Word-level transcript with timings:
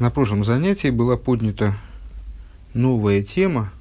На 0.00 0.10
прошлом 0.10 0.42
занятии 0.42 0.88
была 0.88 1.16
поднята 1.16 1.76
новая 2.74 3.22
тема, 3.22 3.72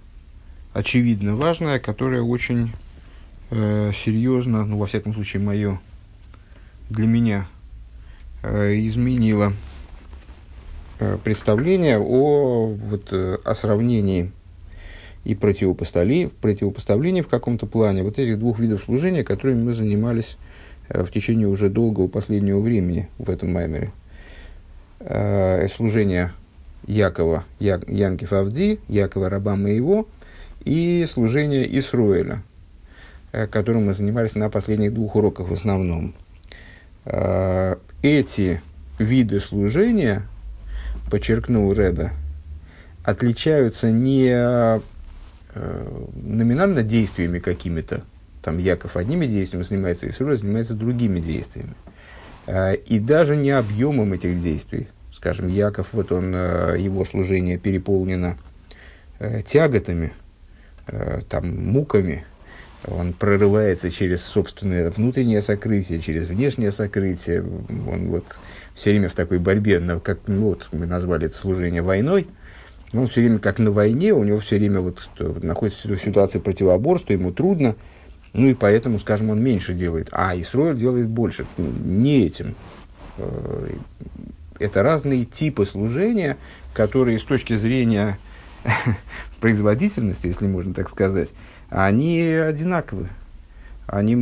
очевидно 0.71 1.35
важная, 1.35 1.79
которая 1.79 2.21
очень 2.21 2.71
э, 3.49 3.91
серьезно, 4.05 4.63
ну, 4.63 4.78
во 4.78 4.86
всяком 4.86 5.15
случае, 5.15 5.41
мое, 5.41 5.81
для 6.91 7.07
меня 7.07 7.47
э, 8.44 8.76
изменила 8.86 9.54
э, 10.99 11.18
представление 11.23 11.97
о, 11.97 12.68
вот, 12.68 13.08
э, 13.12 13.40
о 13.44 13.56
сравнении 13.56 14.32
и 15.24 15.34
противопоставлении, 15.34 16.27
противопоставлении 16.27 17.21
в 17.21 17.27
каком-то 17.27 17.66
плане 17.66 18.04
вот 18.04 18.20
этих 18.20 18.38
двух 18.38 18.59
видов 18.59 18.84
служения, 18.84 19.23
которыми 19.23 19.64
мы 19.64 19.73
занимались 19.73 20.38
э, 20.89 21.04
в 21.04 21.09
течение 21.09 21.48
уже 21.48 21.71
долгого 21.71 22.07
последнего 22.07 22.59
времени 22.59 23.09
в 23.18 23.32
этом 23.32 23.52
маймере– 23.52 23.91
э, 25.04 25.67
служение 25.70 26.31
Якова, 26.88 27.45
Я, 27.59 27.79
Янкив 27.88 28.34
Авди, 28.34 28.80
Якова 28.88 29.29
раба 29.29 29.55
моего, 29.55 30.07
и 30.66 31.05
служение 31.09 31.79
Исруэля, 31.79 32.43
э, 33.31 33.48
которым 33.48 33.85
мы 33.85 33.93
занимались 33.93 34.35
на 34.35 34.49
последних 34.49 34.93
двух 34.93 35.16
уроках 35.16 35.49
в 35.49 35.53
основном. 35.53 36.13
Э, 37.05 37.76
эти 38.02 38.62
виды 38.99 39.39
служения, 39.39 40.23
подчеркнул 41.09 41.73
Рэбе, 41.73 42.12
отличаются 43.04 43.91
не 43.91 44.29
э, 44.29 44.79
номинально 46.15 46.84
действиями 46.84 47.40
какими-то, 47.40 48.04
там 48.41 48.57
Яков 48.57 48.98
одними 48.98 49.26
действиями 49.26 49.63
занимается, 49.63 50.09
Исруэль 50.09 50.38
занимается 50.38 50.73
другими 50.73 51.20
действиями. 51.20 51.73
Э, 52.45 52.75
и 52.75 52.99
даже 52.99 53.35
не 53.35 53.52
объемом 53.52 54.13
этих 54.13 54.39
действий. 54.41 54.88
Скажем, 55.13 55.47
Яков, 55.47 55.89
вот 55.93 56.11
он, 56.11 56.34
э, 56.35 56.77
его 56.79 57.05
служение 57.05 57.57
переполнено 57.57 58.38
э, 59.20 59.41
тяготами, 59.43 60.13
там, 61.29 61.71
муками, 61.71 62.26
он 62.85 63.13
прорывается 63.13 63.90
через 63.90 64.22
собственное 64.22 64.92
внутреннее 64.92 65.42
сокрытие, 65.42 66.02
через 66.02 66.26
внешнее 66.26 66.73
сокрытие. 66.73 67.42
Он 67.42 68.09
вот 68.09 68.26
все 68.75 68.90
время 68.90 69.08
в 69.08 69.14
такой 69.14 69.40
борьбе, 69.40 69.80
как 70.03 70.20
ну, 70.28 70.50
вот 70.50 70.68
мы 70.73 70.86
назвали 70.86 71.28
это 71.28 71.38
служение 71.38 71.81
войной. 71.81 72.28
Он 72.92 73.08
все 73.08 73.22
время 73.22 73.40
как 73.40 73.59
на 73.59 73.72
войне, 73.72 74.14
у 74.14 74.25
него 74.25 74.40
все 74.40 74.58
время 74.58 74.81
вот 74.81 75.08
находится 75.18 75.88
в 75.88 75.98
ситуации 76.03 76.40
противоборства, 76.40 77.14
ему 77.14 77.31
трудно. 77.31 77.75
Ну 78.34 78.48
и 78.48 78.56
поэтому, 78.56 78.98
скажем, 79.00 79.30
он 79.30 79.42
меньше 79.42 79.73
делает. 79.73 80.09
А 80.12 80.36
Исроиль 80.36 80.76
делает 80.76 81.08
больше. 81.08 81.45
Не 81.58 82.26
этим. 82.26 82.56
Э, 83.17 83.70
это 84.59 84.81
разные 84.81 85.25
типы 85.25 85.66
служения, 85.66 86.38
которые 86.73 87.20
с 87.20 87.23
точки 87.23 87.56
зрения 87.56 88.17
производительности, 89.40 90.28
если 90.28 90.48
можно 90.48 90.73
так 90.73 90.90
сказать, 90.90 91.31
они 91.70 92.22
одинаковы. 92.22 93.08
Они, 93.86 94.14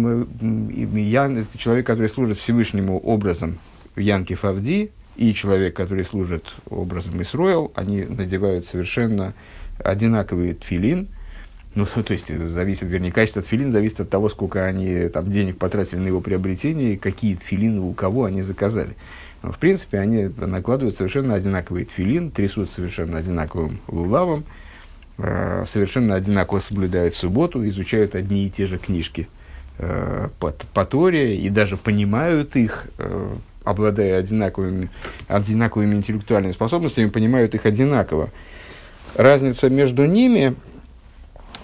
я, 0.99 1.45
человек, 1.57 1.85
который 1.85 2.09
служит 2.09 2.37
Всевышнему 2.39 2.99
образом 2.99 3.59
в 3.95 3.99
Янке 3.99 4.35
Фавди, 4.35 4.91
и 5.15 5.33
человек, 5.33 5.75
который 5.75 6.03
служит 6.03 6.51
образом 6.69 7.21
Исроил, 7.21 7.71
они 7.75 8.03
надевают 8.03 8.67
совершенно 8.67 9.33
одинаковый 9.79 10.53
тфилин– 10.53 11.07
ну, 11.73 11.85
то 12.03 12.13
есть, 12.13 12.27
зависит, 12.27 12.83
вернее, 12.83 13.11
качество 13.11 13.41
тфилин 13.41 13.71
зависит 13.71 14.01
от 14.01 14.09
того, 14.09 14.29
сколько 14.29 14.65
они 14.65 15.07
там 15.09 15.31
денег 15.31 15.57
потратили 15.57 15.99
на 15.99 16.07
его 16.07 16.21
приобретение, 16.21 16.93
и 16.93 16.97
какие 16.97 17.35
тфилины 17.35 17.81
у 17.81 17.93
кого 17.93 18.25
они 18.25 18.41
заказали. 18.41 18.95
В 19.41 19.57
принципе, 19.57 19.99
они 19.99 20.29
накладывают 20.37 20.97
совершенно 20.97 21.33
одинаковый 21.33 21.85
тфилин, 21.85 22.29
трясут 22.29 22.71
совершенно 22.71 23.17
одинаковым 23.17 23.79
лулавом, 23.87 24.43
э, 25.17 25.63
совершенно 25.67 26.15
одинаково 26.15 26.59
соблюдают 26.59 27.15
субботу, 27.15 27.67
изучают 27.67 28.13
одни 28.13 28.45
и 28.45 28.49
те 28.51 28.67
же 28.67 28.77
книжки 28.77 29.27
э, 29.79 30.29
по, 30.39 30.53
по 30.73 30.85
Торе, 30.85 31.37
и 31.37 31.49
даже 31.49 31.75
понимают 31.75 32.55
их, 32.55 32.85
э, 32.99 33.35
обладая 33.63 34.19
одинаковыми, 34.19 34.91
одинаковыми 35.27 35.95
интеллектуальными 35.95 36.51
способностями, 36.51 37.09
понимают 37.09 37.55
их 37.55 37.65
одинаково. 37.65 38.29
Разница 39.15 39.71
между 39.71 40.05
ними 40.05 40.55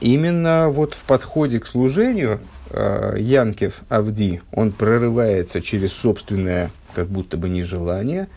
именно 0.01 0.69
вот 0.69 0.93
в 0.93 1.03
подходе 1.03 1.59
к 1.59 1.67
служению 1.67 2.39
э, 2.69 3.15
Янкев 3.19 3.81
Авди, 3.89 4.41
он 4.51 4.71
прорывается 4.71 5.61
через 5.61 5.93
собственное, 5.93 6.71
как 6.93 7.07
будто 7.07 7.37
бы 7.37 7.49
нежелание 7.49 8.27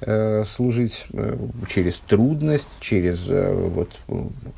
э, 0.00 0.44
служить, 0.46 1.06
э, 1.12 1.36
через 1.68 1.96
трудность, 2.06 2.68
через 2.80 3.26
вот, 3.26 3.98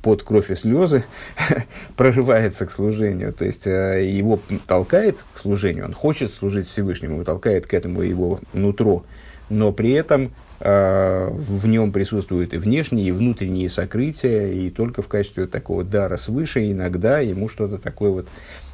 под 0.02 0.22
кровь 0.22 0.50
и 0.50 0.54
слезы 0.54 1.04
прорывается 1.96 2.66
к 2.66 2.72
служению. 2.72 3.32
То 3.32 3.44
есть 3.44 3.66
его 3.66 4.40
толкает 4.66 5.24
к 5.34 5.38
служению, 5.38 5.86
он 5.86 5.94
хочет 5.94 6.32
служить 6.32 6.68
Всевышнему, 6.68 7.24
толкает 7.24 7.66
к 7.66 7.74
этому 7.74 8.02
его 8.02 8.40
нутро, 8.52 9.04
но 9.48 9.72
при 9.72 9.92
этом 9.92 10.32
в 10.64 11.66
нем 11.66 11.90
присутствуют 11.90 12.54
и 12.54 12.56
внешние, 12.56 13.08
и 13.08 13.12
внутренние 13.12 13.68
сокрытия, 13.68 14.46
и 14.52 14.70
только 14.70 15.02
в 15.02 15.08
качестве 15.08 15.48
такого 15.48 15.82
дара 15.82 16.16
свыше 16.16 16.70
иногда 16.70 17.18
ему 17.18 17.48
что-то 17.48 17.78
такое 17.78 18.10
вот 18.10 18.28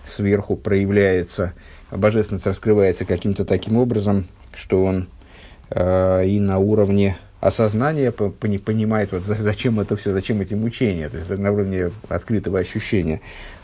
сверху 0.06 0.56
проявляется, 0.56 1.54
божественность 1.90 2.46
раскрывается 2.46 3.04
каким-то 3.04 3.44
таким 3.44 3.76
образом, 3.76 4.26
что 4.54 4.84
он 4.84 5.08
э, 5.70 6.26
и 6.26 6.40
на 6.40 6.58
уровне 6.58 7.16
осознания 7.40 8.10
понимает, 8.10 9.12
вот 9.12 9.22
зачем 9.24 9.80
это 9.80 9.96
все, 9.96 10.12
зачем 10.12 10.40
эти 10.40 10.54
мучения, 10.54 11.08
то 11.08 11.16
есть 11.16 11.30
на 11.30 11.52
уровне 11.52 11.92
открытого 12.08 12.58
ощущения. 12.58 13.20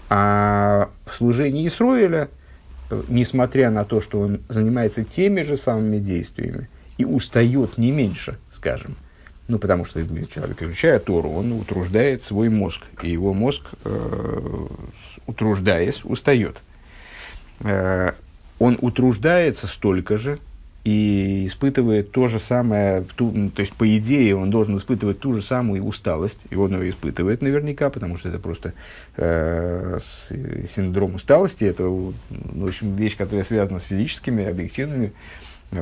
А 0.09 0.91
в 1.07 1.15
служении 1.15 1.67
Исроиля, 1.67 2.29
э, 2.91 3.03
несмотря 3.09 3.71
на 3.71 3.85
то, 3.85 4.01
что 4.01 4.21
он 4.21 4.41
занимается 4.49 5.05
теми 5.05 5.43
же 5.43 5.57
самыми 5.57 5.99
действиями, 5.99 6.69
и 6.99 7.05
устает 7.05 7.79
не 7.79 7.91
меньше, 7.91 8.39
скажем. 8.51 8.97
Ну, 9.47 9.59
потому 9.59 9.85
что 9.85 10.01
человек, 10.27 10.63
изучая 10.63 10.99
Тору, 10.99 11.31
он 11.31 11.53
утруждает 11.53 12.23
свой 12.23 12.49
мозг, 12.49 12.83
и 13.03 13.11
его 13.11 13.35
мозг, 13.35 13.63
э, 13.85 14.67
утруждаясь, 15.27 16.03
устает. 16.05 16.63
Э, 17.61 18.13
он 18.59 18.79
утруждается 18.81 19.67
столько 19.67 20.17
же 20.17 20.39
и 20.85 21.47
испытывает 21.47 22.11
то 22.13 22.29
же 22.29 22.39
самое, 22.39 23.05
ту, 23.17 23.31
ну, 23.33 23.51
то 23.51 23.61
есть, 23.61 23.75
по 23.75 23.87
идее, 23.97 24.37
он 24.37 24.51
должен 24.51 24.77
испытывать 24.79 25.19
ту 25.19 25.35
же 25.35 25.43
самую 25.43 25.85
усталость, 25.85 26.41
и 26.49 26.57
он 26.57 26.79
ее 26.81 26.91
испытывает 26.91 27.43
наверняка, 27.43 27.91
потому 27.91 28.17
что 28.17 28.31
это 28.31 28.39
просто 28.39 28.73
э, 29.17 29.99
синдром 30.75 31.17
усталости, 31.17 31.65
это, 31.65 31.85
в 31.85 32.15
общем, 32.67 32.97
вещь, 32.97 33.17
которая 33.17 33.45
связана 33.45 33.81
с 33.81 33.85
физическими, 33.85 34.45
объективными 34.45 35.13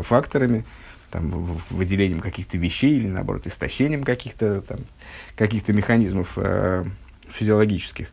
факторами 0.03 0.65
там, 1.13 1.61
выделением 1.69 2.21
каких-то 2.21 2.57
вещей 2.57 2.97
или, 2.97 3.07
наоборот, 3.07 3.47
истощением 3.47 4.03
каких-то, 4.03 4.65
каких-то 5.37 5.73
механизмов 5.73 6.33
э, 6.37 6.85
физиологических. 7.29 8.09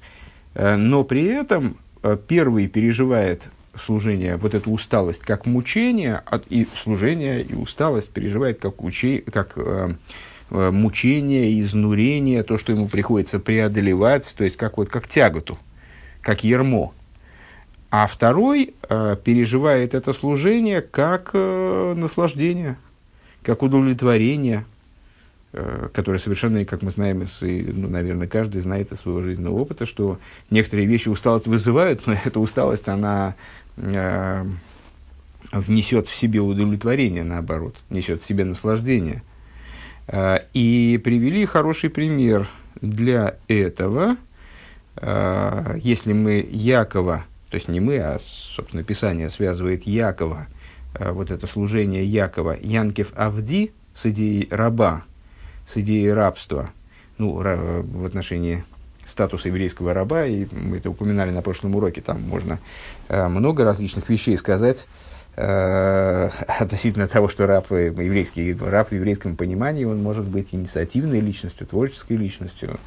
Э, 0.53 0.75
но 0.75 1.05
при 1.05 1.23
этом 1.23 1.77
э, 2.03 2.17
первый 2.27 2.67
переживает 2.67 3.43
служение, 3.79 4.35
вот 4.35 4.53
эту 4.53 4.71
усталость 4.71 5.21
как 5.21 5.45
мучение, 5.45 6.21
от, 6.25 6.45
и 6.49 6.67
служение 6.83 7.41
и 7.41 7.55
усталость 7.55 8.09
переживает 8.09 8.59
как, 8.59 8.83
учи, 8.83 9.23
как 9.31 9.53
э, 9.55 9.95
э, 10.51 10.71
мучение, 10.71 11.57
изнурение, 11.61 12.43
то, 12.43 12.57
что 12.57 12.73
ему 12.73 12.89
приходится 12.89 13.39
преодолевать, 13.39 14.33
то 14.37 14.43
есть 14.43 14.57
как, 14.57 14.77
вот, 14.77 14.89
как 14.89 15.07
тяготу, 15.07 15.57
как 16.21 16.43
ермо. 16.43 16.93
А 17.91 18.07
второй 18.07 18.75
э, 18.87 19.15
переживает 19.23 19.93
это 19.93 20.11
служение 20.11 20.81
как 20.81 21.31
э, 21.33 21.93
наслаждение, 21.95 22.77
как 23.43 23.63
удовлетворение, 23.63 24.65
э, 25.53 25.89
которое 25.93 26.19
совершенно, 26.19 26.63
как 26.65 26.81
мы 26.81 26.91
знаем, 26.91 27.21
из, 27.23 27.41
ну, 27.41 27.89
наверное, 27.89 28.27
каждый 28.27 28.61
знает 28.61 28.91
из 28.91 28.99
своего 28.99 29.21
жизненного 29.21 29.55
опыта, 29.55 29.85
что 29.85 30.19
некоторые 30.49 30.87
вещи 30.87 31.09
усталость 31.09 31.47
вызывают, 31.47 32.01
но 32.07 32.13
эта 32.13 32.39
усталость, 32.39 32.87
она 32.87 33.35
э, 33.77 34.45
внесет 35.51 36.07
в 36.07 36.15
себе 36.15 36.39
удовлетворение, 36.39 37.23
наоборот, 37.23 37.75
несет 37.89 38.21
в 38.21 38.25
себе 38.25 38.43
наслаждение. 38.45 39.23
Э, 40.07 40.39
и 40.53 40.99
привели 41.03 41.45
хороший 41.45 41.89
пример 41.89 42.49
для 42.81 43.35
этого, 43.47 44.17
э, 44.97 45.77
если 45.81 46.13
мы 46.13 46.47
Якова, 46.51 47.25
то 47.49 47.55
есть 47.55 47.67
не 47.67 47.79
мы, 47.79 47.97
а, 47.97 48.19
собственно, 48.19 48.83
Писание 48.83 49.29
связывает 49.29 49.87
Якова– 49.87 50.47
вот 50.97 51.31
это 51.31 51.47
служение 51.47 52.05
Якова, 52.05 52.57
Янкев 52.59 53.11
Авди 53.15 53.71
с 53.93 54.05
идеей 54.07 54.47
раба, 54.49 55.03
с 55.67 55.77
идеей 55.77 56.11
рабства, 56.11 56.71
ну, 57.17 57.33
в 57.33 58.05
отношении 58.05 58.63
статуса 59.09 59.49
еврейского 59.49 59.93
раба, 59.93 60.25
и 60.25 60.47
мы 60.51 60.77
это 60.77 60.89
упоминали 60.89 61.31
на 61.31 61.41
прошлом 61.41 61.75
уроке, 61.75 62.01
там 62.01 62.21
можно 62.21 62.59
э, 63.09 63.27
много 63.27 63.63
различных 63.63 64.07
вещей 64.09 64.37
сказать, 64.37 64.87
э, 65.35 66.29
относительно 66.59 67.07
того, 67.07 67.27
что 67.27 67.47
раб, 67.47 67.69
еврейский, 67.71 68.53
раб 68.53 68.89
в 68.91 68.95
еврейском 68.95 69.35
понимании, 69.35 69.85
он 69.85 70.01
может 70.01 70.25
быть 70.25 70.49
инициативной 70.51 71.19
личностью, 71.19 71.67
творческой 71.67 72.17
личностью. 72.17 72.79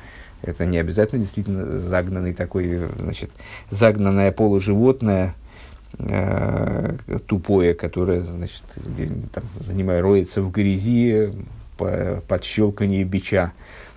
Это 0.42 0.66
не 0.66 0.78
обязательно 0.78 1.20
действительно 1.20 1.76
загнанный 1.76 2.34
такой, 2.34 2.88
значит, 2.98 3.30
загнанное 3.70 4.32
полуживотное, 4.32 5.28
э, 5.28 5.41
тупое, 7.26 7.74
которое, 7.74 8.22
значит, 8.22 8.62
там, 9.32 9.44
занимая, 9.58 10.02
роется 10.02 10.42
в 10.42 10.50
грязи 10.50 11.32
по, 11.76 12.22
под 12.26 12.44
щелканье 12.44 13.04
бича 13.04 13.52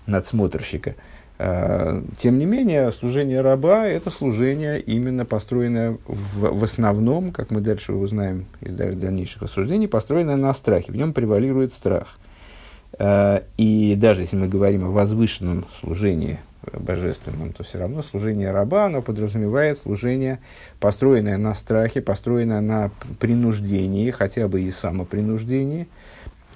надсмотрщика. 0.07 0.95
Э, 1.38 2.01
тем 2.18 2.39
не 2.39 2.45
менее, 2.45 2.92
служение 2.92 3.42
раба– 3.42 3.86
это 3.88 4.09
служение, 4.09 4.80
именно 4.80 5.25
построенное 5.25 5.97
в, 6.06 6.59
в 6.59 6.63
основном, 6.63 7.31
как 7.31 7.51
мы 7.51 7.62
дальше 7.62 7.94
узнаем 7.94 8.45
из 8.62 8.74
дальнейших 8.74 9.41
рассуждений, 9.41 9.88
построенное 9.88 10.38
на 10.38 10.53
страхе. 10.53 10.91
В 10.91 10.95
нем 10.95 11.13
превалирует 11.13 11.74
страх. 11.74 12.18
Э, 12.98 13.41
и 13.57 13.95
даже 13.98 14.21
если 14.21 14.38
мы 14.38 14.48
говорим 14.48 14.86
о 14.86 14.91
возвышенном 14.91 15.65
служении 15.80 16.39
божественном, 16.73 17.53
то 17.53 17.63
все 17.63 17.79
равно 17.79 18.03
служение 18.03 18.51
раба, 18.51 18.85
оно 18.85 19.01
подразумевает 19.01 19.77
служение, 19.77 20.39
построенное 20.79 21.38
на 21.38 21.56
страхе, 21.56 22.01
построенное 22.01 22.62
на 22.62 22.91
принуждении, 23.19 24.12
хотя 24.12 24.47
бы 24.47 24.62
и 24.62 24.71
самопринуждении– 24.71 25.88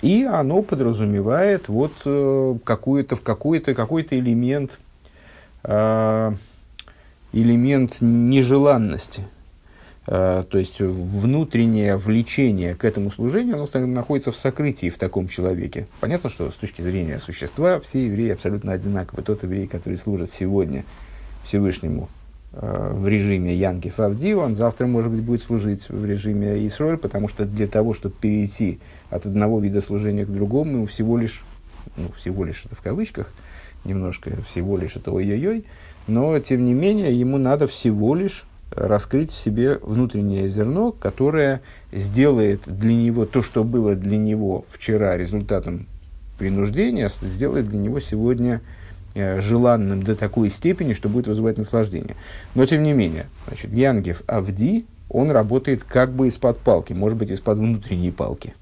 и 0.01 0.23
оно 0.23 0.61
подразумевает 0.61 1.67
вот 1.67 1.91
э, 2.05 2.55
какой-то, 2.63 3.15
в 3.15 3.21
какой-то, 3.21 3.73
какой-то 3.73 4.17
элемент, 4.17 4.79
э, 5.63 6.31
элемент 7.33 7.97
нежеланности. 7.99 9.27
Э, 10.11 10.43
то 10.49 10.57
есть 10.57 10.79
внутреннее 10.79 11.97
влечение 11.97 12.73
к 12.73 12.83
этому 12.83 13.11
служению, 13.11 13.67
оно 13.73 13.87
находится 13.87 14.31
в 14.31 14.37
сокрытии 14.37 14.89
в 14.89 14.97
таком 14.97 15.27
человеке. 15.27 15.85
Понятно, 15.99 16.29
что 16.29 16.49
с 16.49 16.55
точки 16.55 16.81
зрения 16.81 17.19
существа 17.19 17.79
все 17.79 18.05
евреи 18.05 18.31
абсолютно 18.31 18.73
одинаковы. 18.73 19.21
Тот 19.21 19.43
еврей, 19.43 19.67
который 19.67 19.97
служит 19.97 20.31
сегодня 20.33 20.83
Всевышнему 21.43 22.09
Э, 22.51 22.93
в 22.93 23.07
режиме 23.07 23.55
Янки 23.55 23.89
Фавди, 23.89 24.33
он 24.33 24.55
завтра, 24.55 24.87
может 24.87 25.11
быть, 25.11 25.21
будет 25.21 25.43
служить 25.43 25.87
в 25.87 26.03
режиме 26.03 26.65
Исроль, 26.65 26.97
потому 26.97 27.27
что 27.27 27.45
для 27.45 27.67
того, 27.67 27.93
чтобы 27.93 28.15
перейти 28.15 28.79
от 29.11 29.27
одного 29.27 29.59
вида 29.59 29.81
служения 29.81 30.25
к 30.25 30.29
другому, 30.29 30.71
ему 30.71 30.85
всего 30.87 31.15
лишь, 31.15 31.43
ну, 31.95 32.09
всего 32.17 32.43
лишь 32.43 32.63
это 32.65 32.75
в 32.75 32.81
кавычках, 32.81 33.31
немножко 33.85 34.31
всего 34.47 34.77
лишь 34.77 34.95
это 34.95 35.11
ой-ой-ой, 35.11 35.65
но, 36.07 36.39
тем 36.39 36.65
не 36.65 36.73
менее, 36.73 37.17
ему 37.17 37.37
надо 37.37 37.67
всего 37.67 38.15
лишь 38.15 38.45
раскрыть 38.71 39.31
в 39.31 39.37
себе 39.37 39.77
внутреннее 39.81 40.47
зерно, 40.47 40.91
которое 40.91 41.61
сделает 41.91 42.61
для 42.65 42.93
него 42.93 43.25
то, 43.25 43.41
что 43.41 43.63
было 43.63 43.95
для 43.95 44.17
него 44.17 44.65
вчера 44.71 45.17
результатом 45.17 45.87
принуждения, 46.37 47.09
сделает 47.21 47.67
для 47.67 47.79
него 47.79 47.99
сегодня 47.99 48.61
Э, 49.15 49.41
желанным 49.41 50.03
до 50.03 50.15
такой 50.15 50.49
степени, 50.49 50.93
что 50.93 51.09
будет 51.09 51.25
вызывать 51.25 51.57
наслаждение. 51.57 52.15
Но 52.53 52.65
тем 52.67 52.83
не 52.83 52.93
менее, 52.93 53.25
значит, 53.47 53.73
Янгев 53.73 54.21
Авди, 54.27 54.85
он 55.09 55.31
работает 55.31 55.83
как 55.83 56.11
бы 56.11 56.27
из-под 56.27 56.59
палки, 56.59 56.93
может 56.93 57.17
быть, 57.17 57.31
из-под 57.31 57.57
внутренней 57.57 58.11
палки. 58.11 58.53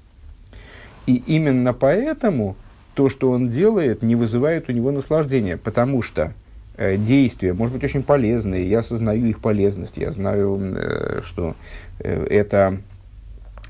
И 1.06 1.16
именно 1.26 1.74
поэтому 1.74 2.56
то, 2.94 3.10
что 3.10 3.30
он 3.30 3.50
делает, 3.50 4.02
не 4.02 4.16
вызывает 4.16 4.70
у 4.70 4.72
него 4.72 4.90
наслаждения, 4.90 5.58
потому 5.58 6.00
что 6.00 6.32
действия, 6.78 7.52
может 7.52 7.74
быть, 7.74 7.84
очень 7.84 8.02
полезные, 8.02 8.68
я 8.68 8.78
осознаю 8.78 9.26
их 9.26 9.40
полезность, 9.40 9.96
я 9.96 10.12
знаю, 10.12 10.58
э, 10.60 11.20
что 11.24 11.54
э, 11.98 12.26
это 12.30 12.78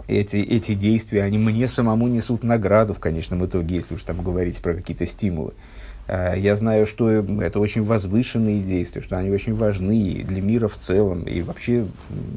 эти, 0.08 0.36
эти 0.36 0.74
действия, 0.74 1.22
они 1.22 1.38
мне 1.38 1.68
самому 1.68 2.08
несут 2.08 2.42
награду 2.42 2.94
в 2.94 2.98
конечном 2.98 3.44
итоге, 3.44 3.76
если 3.76 3.94
уж 3.94 4.02
там 4.02 4.22
говорить 4.22 4.58
про 4.58 4.74
какие-то 4.74 5.06
стимулы. 5.06 5.52
Э, 6.08 6.34
я 6.36 6.56
знаю, 6.56 6.86
что 6.86 7.10
это 7.10 7.60
очень 7.60 7.84
возвышенные 7.84 8.62
действия, 8.62 9.02
что 9.02 9.18
они 9.18 9.30
очень 9.30 9.54
важны 9.54 10.24
для 10.26 10.42
мира 10.42 10.68
в 10.68 10.76
целом 10.76 11.22
и 11.22 11.42
вообще 11.42 11.86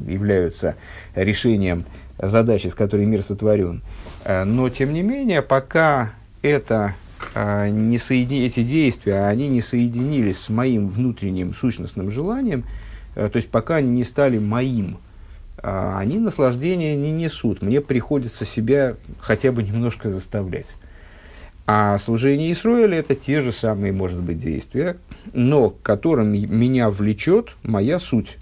являются 0.06 0.76
решением 1.14 1.86
задачи, 2.18 2.68
с 2.68 2.74
которой 2.74 3.06
мир 3.06 3.22
сотворен. 3.22 3.82
Э, 4.24 4.44
но, 4.44 4.68
тем 4.68 4.92
не 4.92 5.02
менее, 5.02 5.42
пока 5.42 6.12
это 6.42 6.94
э, 6.94 7.11
не 7.34 7.98
соедини... 7.98 8.46
эти 8.46 8.62
действия 8.62 9.26
они 9.26 9.48
не 9.48 9.62
соединились 9.62 10.38
с 10.38 10.48
моим 10.48 10.88
внутренним 10.88 11.54
сущностным 11.54 12.10
желанием, 12.10 12.64
то 13.14 13.30
есть 13.34 13.48
пока 13.48 13.76
они 13.76 13.90
не 13.90 14.04
стали 14.04 14.38
моим, 14.38 14.98
они 15.62 16.18
наслаждения 16.18 16.96
не 16.96 17.12
несут. 17.12 17.62
Мне 17.62 17.80
приходится 17.80 18.44
себя 18.44 18.96
хотя 19.20 19.52
бы 19.52 19.62
немножко 19.62 20.10
заставлять. 20.10 20.76
А 21.64 21.96
служение 21.98 22.52
Исруэля– 22.52 22.98
это 22.98 23.14
те 23.14 23.40
же 23.40 23.52
самые, 23.52 23.92
может 23.92 24.20
быть, 24.20 24.38
действия, 24.38 24.96
но 25.32 25.70
к 25.70 25.80
которым 25.82 26.32
меня 26.32 26.90
влечет 26.90 27.50
моя 27.62 28.00
суть. 28.00 28.38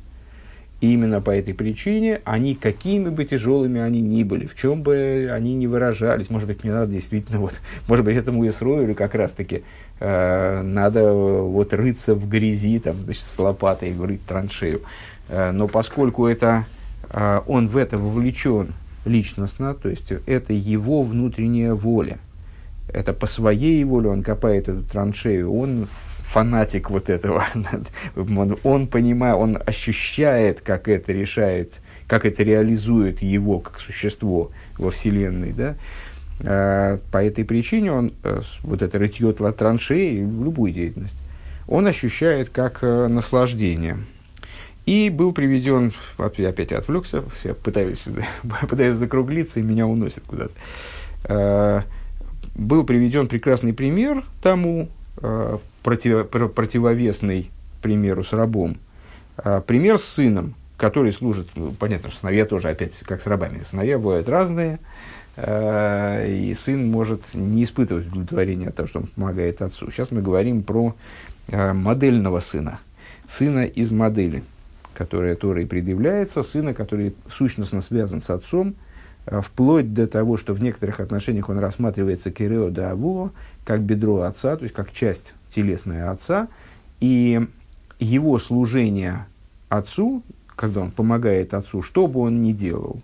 И 0.81 0.95
именно 0.95 1.21
по 1.21 1.31
этой 1.31 1.53
причине 1.53 2.21
они, 2.25 2.55
какими 2.55 3.11
бы 3.11 3.25
тяжелыми 3.25 3.81
они 3.81 4.01
ни 4.01 4.23
были, 4.23 4.47
в 4.47 4.57
чем 4.57 4.83
бы 4.83 5.29
они 5.31 5.55
ни 5.55 5.67
выражались, 5.67 6.31
может 6.31 6.49
быть, 6.49 6.65
мне 6.65 6.73
надо 6.73 6.93
действительно, 6.93 7.39
вот, 7.39 7.61
может 7.89 8.05
быть, 8.05 8.17
этому 8.17 8.49
Исруэлю 8.49 8.95
как 8.95 9.15
раз-таки 9.15 9.63
э, 9.99 10.63
надо 10.63 11.13
вот 11.13 11.75
рыться 11.75 12.15
в 12.15 12.29
грязи, 12.29 12.79
там, 12.79 12.97
значит, 13.05 13.25
с 13.25 13.39
лопатой 13.39 13.95
рыть 14.01 14.25
траншею. 14.25 14.83
Э, 15.29 15.51
но 15.51 15.69
поскольку 15.69 16.27
это, 16.27 16.65
э, 17.11 17.41
он 17.47 17.69
в 17.69 17.77
это 17.77 17.99
вовлечен 17.99 18.73
личностно, 19.05 19.75
то 19.75 19.89
есть 19.89 20.13
это 20.27 20.53
его 20.53 21.03
внутренняя 21.03 21.75
воля– 21.75 22.19
это 22.93 23.13
по 23.13 23.27
своей 23.27 23.83
воле 23.85 24.09
он 24.09 24.23
копает 24.23 24.69
эту 24.69 24.83
траншею, 24.83 25.53
он 25.53 25.89
фанатик 26.31 26.91
вот 26.91 27.11
этого, 27.11 27.45
он, 28.17 28.57
он 28.63 28.87
понимает, 28.87 29.37
он 29.37 29.59
ощущает, 29.67 30.61
как 30.61 30.87
это 30.87 31.13
решает, 31.13 31.75
как 32.07 32.25
это 32.25 32.45
реализует 32.45 33.21
его 33.21 33.59
как 33.59 33.81
существо 33.81 34.53
во 34.79 34.91
Вселенной, 34.93 35.53
да, 35.53 35.75
а, 36.43 37.01
по 37.11 37.23
этой 37.23 37.45
причине 37.45 37.93
он, 37.93 38.13
э, 38.23 38.41
вот 38.63 38.81
это 38.81 38.99
рытье 38.99 39.33
траншеи, 39.33 40.19
любую 40.21 40.73
деятельность, 40.73 41.17
он 41.67 41.87
ощущает 41.89 42.49
как 42.49 42.79
э, 42.83 43.09
наслаждение. 43.09 43.99
И 44.87 45.11
был 45.11 45.33
приведен, 45.33 45.93
опять 46.17 46.73
отвлекся, 46.73 47.25
я 47.45 47.55
пытаюсь, 47.55 48.05
пытаюсь 48.69 48.97
закруглиться, 48.97 49.59
и 49.61 49.65
меня 49.65 49.87
уносит 49.87 50.23
куда-то. 50.27 50.53
А, 51.25 51.83
был 52.55 52.85
приведен 52.85 53.27
прекрасный 53.27 53.73
пример 53.73 54.25
тому, 54.43 54.89
э, 55.19 55.59
против, 55.83 56.29
противовесный 56.29 57.51
примеру 57.83 58.25
с 58.25 58.33
рабом. 58.33 58.79
Э, 59.39 59.61
пример 59.67 59.99
с 59.99 60.05
сыном, 60.05 60.55
который 60.77 61.13
служит, 61.13 61.49
ну, 61.55 61.73
понятно, 61.73 62.11
что 62.11 62.21
сыновья 62.21 62.47
тоже 62.47 62.69
опять 62.69 62.99
как 63.01 63.21
с 63.21 63.27
рабами, 63.27 63.61
сыновья 63.61 63.99
бывают 63.99 64.29
разные, 64.29 64.79
э, 65.37 66.29
и 66.29 66.55
сын 66.55 66.91
может 66.91 67.23
не 67.35 67.65
испытывать 67.65 68.07
удовлетворения 68.07 68.69
от 68.69 68.77
того, 68.77 68.89
что 68.89 69.01
он 69.01 69.07
помогает 69.07 69.63
отцу. 69.63 69.91
Сейчас 69.91 70.11
мы 70.11 70.23
говорим 70.23 70.63
про 70.63 70.95
модельного 71.51 72.39
сына, 72.39 72.79
сына 73.29 73.65
из 73.65 73.91
модели, 73.91 74.45
которая 74.95 75.35
Торой 75.35 75.67
предъявляется, 75.67 76.45
сына, 76.45 76.75
который 76.75 77.15
сущностно 77.29 77.81
связан 77.81 78.23
с 78.23 78.31
отцом– 78.31 78.75
вплоть 79.27 79.93
до 79.93 80.07
того, 80.07 80.37
что 80.37 80.55
в 80.55 80.63
некоторых 80.63 81.01
отношениях 81.01 81.49
он 81.49 81.59
рассматривается 81.59 82.31
кирео 82.31 82.71
да 82.71 82.93
аво, 82.93 83.33
как 83.65 83.83
бедро 83.83 84.23
отца, 84.23 84.57
то 84.57 84.65
есть 84.65 84.75
как 84.75 84.93
часть 84.93 85.35
телесная 85.55 86.11
отца, 86.11 86.49
и 87.01 87.41
его 87.99 88.39
служение 88.39 89.27
отцу, 89.69 90.23
когда 90.57 90.81
он 90.83 90.91
помогает 90.91 91.55
отцу, 91.55 91.83
что 91.83 92.07
бы 92.07 92.21
он 92.21 92.43
ни 92.43 92.53
делал, 92.53 93.01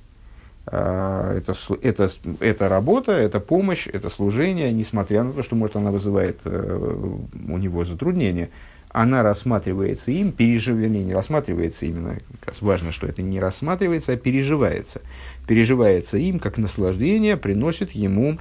э, 0.67 1.41
это, 1.43 1.55
это, 1.83 2.11
это 2.41 2.69
работа, 2.69 3.13
это 3.13 3.41
помощь, 3.41 3.87
это 3.87 4.09
служение, 4.09 4.73
несмотря 4.73 5.23
на 5.23 5.33
то, 5.33 5.43
что, 5.43 5.57
может, 5.57 5.77
она 5.77 5.91
вызывает 5.91 6.41
э, 6.45 7.17
у 7.49 7.59
него 7.59 7.85
затруднения, 7.85 8.51
она 8.91 9.23
рассматривается 9.23 10.11
им, 10.11 10.33
переживание 10.33 11.05
не 11.05 11.13
рассматривается 11.13 11.85
именно, 11.85 12.19
как 12.41 12.55
раз 12.55 12.63
важно, 12.63 12.93
что 12.93 13.07
это 13.07 13.21
не 13.21 13.39
рассматривается, 13.39 14.13
а 14.13 14.17
переживается. 14.17 15.03
Переживается 15.47 16.17
им 16.17 16.39
как 16.39 16.57
наслаждение, 16.57 17.37
приносит 17.37 17.91
ему 17.91 18.39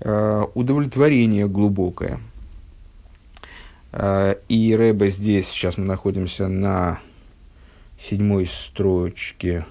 э, 0.00 0.44
удовлетворение 0.54 1.46
глубокое. 1.46 2.18
Э, 3.92 4.36
и 4.48 4.74
Рэбе 4.74 5.10
здесь, 5.10 5.48
сейчас 5.48 5.78
мы 5.78 5.84
находимся 5.84 6.48
на 6.48 7.00
седьмой 8.00 8.46
строчке 8.46 9.66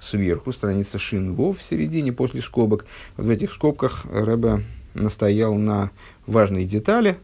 сверху, 0.00 0.52
страница 0.52 0.98
Шинвов 0.98 1.58
в 1.58 1.62
середине, 1.62 2.12
после 2.12 2.40
скобок. 2.40 2.86
Вот 3.16 3.26
в 3.26 3.30
этих 3.30 3.52
скобках 3.52 4.04
Рэбе 4.10 4.62
настоял 4.94 5.54
на 5.54 5.90
важной 6.26 6.64
детали 6.64 7.16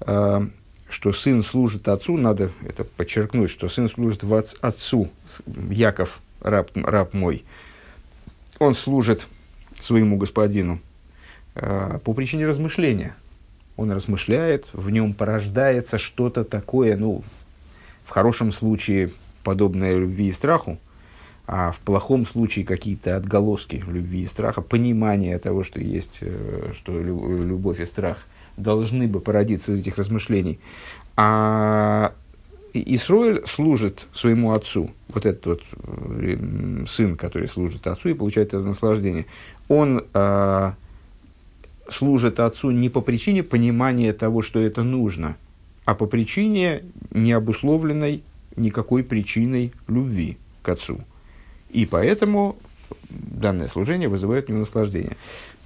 э,– 0.00 0.46
что 0.92 1.12
сын 1.12 1.42
служит 1.42 1.88
отцу, 1.88 2.16
надо 2.16 2.50
это 2.66 2.84
подчеркнуть, 2.84 3.50
что 3.50 3.68
сын 3.68 3.88
служит 3.88 4.24
отцу, 4.60 5.10
Яков, 5.70 6.20
раб, 6.40 6.70
раб 6.74 7.14
мой, 7.14 7.44
он 8.58 8.74
служит 8.74 9.26
своему 9.80 10.18
господину 10.18 10.80
э, 11.54 11.98
по 12.04 12.12
причине 12.12 12.46
размышления. 12.46 13.16
Он 13.76 13.90
размышляет, 13.90 14.66
в 14.72 14.90
нем 14.90 15.14
порождается 15.14 15.98
что-то 15.98 16.44
такое, 16.44 16.96
ну, 16.96 17.22
в 18.04 18.10
хорошем 18.10 18.52
случае 18.52 19.10
подобное 19.44 19.96
любви 19.96 20.28
и 20.28 20.32
страху, 20.32 20.78
а 21.46 21.72
в 21.72 21.78
плохом 21.80 22.26
случае 22.26 22.64
какие-то 22.64 23.16
отголоски 23.16 23.82
любви 23.86 24.22
и 24.22 24.26
страха, 24.26 24.62
понимание 24.62 25.38
того, 25.38 25.64
что 25.64 25.80
есть, 25.80 26.18
э, 26.20 26.72
что 26.76 27.00
любовь 27.00 27.80
и 27.80 27.86
страх 27.86 28.18
должны 28.56 29.08
бы 29.08 29.20
породиться 29.20 29.72
из 29.72 29.80
этих 29.80 29.98
размышлений. 29.98 30.58
А 31.16 32.12
Исроэль 32.74 33.42
служит 33.46 34.06
своему 34.14 34.52
отцу, 34.52 34.90
вот 35.08 35.26
этот 35.26 35.46
вот 35.46 35.62
э, 35.72 36.84
сын, 36.88 37.16
который 37.16 37.48
служит 37.48 37.86
отцу 37.86 38.10
и 38.10 38.14
получает 38.14 38.48
это 38.48 38.60
наслаждение, 38.60 39.26
он 39.68 40.04
э, 40.12 40.72
служит 41.92 42.40
отцу 42.40 42.70
не 42.70 42.88
по 42.88 43.00
причине 43.00 43.42
понимания 43.42 44.12
того, 44.12 44.42
что 44.42 44.60
это 44.60 44.82
нужно, 44.82 45.36
а 45.84 45.94
по 45.94 46.06
причине 46.06 46.82
необусловленной 47.10 48.22
никакой 48.56 49.04
причиной 49.04 49.72
любви 49.88 50.36
к 50.62 50.68
отцу. 50.68 51.00
И 51.70 51.86
поэтому 51.86 52.56
данное 53.08 53.68
служение 53.68 54.08
вызывает 54.08 54.48
у 54.48 54.52
него 54.52 54.60
наслаждение. 54.60 55.16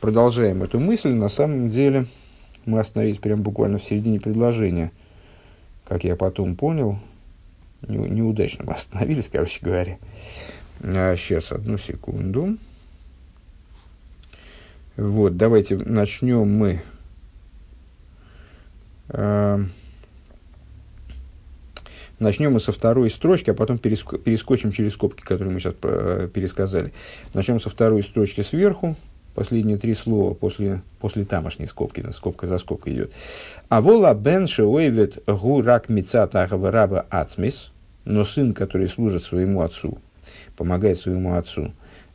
Продолжаем 0.01 0.63
эту 0.63 0.79
мысль. 0.79 1.13
На 1.13 1.29
самом 1.29 1.71
деле 1.71 2.07
мы 2.65 2.79
остановились 2.79 3.19
прямо 3.19 3.43
буквально 3.43 3.79
в 3.79 3.85
середине 3.85 4.21
предложения– 4.21 4.93
как 5.87 6.03
я 6.03 6.17
потом 6.17 6.57
понял, 6.57 6.99
не, 7.87 7.97
неудачно 7.97 8.65
мы 8.67 8.75
остановились, 8.75 9.29
короче 9.31 9.61
говоря. 9.63 9.99
А, 10.83 11.17
сейчас, 11.17 11.53
одну 11.53 11.79
секунду. 11.79 12.59
Вот, 14.97 15.37
давайте 15.37 15.77
начнем 15.77 16.49
мы. 16.49 16.81
Э, 19.11 19.63
начнем 22.19 22.55
мы 22.55 22.61
со 22.61 22.73
второй 22.73 23.11
строчки, 23.11 23.51
а 23.51 23.55
потом 23.55 23.77
переск- 23.77 24.19
перескочим 24.19 24.73
через 24.73 24.95
скобки, 24.95 25.21
которые 25.23 25.53
мы 25.53 25.61
сейчас 25.61 25.75
э, 25.83 26.29
пересказали. 26.33 26.95
Начнем 27.35 27.61
со 27.61 27.69
второй 27.69 28.03
строчки 28.03 28.41
сверху 28.41 28.97
последние 29.35 29.77
три 29.77 29.95
слова 29.95 30.33
после, 30.33 30.81
после 30.99 31.27
тамошней 31.27 31.67
скобки, 31.67 32.03
скобка 32.13 32.47
за 32.47 32.57
скобкой 32.57 32.95
идет. 32.95 33.13
А 33.69 33.83
вола 33.83 34.15
бен 34.15 34.47
шеойвет 34.47 35.23
гурак 35.27 35.91
мицат 35.91 36.35
раба 36.35 37.05
ацмис, 37.11 37.71
но 38.07 38.25
сын, 38.25 38.55
который 38.55 38.89
служит 38.89 39.25
своему 39.25 39.61
отцу, 39.61 39.99
помогает 40.57 40.97
своему 40.97 41.35
отцу, 41.35 41.73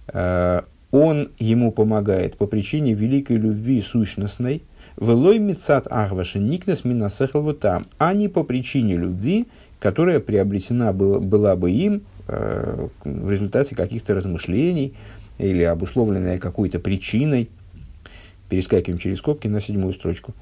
э, 0.08 0.64
он 0.92 1.32
ему 1.40 1.72
помогает 1.72 2.38
по 2.38 2.48
причине 2.48 2.94
великой 2.94 3.38
любви 3.38 3.82
сущностной, 3.82 4.64
велой 5.00 5.40
мицат 5.40 5.88
ахваши 5.90 6.40
никнес 6.40 6.84
минасехал 6.84 7.54
там, 7.54 7.86
а 7.98 8.14
не 8.14 8.28
по 8.28 8.44
причине 8.44 8.98
любви, 8.98 9.48
которая 9.80 10.20
приобретена 10.20 10.94
была, 10.94 11.20
была 11.20 11.56
бы 11.56 11.72
им 11.72 12.04
э, 12.28 12.88
в 13.04 13.32
результате 13.32 13.76
каких-то 13.76 14.14
размышлений, 14.14 14.94
или 15.42 15.64
обусловленная 15.64 16.38
какой-то 16.38 16.80
причиной, 16.80 17.50
перескакиваем 18.50 19.00
через 19.00 19.18
скобки 19.20 19.48
на 19.48 19.60
седьмую 19.60 19.94
строчку. 19.94 20.34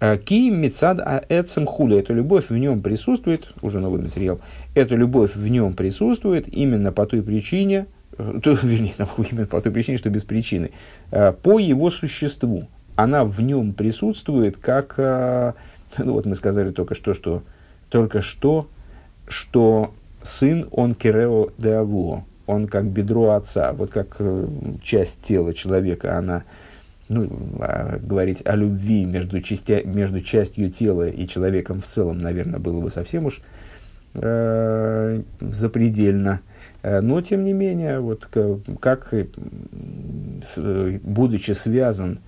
«А 0.00 0.16
ки 0.16 0.50
мецад 0.50 1.00
аэцем 1.00 1.66
хуля. 1.66 1.98
Эта 1.98 2.12
любовь 2.12 2.50
в 2.50 2.56
нем 2.56 2.82
присутствует, 2.82 3.52
уже 3.62 3.80
новый 3.80 4.02
материал, 4.02 4.40
эта 4.74 4.94
любовь 4.96 5.34
в 5.34 5.48
нем 5.48 5.74
присутствует 5.74 6.46
именно 6.52 6.92
по 6.92 7.06
той 7.06 7.22
причине, 7.22 7.86
э, 7.86 8.03
то, 8.16 8.50
вернее, 8.62 8.94
именно 9.30 9.46
по 9.46 9.60
той 9.60 9.72
причине, 9.72 9.98
что 9.98 10.10
без 10.10 10.24
причины, 10.24 10.70
э, 11.10 11.32
по 11.32 11.58
его 11.58 11.90
существу. 11.90 12.68
Она 12.96 13.24
в 13.24 13.40
нем 13.40 13.72
присутствует, 13.72 14.56
как, 14.56 14.94
э, 14.98 15.52
ну 15.98 16.12
вот 16.12 16.26
мы 16.26 16.36
сказали 16.36 16.70
только 16.70 16.94
что, 16.94 17.14
что 17.14 17.42
только 17.88 18.22
что, 18.22 18.68
что 19.28 19.94
сын 20.22 20.68
он 20.70 20.94
керео 20.94 21.50
де 21.58 21.74
авуо, 21.74 22.24
он 22.46 22.66
как 22.66 22.86
бедро 22.86 23.30
отца, 23.30 23.72
вот 23.72 23.90
как 23.90 24.16
э, 24.18 24.46
часть 24.82 25.20
тела 25.22 25.54
человека, 25.54 26.18
она, 26.18 26.44
ну, 27.08 27.28
а, 27.60 27.98
говорить 27.98 28.42
о 28.44 28.56
любви 28.56 29.04
между, 29.04 29.40
частя, 29.40 29.82
между 29.84 30.22
частью 30.22 30.70
тела 30.70 31.08
и 31.08 31.26
человеком 31.28 31.80
в 31.80 31.86
целом, 31.86 32.18
наверное, 32.18 32.58
было 32.58 32.80
бы 32.80 32.90
совсем 32.90 33.26
уж 33.26 33.40
э, 34.14 35.22
запредельно. 35.40 36.40
Э, 36.40 36.53
но, 37.00 37.20
тем 37.20 37.44
не 37.44 37.52
менее, 37.52 38.00
вот 38.00 38.28
как, 38.80 39.12
э, 39.12 39.26
будучи 41.02 41.52
связан 41.52 42.18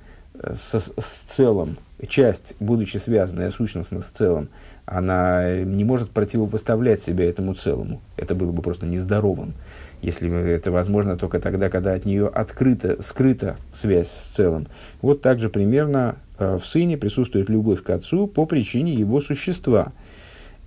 со, 0.55 0.81
с 0.81 1.25
целым, 1.29 1.79
часть, 2.09 2.57
будучи 2.61 2.99
связанная 2.99 3.51
сущностно 3.51 4.01
с 4.01 4.07
целым, 4.07 4.49
она 4.85 5.63
не 5.63 5.85
может 5.85 6.11
противопоставлять 6.11 7.03
себя 7.03 7.29
этому 7.29 7.55
целому. 7.55 8.01
Это 8.17 8.35
было 8.35 8.53
бы 8.53 8.63
просто 8.63 8.87
нездоровым 8.87 9.55
если 10.03 10.31
это 10.51 10.71
возможно 10.71 11.17
только 11.17 11.41
тогда, 11.41 11.71
когда 11.71 11.93
от 11.93 12.05
нее 12.05 12.29
открыта, 12.29 13.03
скрыта 13.03 13.57
связь 13.73 14.09
с 14.09 14.35
целым. 14.37 14.69
Вот 15.03 15.23
также 15.23 15.49
примерно 15.49 16.17
э, 16.39 16.59
в 16.63 16.67
сыне 16.67 16.97
присутствует 16.97 17.49
любовь 17.49 17.83
к 17.83 17.91
отцу 17.91 18.27
по 18.27 18.47
причине 18.47 18.93
его 18.93 19.21
существа. 19.21 19.93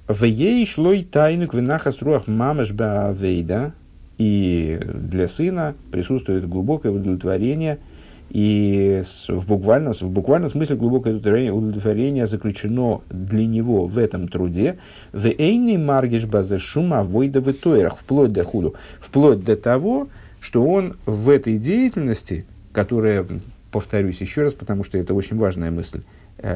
В 0.09 0.25
ей 0.25 0.65
шлой 0.65 1.03
тайну 1.03 1.47
квинахас 1.47 1.97
мамаш 2.27 2.71
баавейда, 2.71 3.71
и 4.17 4.77
для 4.83 5.29
сына 5.29 5.75
присутствует 5.91 6.49
глубокое 6.49 6.91
удовлетворение– 6.91 7.79
и 8.29 9.01
в 9.27 9.47
буквальном, 9.47 9.93
в 9.93 10.03
буквальном 10.03 10.49
смысле 10.49 10.75
глубокое 10.75 11.15
удовлетворение 11.15 12.27
заключено 12.27 13.01
для 13.09 13.45
него 13.45 13.87
в 13.87 13.97
этом 13.97 14.27
труде. 14.27 14.77
В 15.11 15.25
эйни 15.25 15.77
маргиш 15.77 16.25
базе 16.25 16.59
шума 16.59 17.03
войда 17.03 17.41
в 17.41 17.51
тойрах, 17.53 17.97
вплоть 17.97 18.31
до 18.31 18.43
худу, 18.43 18.75
вплоть 18.99 19.43
до 19.43 19.55
того, 19.55 20.09
что 20.39 20.63
он 20.63 20.95
в 21.05 21.29
этой 21.29 21.57
деятельности, 21.57 22.45
которая, 22.71 23.25
повторюсь 23.71 24.21
еще 24.21 24.43
раз, 24.43 24.53
потому 24.53 24.83
что 24.83 24.97
это 24.97 25.13
очень 25.15 25.37
важная 25.37 25.71
мысль, 25.71 26.01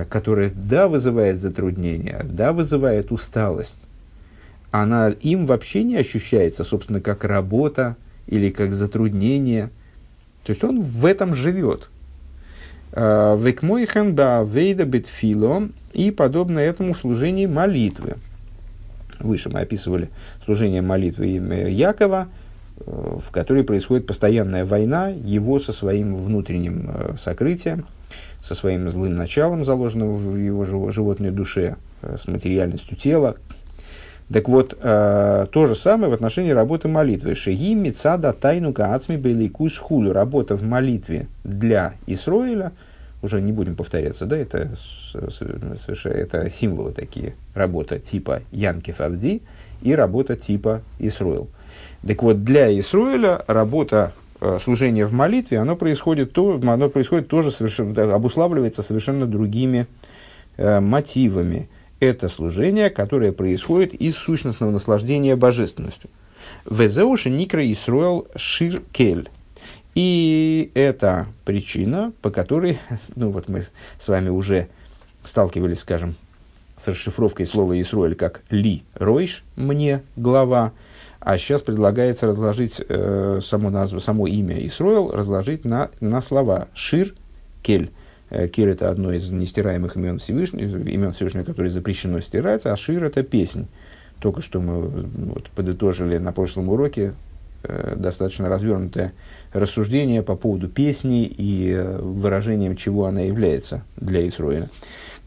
которая, 0.09 0.51
да, 0.55 0.87
вызывает 0.87 1.37
затруднения, 1.37 2.21
да, 2.23 2.53
вызывает 2.53 3.11
усталость, 3.11 3.79
она 4.71 5.09
им 5.09 5.45
вообще 5.45 5.83
не 5.83 5.97
ощущается, 5.97 6.63
собственно, 6.63 7.01
как 7.01 7.23
работа 7.23 7.95
или 8.27 8.49
как 8.49 8.73
затруднение– 8.73 9.69
то 10.43 10.51
есть 10.51 10.63
он 10.63 10.81
в 10.81 11.05
этом 11.05 11.35
живет. 11.35 11.89
А, 12.91 13.35
Векмойхен 13.35 14.15
да 14.15 14.43
вейда 14.43 14.85
битфило 14.85 15.69
и 15.93 16.11
подобно 16.11 16.59
этому 16.59 16.93
в 16.93 16.97
служении 16.97 17.45
молитвы. 17.45 18.15
Выше 19.19 19.49
мы 19.49 19.61
описывали 19.61 20.09
служение 20.43 20.81
молитвы 20.81 21.27
Якова, 21.27 22.27
э, 22.77 23.17
в 23.23 23.31
которой 23.31 23.63
происходит 23.63 24.05
постоянная 24.05 24.65
война 24.65 25.07
его 25.07 25.59
со 25.59 25.71
своим 25.71 26.17
внутренним 26.17 26.89
э, 26.93 27.15
сокрытием, 27.17 27.85
со 28.43 28.55
своим 28.55 28.89
злым 28.89 29.15
началом, 29.15 29.63
заложенным 29.63 30.13
в 30.13 30.35
его 30.35 30.91
животной 30.91 31.31
душе, 31.31 31.77
э, 32.01 32.17
с 32.19 32.27
материальностью 32.27 32.97
тела, 32.97 33.37
так 34.31 34.49
вот, 34.49 34.77
э, 34.81 35.45
то 35.51 35.67
же 35.67 35.75
самое 35.75 36.09
в 36.09 36.13
отношении 36.13 36.51
работы 36.51 36.87
молитвы. 36.87 37.35
Шеги 37.35 37.75
мецада 37.75 38.33
тайну 38.33 38.73
каацми 38.73 39.15
беликус 39.15 39.77
хулю. 39.77 40.11
Работа 40.11 40.55
в 40.55 40.63
молитве 40.63 41.27
для 41.43 41.93
Исроиля, 42.07 42.71
уже 43.21 43.41
не 43.41 43.51
будем 43.51 43.75
повторяться, 43.75 44.25
да, 44.25 44.37
это, 44.37 44.71
совершенно, 45.11 45.75
это 46.05 46.49
символы 46.49 46.91
такие. 46.91 47.35
Работа 47.53 47.99
типа 47.99 48.41
Янки 48.51 48.91
Фавди 48.91 49.41
и 49.81 49.95
работа 49.95 50.35
типа 50.35 50.81
Исроил. 50.99 51.49
Так 52.05 52.23
вот, 52.23 52.43
для 52.43 52.77
Исроиля 52.77 53.41
работа 53.47 54.13
э, 54.43 54.59
служения 54.63 55.05
в 55.05 55.13
молитве, 55.13 55.59
оно 55.59 55.75
происходит, 55.75 56.33
то, 56.33 56.59
оно 56.61 56.89
происходит 56.89 57.27
тоже 57.27 57.51
совершенно, 57.51 58.13
обуславливается 58.13 58.83
совершенно 58.83 59.25
другими 59.25 59.87
э, 60.57 60.79
мотивами 60.79 61.69
это 61.99 62.27
служение, 62.27 62.89
которое 62.89 63.31
происходит 63.31 63.93
из 63.93 64.15
сущностного 64.15 64.71
наслаждения 64.71 65.35
божественностью. 65.35 66.09
Везеуши 66.69 67.29
Никра 67.29 67.71
Исруэл 67.71 68.27
Шир 68.35 68.81
Кель. 68.91 69.29
И 69.95 70.71
это 70.73 71.27
причина, 71.45 72.11
по 72.21 72.29
которой, 72.29 72.79
ну 73.15 73.29
вот 73.29 73.47
мы 73.47 73.63
с 73.99 74.07
вами 74.07 74.29
уже 74.29 74.67
сталкивались, 75.23 75.79
скажем, 75.79 76.15
с 76.77 76.87
расшифровкой 76.87 77.45
слова 77.45 77.79
Исруэль 77.79 78.15
как 78.15 78.41
«ли 78.49 78.83
ройш»– 78.95 79.43
«мне 79.55 80.01
глава», 80.15 80.73
а 81.25 81.37
сейчас 81.37 81.61
предлагается 81.61 82.27
разложить 82.27 82.81
э, 82.87 83.39
само, 83.41 83.69
назву, 83.69 83.99
само 83.99 84.27
имя 84.27 84.57
Исруэл, 84.65 85.11
разложить 85.11 85.65
на, 85.65 85.89
на 85.99 86.21
слова 86.21 86.67
«шир», 86.73 87.13
«кель», 87.61 87.91
Э, 88.33 88.47
Кир 88.47 88.69
это 88.69 88.89
одно 88.89 89.13
из 89.13 89.29
нестираемых 89.29 89.95
имен 89.95 90.17
Всевышнего, 90.17 90.77
имен 90.89 91.13
Всевышнего, 91.13 91.43
которые 91.43 91.71
запрещено 91.71 92.19
стирать, 92.19 92.65
а 92.65 92.75
Шир 92.75 93.03
это 93.03 93.21
песнь. 93.21 93.67
Только 94.19 94.41
что 94.41 94.59
мы 94.59 94.87
вот, 94.87 95.49
подытожили 95.51 96.17
на 96.17 96.31
прошлом 96.31 96.69
уроке 96.69 97.13
э, 97.61 97.95
достаточно 97.95 98.49
развернутое 98.49 99.13
рассуждение 99.51 100.23
по 100.23 100.35
поводу 100.35 100.67
песни 100.67 101.25
и 101.25 101.73
э, 101.73 101.99
выражением, 102.01 102.75
чего 102.75 103.05
она 103.05 103.21
является 103.21 103.83
для 103.97 104.27
Исроиля. 104.27 104.69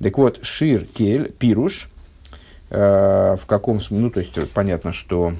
Так 0.02 0.18
вот, 0.18 0.40
Шир 0.42 0.84
Кель, 0.84 1.30
Пируш, 1.30 1.88
э, 2.70 3.36
в 3.38 3.46
каком 3.46 3.80
смысле, 3.80 4.04
ну, 4.04 4.10
то 4.10 4.18
есть, 4.18 4.50
понятно, 4.52 4.92
что 4.92 5.32
э, 5.32 5.34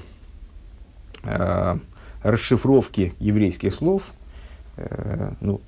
расшифровки 2.23 3.13
еврейских 3.19 3.73
слов, 3.73 4.03
э, 4.77 5.31
ну, 5.41 5.61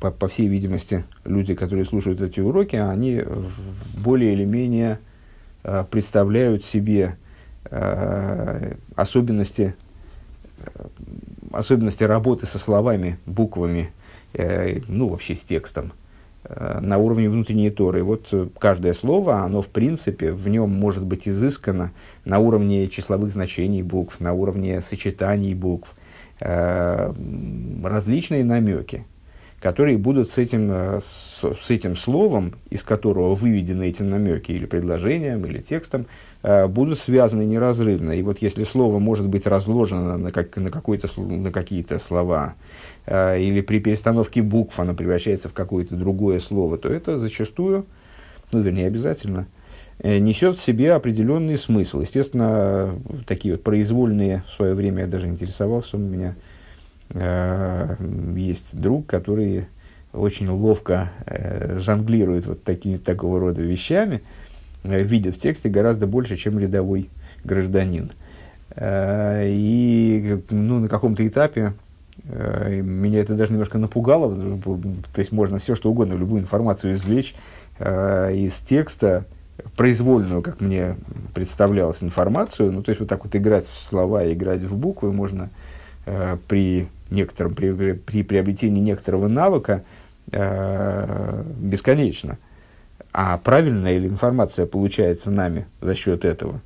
по, 0.00 0.10
по 0.10 0.28
всей 0.28 0.48
видимости, 0.48 1.04
люди, 1.24 1.54
которые 1.54 1.84
слушают 1.84 2.20
эти 2.20 2.40
уроки, 2.40 2.76
они 2.76 3.22
более 3.96 4.32
или 4.32 4.44
менее 4.44 4.98
э, 5.64 5.84
представляют 5.90 6.64
себе 6.64 7.16
э, 7.64 8.74
особенности, 8.94 9.74
э, 10.64 10.86
особенности 11.52 12.04
работы 12.04 12.46
со 12.46 12.58
словами, 12.58 13.18
буквами, 13.26 13.90
э, 14.34 14.80
ну, 14.88 15.08
вообще 15.08 15.34
с 15.34 15.40
текстом. 15.40 15.92
э, 15.92 16.07
на 16.48 16.98
уровне 16.98 17.28
внутренней 17.28 17.70
торы. 17.70 18.02
Вот 18.02 18.32
каждое 18.58 18.92
слово, 18.92 19.42
оно 19.42 19.60
в 19.60 19.68
принципе, 19.68 20.32
в 20.32 20.48
нем 20.48 20.70
может 20.70 21.04
быть 21.04 21.28
изыскано 21.28 21.92
на 22.24 22.38
уровне 22.38 22.88
числовых 22.88 23.32
значений 23.32 23.82
букв, 23.82 24.20
на 24.20 24.32
уровне 24.32 24.80
сочетаний 24.80 25.54
букв, 25.54 25.94
э, 26.40 27.12
различные 27.84 28.44
намеки, 28.44 29.04
которые 29.60 29.98
будут 29.98 30.30
с 30.30 30.38
этим, 30.38 30.70
э, 30.70 31.00
с, 31.02 31.70
этим 31.70 31.96
словом, 31.96 32.54
из 32.70 32.82
которого 32.82 33.34
выведены 33.34 33.88
эти 33.88 34.02
намеки 34.02 34.52
или 34.52 34.66
предложением, 34.66 35.44
или 35.44 35.58
текстом, 35.60 36.06
Э, 36.42 36.68
будут 36.68 37.00
связаны 37.00 37.44
неразрывно. 37.44 38.12
И 38.12 38.22
вот 38.22 38.38
если 38.38 38.62
слово 38.62 38.98
может 38.98 39.26
быть 39.26 39.46
разложено 39.46 40.16
на, 40.16 40.30
как, 40.30 40.56
на, 40.56 40.70
на 40.70 41.50
какие-то 41.50 41.98
слова, 41.98 42.54
э, 42.54 42.67
или 43.08 43.60
при 43.60 43.80
перестановке 43.80 44.42
букв 44.42 44.78
оно 44.78 44.94
превращается 44.94 45.48
в 45.48 45.52
какое-то 45.52 45.96
другое 45.96 46.40
слово, 46.40 46.76
то 46.78 46.88
это 46.92 47.18
зачастую, 47.18 47.86
ну, 48.52 48.60
вернее, 48.60 48.86
обязательно, 48.86 49.46
э, 50.00 50.18
несет 50.18 50.58
в 50.58 50.62
себе 50.62 50.92
определенный 50.92 51.56
смысл. 51.56 52.00
Естественно, 52.00 52.98
такие 53.26 53.54
вот 53.54 53.62
произвольные, 53.62 54.44
в 54.48 54.56
свое 54.56 54.74
время 54.74 55.02
я 55.02 55.06
даже 55.06 55.28
интересовался, 55.28 55.96
у 55.96 56.00
меня 56.00 56.34
э, 57.10 57.96
есть 58.36 58.78
друг, 58.78 59.06
который 59.06 59.66
очень 60.12 60.48
ловко 60.48 61.10
э, 61.26 61.78
жонглирует 61.80 62.46
вот 62.46 62.62
такими, 62.64 62.96
такого 62.96 63.40
рода 63.40 63.62
вещами, 63.62 64.22
Э, 64.84 65.02
видят 65.02 65.36
в 65.36 65.40
тексте 65.40 65.68
гораздо 65.68 66.06
больше, 66.06 66.36
чем 66.36 66.58
рядовой 66.58 67.10
гражданин. 67.44 68.10
Э, 68.70 69.44
и 69.46 70.38
ну, 70.50 70.80
на 70.80 70.88
каком-то 70.88 71.26
этапе 71.26 71.60
э, 71.60 71.72
меня 72.24 73.20
это 73.20 73.34
даже 73.34 73.52
немножко 73.52 73.78
напугало, 73.78 74.60
то 74.62 75.20
есть 75.20 75.32
можно 75.32 75.58
все 75.58 75.74
что 75.74 75.90
угодно, 75.90 76.14
любую 76.14 76.42
информацию 76.42 76.94
извлечь 76.94 77.34
из 77.80 78.54
текста, 78.68 79.24
произвольную, 79.76 80.42
как 80.42 80.60
мне 80.60 80.96
представлялась 81.34 82.02
информацию, 82.02 82.72
ну, 82.72 82.82
то 82.82 82.90
есть 82.90 83.00
вот 83.00 83.08
так 83.08 83.24
вот 83.24 83.34
играть 83.34 83.66
в 83.66 83.88
слова, 83.88 84.30
играть 84.32 84.62
в 84.62 84.76
буквы 84.76 85.12
можно 85.12 85.50
при 86.48 86.88
некотором, 87.10 87.54
при, 87.54 87.92
при 87.92 88.22
приобретении 88.22 88.80
некоторого 88.80 89.28
навыка 89.28 89.84
бесконечно. 90.30 92.38
А 93.12 93.38
правильная 93.38 93.98
ли 93.98 94.08
информация 94.08 94.66
получается 94.66 95.30
нами 95.30 95.66
за 95.80 95.94
счет 95.94 96.24
этого? 96.24 96.60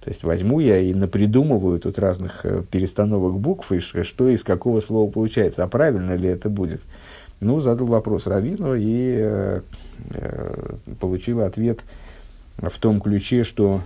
То 0.00 0.08
есть 0.08 0.22
возьму 0.22 0.60
я 0.60 0.78
и 0.78 0.94
напридумываю 0.94 1.78
тут 1.78 1.98
разных 1.98 2.44
э, 2.44 2.62
перестановок 2.70 3.38
букв, 3.38 3.70
и 3.72 3.80
что 3.80 4.28
из 4.28 4.42
какого 4.42 4.80
слова 4.80 5.10
получается. 5.10 5.62
А 5.62 5.68
правильно 5.68 6.14
ли 6.14 6.28
это 6.28 6.48
будет? 6.48 6.80
Ну, 7.40 7.60
задал 7.60 7.86
вопрос 7.86 8.26
Равину 8.26 8.74
и 8.74 9.16
э, 9.20 9.60
э, 10.10 10.74
получил 11.00 11.40
ответ 11.40 11.80
в 12.56 12.78
том 12.78 13.00
ключе, 13.00 13.44
что, 13.44 13.82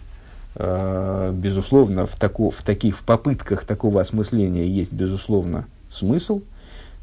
э, 0.56 1.32
безусловно, 1.34 2.06
в, 2.06 2.16
тако, 2.16 2.50
в 2.50 2.62
таких 2.62 2.98
в 2.98 3.04
попытках 3.04 3.64
такого 3.64 4.00
осмысления 4.00 4.66
есть, 4.66 4.92
безусловно, 4.92 5.66
смысл, 5.90 6.42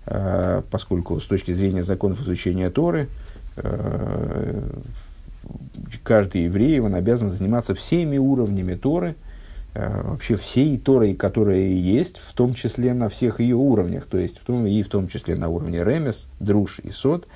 э, 0.06 0.62
поскольку 0.72 1.20
с 1.20 1.26
точки 1.26 1.52
зрения 1.54 1.84
законов 1.84 2.22
изучения 2.22 2.70
Торы, 2.70 3.08
Э, 3.58 4.62
каждый 6.04 6.46
еврей, 6.46 6.80
он 6.80 6.96
обязан 6.96 7.30
заниматься 7.30 7.76
всеми 7.76 8.18
уровнями 8.18 8.76
Торы, 8.76 9.16
э, 9.74 10.02
вообще 10.04 10.36
всей 10.36 10.78
Торой, 10.78 11.14
которая 11.14 11.60
есть, 11.60 12.18
в 12.18 12.34
том 12.34 12.54
числе 12.54 12.94
на 12.94 13.10
всех 13.10 13.40
ее 13.40 13.56
уровнях, 13.56 14.06
то 14.06 14.18
есть 14.18 14.40
в 14.40 14.46
том, 14.46 14.66
и 14.66 14.84
в 14.84 14.90
том 14.90 15.08
числе 15.08 15.36
на 15.36 15.50
уровне 15.50 15.84
ремес, 15.84 16.28
друж 16.40 16.80
и 16.84 16.90
сот, 16.90 17.28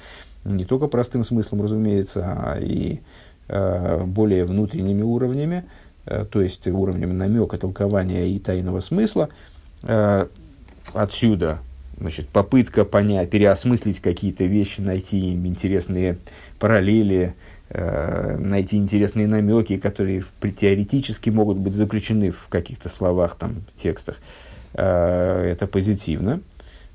не 0.43 0.65
только 0.65 0.87
простым 0.87 1.23
смыслом, 1.23 1.63
разумеется, 1.63 2.23
а 2.25 2.59
и 2.59 2.99
э, 3.47 4.03
более 4.05 4.45
внутренними 4.45 5.01
уровнями, 5.01 5.65
то 6.05 6.39
есть 6.39 6.67
уровнями 6.67 7.13
намека, 7.13 7.57
толкования 7.57 8.29
и 8.29 8.37
тайного 8.37 8.79
смысла. 8.79 9.29
Отсюда 10.93 11.61
значит, 11.99 12.27
попытка 12.29 12.85
понять, 12.85 13.29
переосмыслить 13.29 13.99
какие-то 13.99 14.43
вещи, 14.45 14.81
найти 14.81 15.33
им 15.33 15.45
интересные 15.47 16.17
параллели, 16.59 17.33
э, 17.33 17.33
найти 17.69 18.77
интересные 18.77 19.27
намеки, 19.27 19.77
которые 19.77 20.23
теоретически 20.57 21.29
могут 21.31 21.57
быть 21.57 21.73
заключены 21.73 22.31
в 22.31 22.47
каких-то 22.47 22.89
словах, 22.89 23.35
там, 23.35 23.63
текстах. 23.75 24.17
Э, 24.75 25.47
это 25.51 25.67
позитивно. 25.67 26.41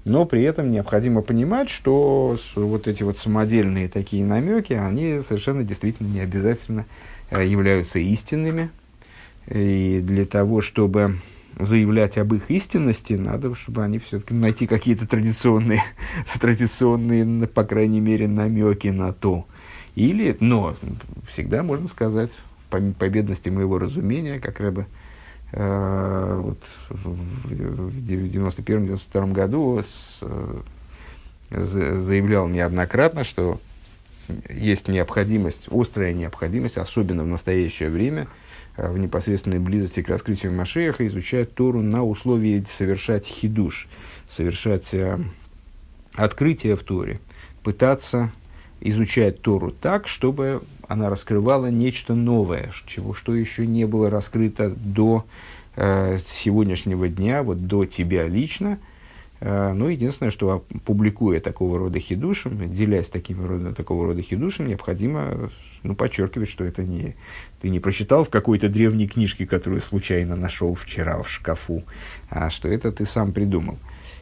Но 0.04 0.24
при 0.24 0.42
этом 0.42 0.70
необходимо 0.70 1.22
понимать, 1.22 1.68
что 1.68 2.36
вот 2.54 2.88
эти 2.88 3.02
вот 3.02 3.18
самодельные 3.18 3.88
такие 3.88 4.24
намеки, 4.24 4.72
они 4.72 5.20
совершенно 5.26 5.62
действительно 5.62 6.08
не 6.08 6.20
обязательно 6.20 6.86
э, 7.30 7.46
являются 7.46 7.98
истинными. 7.98 8.70
И 9.46 10.00
для 10.02 10.24
того, 10.24 10.60
чтобы 10.60 11.16
заявлять 11.58 12.16
об 12.18 12.34
их 12.34 12.50
истинности, 12.50 13.14
надо, 13.14 13.54
чтобы 13.54 13.82
они 13.82 13.98
все-таки 13.98 14.32
найти 14.34 14.66
какие-то 14.66 15.06
традиционные, 15.06 15.82
традиционные, 16.40 17.46
по 17.46 17.64
крайней 17.64 18.00
мере, 18.00 18.28
намеки 18.28 18.88
на 18.88 19.12
то. 19.12 19.46
Или, 19.94 20.36
но 20.40 20.76
всегда 21.28 21.62
можно 21.62 21.88
сказать, 21.88 22.42
по, 22.70 22.80
по 22.80 23.08
бедности 23.08 23.48
моего 23.48 23.78
разумения, 23.78 24.38
как 24.38 24.60
бы 24.72 24.86
э, 25.52 26.40
вот, 26.42 26.62
в 26.88 27.48
91-92 27.48 29.32
году 29.32 29.80
с, 29.80 30.20
э, 30.22 30.60
заявлял 31.50 32.48
неоднократно, 32.48 33.24
что 33.24 33.60
есть 34.48 34.86
необходимость, 34.86 35.66
острая 35.70 36.12
необходимость, 36.12 36.78
особенно 36.78 37.24
в 37.24 37.28
настоящее 37.28 37.90
время– 37.90 38.28
Э, 38.80 38.90
в 38.90 38.98
непосредственной 38.98 39.58
близости 39.58 40.02
к 40.02 40.08
раскрытию 40.08 40.52
Машеха, 40.52 41.06
изучать 41.06 41.54
Тору 41.54 41.82
на 41.82 42.04
условии 42.04 42.64
совершать 42.68 43.26
хидуш, 43.26 43.88
совершать 44.28 44.94
э, 44.94 45.18
открытие 46.14 46.76
в 46.76 46.82
Торе, 46.82 47.20
пытаться 47.62 48.32
изучать 48.80 49.42
Тору 49.42 49.70
так, 49.70 50.08
чтобы 50.08 50.62
она 50.88 51.08
раскрывала 51.08 51.66
нечто 51.66 52.14
новое, 52.14 52.72
чего, 52.86 53.14
что 53.14 53.34
еще 53.34 53.66
не 53.66 53.86
было 53.86 54.10
раскрыто 54.10 54.70
до 54.70 55.24
э, 55.76 56.18
сегодняшнего 56.28 57.08
дня, 57.08 57.42
вот 57.42 57.66
до 57.66 57.84
тебя 57.84 58.26
лично. 58.26 58.78
Э, 59.40 59.72
ну, 59.72 59.88
единственное, 59.88 60.30
что 60.30 60.64
публикуя 60.84 61.40
такого 61.40 61.78
рода 61.78 62.00
хидушем, 62.00 62.72
делясь 62.72 63.06
таким 63.06 63.46
родом, 63.46 63.74
такого 63.74 64.06
рода 64.06 64.22
хидушем, 64.22 64.68
необходимо 64.68 65.50
ну, 65.82 65.94
подчеркивать, 65.94 66.50
что 66.50 66.64
это 66.64 66.82
не 66.82 67.14
ты 67.60 67.68
не 67.68 67.80
прочитал 67.80 68.24
в 68.24 68.30
какой-то 68.30 68.68
древней 68.68 69.06
книжке, 69.06 69.46
которую 69.46 69.82
случайно 69.82 70.34
нашел 70.34 70.74
вчера 70.74 71.22
в 71.22 71.30
шкафу, 71.30 71.84
а 72.28 72.50
что 72.50 72.68
это 72.68 72.90
ты 72.90 73.06
сам 73.06 73.32
придумал. 73.32 73.78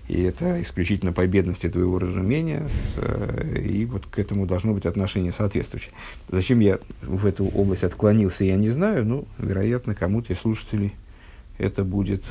И 0.09 0.23
это 0.23 0.61
исключительно 0.63 1.13
по 1.13 1.27
бедности 1.27 1.69
твоего 1.69 1.99
разумения, 1.99 2.67
э, 2.97 3.63
и 3.69 3.85
вот 3.85 4.07
к 4.07 4.19
этому 4.19 4.47
должно 4.47 4.73
быть 4.73 4.87
отношение 4.87 5.33
соответствующее. 5.33 5.93
Зачем 6.31 6.61
я 6.61 6.79
в 7.03 7.27
эту 7.27 7.45
область 7.47 7.85
отклонился, 7.85 8.45
я 8.45 8.57
не 8.57 8.71
знаю, 8.71 9.05
но, 9.05 9.25
вероятно, 9.37 9.95
кому-то 9.95 10.33
из 10.33 10.39
слушателей 10.39 10.95
это 11.59 11.85
будет 11.85 12.25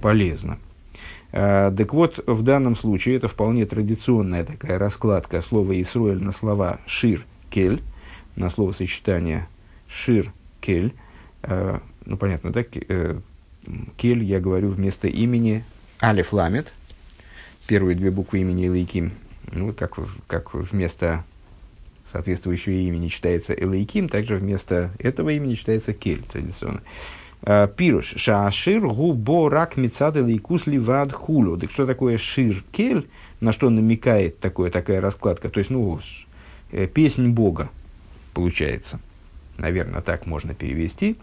полезно. 0.00 0.58
А, 1.32 1.70
так 1.70 1.94
вот, 1.94 2.22
в 2.26 2.42
данном 2.42 2.74
случае 2.74 3.16
это 3.16 3.28
вполне 3.28 3.66
традиционная 3.66 4.44
такая 4.44 4.78
раскладка 4.78 5.40
слова 5.40 5.80
«Исруэль» 5.80 6.22
на 6.22 6.32
слова 6.32 6.80
«шир», 6.86 7.24
«кель», 7.50 7.82
на 8.34 8.50
словосочетание 8.50 9.46
«шир», 9.86 10.32
кель. 10.60 10.92
Э, 11.42 11.78
ну, 12.04 12.16
понятно, 12.16 12.50
да? 12.50 12.64
Э, 12.88 13.20
кель 13.96 14.24
я 14.24 14.40
говорю 14.40 14.70
вместо 14.70 15.06
имени 15.06 15.64
Алиф 16.02 16.32
Ламет. 16.32 16.72
Первые 17.72 17.96
две 17.96 18.10
буквы 18.10 18.40
имени 18.40 18.66
Элейким. 18.66 19.12
Ну, 19.50 19.72
как, 19.72 19.98
как 20.26 20.52
вместо 20.52 21.24
соответствующего 22.04 22.74
имени 22.74 23.08
читается 23.08 23.54
Элейким, 23.54 24.10
также 24.10 24.36
вместо 24.36 24.90
этого 24.98 25.30
имени 25.30 25.54
читается 25.54 25.94
Кель 25.94 26.22
традиционно. 26.22 26.82
Э, 27.40 27.66
пируш, 27.74 28.12
шашир 28.16 28.86
губо 28.86 29.48
рак 29.48 29.78
мецады 29.78 30.20
лейкус 30.20 30.66
ливад 30.66 31.12
хулю. 31.12 31.56
Так 31.56 31.70
что 31.70 31.86
такое 31.86 32.18
шир 32.18 32.62
кель, 32.72 33.08
на 33.40 33.52
что 33.52 33.70
намекает 33.70 34.38
такое, 34.38 34.70
такая 34.70 35.00
раскладка? 35.00 35.48
То 35.48 35.60
есть, 35.60 35.70
ну, 35.70 35.98
э, 36.72 36.86
песнь 36.86 37.28
Бога, 37.28 37.70
получается. 38.34 39.00
Наверное, 39.56 40.02
так 40.02 40.26
можно 40.26 40.52
перевести. 40.52 41.16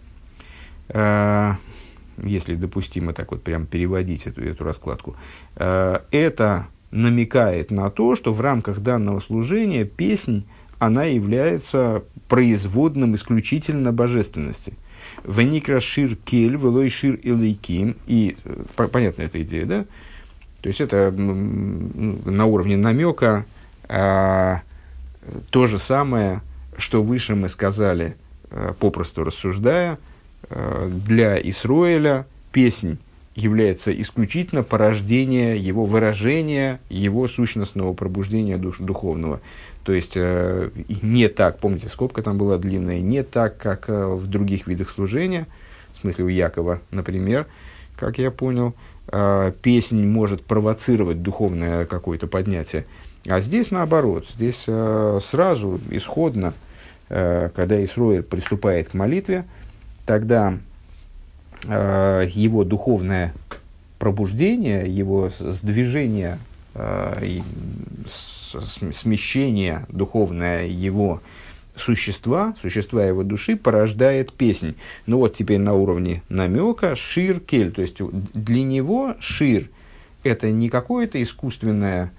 Э, 2.22 2.28
если 2.28 2.54
допустимо 2.54 3.12
так 3.12 3.30
вот 3.32 3.42
прям 3.42 3.66
переводить 3.66 4.26
эту, 4.26 4.42
эту 4.42 4.64
раскладку. 4.64 5.16
Это 5.56 6.66
намекает 6.90 7.70
на 7.70 7.90
то, 7.90 8.16
что 8.16 8.32
в 8.32 8.40
рамках 8.40 8.80
данного 8.80 9.20
служения 9.20 9.84
песнь, 9.84 10.44
она 10.78 11.04
является 11.04 12.02
производным 12.28 13.14
исключительно 13.14 13.92
божественности– 13.92 14.74
Веникра 15.24 15.80
шир 15.80 16.16
кель, 16.16 16.56
велой 16.56 16.88
шир 16.88 17.14
илайким. 17.16 17.96
И 18.06 18.36
э, 18.44 18.86
понятна 18.86 19.22
эта 19.22 19.42
идея, 19.42 19.66
да? 19.66 19.84
То 20.62 20.68
есть 20.68 20.80
это 20.80 21.10
на 21.10 22.44
уровне 22.44 22.76
намека 22.76 23.46
а, 23.88 24.60
то 25.48 25.66
же 25.66 25.78
самое, 25.78 26.42
что 26.76 27.02
выше 27.02 27.34
мы 27.34 27.48
сказали, 27.48 28.14
попросту 28.78 29.24
рассуждая, 29.24 29.98
для 30.48 31.40
Исроэля 31.40 32.26
песнь 32.52 32.98
является 33.34 33.98
исключительно 34.00 34.62
порождение 34.62 35.56
его 35.56 35.86
выражения, 35.86 36.80
его 36.88 37.28
сущностного 37.28 37.92
пробуждения 37.92 38.56
душ, 38.58 38.78
духовного. 38.78 39.40
То 39.84 39.92
есть 39.92 40.12
э, 40.14 40.70
не 41.02 41.28
так, 41.28 41.58
помните, 41.58 41.88
скобка 41.88 42.22
там 42.22 42.38
была 42.38 42.58
длинная, 42.58 43.00
не 43.00 43.22
так, 43.22 43.56
как 43.56 43.88
э, 43.88 44.06
в 44.06 44.26
других 44.26 44.66
видах 44.66 44.90
служения, 44.90 45.46
в 45.94 46.00
смысле 46.00 46.24
у 46.24 46.28
Якова, 46.28 46.80
например, 46.90 47.46
как 47.96 48.18
я 48.18 48.30
понял, 48.30 48.74
э, 49.10 49.52
песнь 49.62 50.04
может 50.04 50.44
провоцировать 50.44 51.22
духовное 51.22 51.86
какое-то 51.86 52.26
поднятие. 52.26 52.84
А 53.26 53.40
здесь 53.40 53.70
наоборот, 53.70 54.26
здесь 54.34 54.64
э, 54.66 55.18
сразу, 55.22 55.80
исходно, 55.90 56.54
когда 57.08 57.84
Исроиль 57.84 58.22
приступает 58.22 58.90
к 58.90 58.94
молитве, 58.94 59.44
тогда 60.06 60.58
э, 61.64 62.26
его 62.30 62.64
духовное 62.64 63.32
пробуждение, 63.98 64.84
его 64.86 65.30
сдвижение 65.38 66.38
э, 66.74 67.40
смещение 68.92 69.86
духовное 69.88 70.66
его 70.66 71.20
существа, 71.76 72.54
существа 72.60 73.04
его 73.04 73.22
души, 73.22 73.56
порождает 73.56 74.32
песнь. 74.32 74.74
Ну 75.06 75.18
вот 75.18 75.36
теперь 75.36 75.58
на 75.58 75.74
уровне 75.74 76.22
намека 76.28 76.96
шир 76.96 77.40
кель, 77.40 77.72
то 77.72 77.82
есть 77.82 77.98
для 77.98 78.62
него 78.62 79.14
шир 79.20 79.68
это 80.22 80.50
не 80.50 80.68
какое-то 80.68 81.22
искусственное 81.22 82.12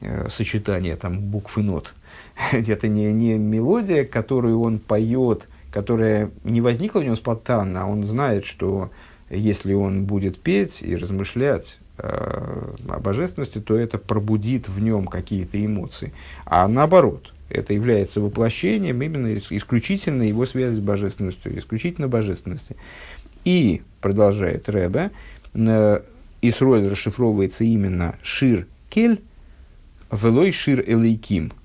э, 0.00 0.28
сочетание 0.30 0.96
там 0.96 1.18
букв 1.18 1.58
и 1.58 1.62
нот, 1.62 1.94
это 2.52 2.88
не, 2.88 3.12
не 3.12 3.34
мелодия, 3.34 4.04
которую 4.04 4.60
он 4.60 4.78
поет, 4.78 5.48
которая 5.70 6.30
не 6.44 6.60
возникла 6.60 7.00
в 7.00 7.04
нем 7.04 7.16
спонтанно, 7.16 7.82
а 7.82 7.86
он 7.86 8.04
знает, 8.04 8.44
что 8.44 8.90
если 9.28 9.74
он 9.74 10.04
будет 10.04 10.40
петь 10.40 10.82
и 10.82 10.96
размышлять 10.96 11.78
Э, 12.02 12.74
о 12.88 12.98
божественности, 12.98 13.60
то 13.60 13.76
это 13.76 13.98
пробудит 13.98 14.68
в 14.68 14.80
нем 14.80 15.06
какие-то 15.06 15.62
эмоции. 15.62 16.12
А 16.46 16.66
наоборот, 16.66 17.34
это 17.50 17.74
является 17.74 18.22
воплощением 18.22 19.02
именно 19.02 19.36
исключительно 19.36 20.22
его 20.22 20.46
связи 20.46 20.76
с 20.76 20.78
божественностью, 20.78 21.58
исключительно 21.58 22.08
божественности. 22.08 22.76
И, 23.44 23.82
продолжает 24.00 24.68
Рэбе, 24.70 25.10
э, 25.52 26.00
Исроэль 26.40 26.88
расшифровывается 26.88 27.64
именно 27.64 28.16
Шир 28.22 28.66
Кель, 28.88 29.20
Велой 30.10 30.52
Шир 30.52 30.80
Элейким– 30.80 31.52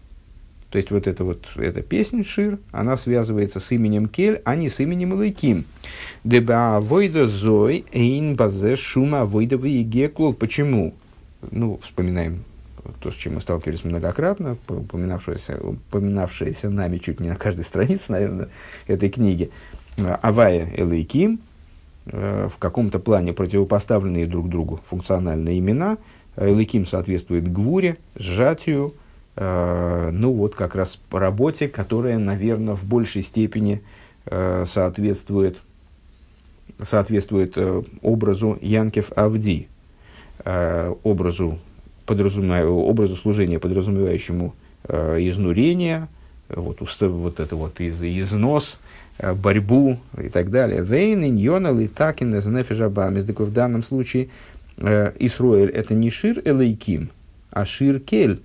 то 0.69 0.78
есть 0.78 0.91
вот 0.91 1.08
эта 1.08 1.23
вот 1.23 1.45
эта 1.56 1.82
песня 1.82 2.23
Шир, 2.23 2.60
она 2.71 2.97
связывается 2.97 3.60
с 3.60 3.71
именем 3.71 4.08
Кель, 4.08 4.41
а 4.43 4.56
не 4.56 4.69
с 4.69 4.80
именем 4.80 5.19
Лейким. 5.19 5.65
Деба 6.23 6.80
войда 6.82 7.28
зой 7.28 7.86
эйн 7.91 8.36
базе 8.36 8.75
шума 8.75 9.25
войда 9.25 9.58
геклол. 9.58 10.34
Почему? 10.34 10.93
Ну, 11.51 11.80
вспоминаем 11.84 12.43
то, 12.99 13.12
с 13.12 13.15
чем 13.15 13.36
мы 13.36 13.41
сталкивались 13.41 13.84
многократно, 13.84 14.58
упоминавшееся, 14.67 15.60
упоминавшееся 15.62 16.69
нами 16.69 16.97
чуть 16.97 17.19
не 17.19 17.30
на 17.30 17.36
каждой 17.36 17.63
странице, 17.63 18.12
наверное, 18.12 18.49
этой 18.88 19.10
книги. 19.10 19.51
Авая 19.97 20.69
Элейким, 20.75 21.39
э, 22.08 22.49
в 22.51 22.58
каком-то 22.58 22.99
плане 22.99 23.34
противопоставленные 23.34 24.28
друг 24.28 24.49
другу 24.49 24.82
функциональные 24.89 25.60
имена. 25.60 25.97
Элейким 26.36 26.86
соответствует 26.86 27.51
гвуре, 27.51 27.97
сжатию, 28.15 28.93
ну 29.38 30.32
вот 30.32 30.56
как 30.56 30.76
раз 30.76 30.98
по 31.10 31.19
работе, 31.19 31.67
которая, 31.67 32.17
наверное, 32.17 32.76
в 32.76 32.86
большей 32.86 33.21
степени 33.21 33.82
э, 34.26 34.65
соответствует, 34.65 35.58
соответствует 36.82 37.54
э, 37.58 37.84
образу 38.02 38.58
Янкев 38.62 39.12
Авди, 39.15 39.67
образу, 41.04 41.60
образу 42.08 43.15
служения, 43.15 43.58
подразумевающему 43.58 44.54
изнурение, 44.88 46.08
вот, 46.50 46.80
вот 47.02 47.39
это 47.39 47.56
вот 47.56 47.80
из, 47.80 48.04
износ, 48.04 48.78
борьбу 49.17 49.98
и 50.21 50.30
так 50.30 50.52
далее. 50.52 50.84
Вейн, 50.84 51.24
иньона, 51.24 51.71
литакин, 51.71 52.32
нефежабам. 52.32 53.15
В 53.15 53.54
данном 53.54 53.82
случае 53.82 54.28
Исруэль 54.78 55.71
это 55.71 55.95
не 55.95 56.12
шир 56.12 56.41
элейким, 56.45 57.10
а 57.50 57.65
шир 57.65 58.00
кель, 58.00 58.41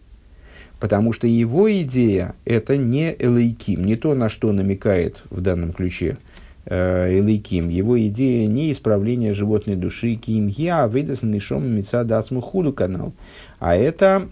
Потому 0.80 1.12
что 1.12 1.26
его 1.26 1.70
идея– 1.82 2.34
это 2.46 2.78
не 2.78 3.14
элейким, 3.16 3.84
не 3.84 3.96
то, 3.96 4.14
на 4.14 4.30
что 4.30 4.50
намекает 4.50 5.22
в 5.28 5.42
данном 5.42 5.72
ключе 5.72 6.16
э, 6.64 7.18
элейким. 7.18 7.68
Его 7.68 8.00
идея 8.08 8.46
не 8.46 8.72
исправление 8.72 9.34
животной 9.34 9.76
души 9.76 10.14
ким 10.14 10.46
я 10.46 10.88
выдаст 10.88 11.22
нишом 11.22 11.70
мица 11.70 12.02
дацму 12.02 12.40
худу 12.40 12.72
канал, 12.72 13.12
а 13.58 13.76
это 13.76 14.28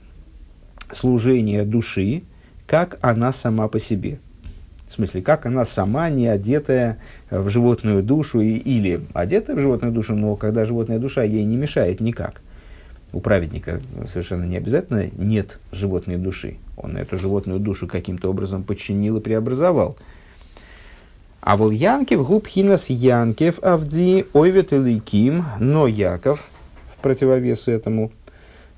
служение 0.91 1.65
души, 1.65 2.23
как 2.67 2.99
она 3.03 3.35
сама 3.35 3.69
по 3.69 3.79
себе. 3.79 4.19
В 4.89 4.95
смысле, 4.95 5.21
как 5.21 5.45
она 5.45 5.67
сама 5.67 6.09
не 6.09 6.29
одетая 6.29 6.97
в 7.31 7.51
животную 7.51 8.03
душу 8.03 8.41
и, 8.41 8.57
или 8.57 9.03
одетая 9.13 9.55
в 9.55 9.61
животную 9.61 9.93
душу, 9.93 10.15
но 10.15 10.35
когда 10.35 10.65
животная 10.65 10.99
душа 10.99 11.23
ей 11.25 11.45
не 11.45 11.59
мешает 11.59 12.01
никак 12.01 12.41
у 13.13 13.21
праведника 13.21 13.81
совершенно 14.07 14.45
не 14.45 14.57
обязательно 14.57 15.09
нет 15.17 15.59
животной 15.73 16.17
души. 16.17 16.57
Он 16.77 16.97
эту 16.97 17.19
животную 17.19 17.61
душу 17.61 17.87
каким-то 17.87 18.31
образом 18.31 18.63
подчинил 18.63 19.17
и 19.17 19.21
преобразовал. 19.21 19.97
А 21.41 21.57
вот 21.57 21.73
Янкев, 21.73 22.27
Губхинас 22.27 22.91
Янкев, 22.91 23.61
Авди, 23.63 24.27
Ойвет 24.33 24.73
Иликим, 24.73 25.45
но 25.61 25.87
Яков, 25.87 26.51
в 26.93 27.01
противовес 27.01 27.69
этому, 27.69 28.13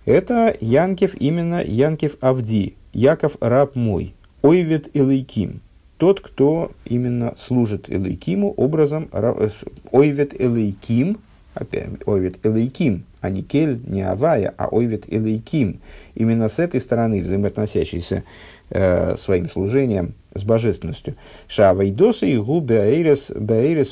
это 0.04 0.56
Янкев 0.60 1.14
именно 1.14 1.62
Янкев 1.64 2.16
Авди, 2.20 2.76
Яков 2.92 3.36
раб 3.40 3.74
мой, 3.74 4.14
Ойвет 4.42 4.88
Иликим, 4.94 5.60
тот, 5.98 6.20
кто 6.20 6.72
именно 6.84 7.34
служит 7.38 7.90
Иликиму 7.90 8.52
образом, 8.52 9.08
э, 9.12 9.48
Ойвет 9.90 10.40
Иликим, 10.40 11.18
опять, 11.54 11.90
Ойвет 12.06 12.44
Иликим, 12.44 13.04
а 13.20 13.30
не 13.30 13.42
кель, 13.42 13.80
не 13.86 14.02
авая, 14.02 14.52
а 14.56 14.68
ойвет 14.68 15.04
элейким. 15.08 15.80
Именно 16.14 16.48
с 16.48 16.58
этой 16.58 16.80
стороны, 16.80 17.22
взаимоотносящийся 17.22 18.24
э, 18.70 19.16
своим 19.16 19.48
служением 19.48 20.14
с 20.34 20.44
божественностью. 20.44 21.16
Шавайдоса 21.48 22.26
и 22.26 22.36
гу 22.36 22.60
беэрес 22.60 23.30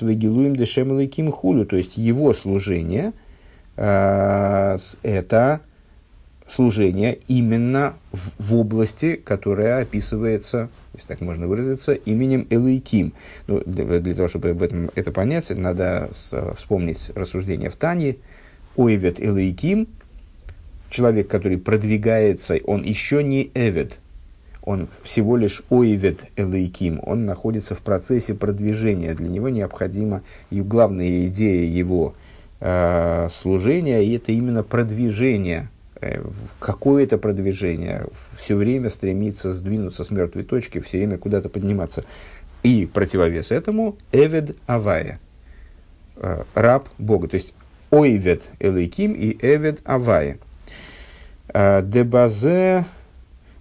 вегилуем 0.03 0.57
дешем 0.57 0.97
элейким 0.97 1.33
хулю. 1.33 1.67
То 1.67 1.77
есть 1.77 1.97
его 1.97 2.33
служение 2.33 3.12
э, 3.77 4.77
это 5.03 5.61
служение 6.49 7.19
именно 7.29 7.95
в, 8.12 8.31
в 8.38 8.57
области, 8.57 9.17
которая 9.17 9.83
описывается 9.83 10.71
если 10.99 11.09
так 11.09 11.21
можно 11.21 11.47
выразиться, 11.47 11.93
именем 11.93 12.47
Элейким. 12.51 13.12
Ну, 13.47 13.62
для, 13.64 14.01
для 14.01 14.14
того, 14.14 14.29
чтобы 14.29 14.53
в 14.53 14.62
этом 14.62 14.91
это 14.97 15.12
понять, 15.12 15.51
надо 15.51 16.11
с, 16.12 16.55
вспомнить 16.57 17.11
рассуждение 17.14 17.71
в 17.71 17.77
Тане, 17.77 18.17
Ойвет 18.79 19.21
Элейким, 19.21 19.88
человек, 20.88 21.29
который 21.29 21.59
продвигается, 21.59 22.59
он 22.64 22.83
еще 22.85 23.25
не 23.25 23.51
Эвет, 23.55 23.99
он 24.62 24.88
всего 25.03 25.37
лишь 25.37 25.62
Ойвет 25.69 26.21
Элейким, 26.37 27.01
он 27.03 27.27
находится 27.27 27.75
в 27.75 27.81
процессе 27.81 28.35
продвижения, 28.35 29.14
для 29.14 29.29
него 29.29 29.49
необходима 29.49 30.23
и 30.51 30.62
главная 30.62 31.27
идея 31.27 31.69
его 31.69 32.14
э, 32.61 33.29
служения, 33.31 34.05
и 34.05 34.17
это 34.17 34.31
именно 34.31 34.62
продвижение, 34.62 35.71
э, 36.01 36.23
какое-то 36.61 37.19
продвижение, 37.19 38.07
все 38.38 38.55
время 38.55 38.91
стремиться 38.91 39.53
сдвинуться 39.53 40.05
с 40.05 40.11
мертвой 40.11 40.45
точки, 40.45 40.79
все 40.79 40.99
время 40.99 41.19
куда-то 41.19 41.49
подниматься. 41.49 42.05
И 42.62 42.87
противовес 42.87 43.51
этому 43.51 43.97
Эвед 44.12 44.57
Авая– 44.67 45.19
э, 46.19 46.43
раб 46.55 46.88
Бога. 46.99 47.29
То 47.29 47.35
есть 47.35 47.55
ойвет 47.90 48.51
элейким 48.61 49.12
и 49.12 49.37
эвед 49.40 49.81
авае. 49.85 50.38
Э, 51.53 51.83
дебазе 51.83 52.85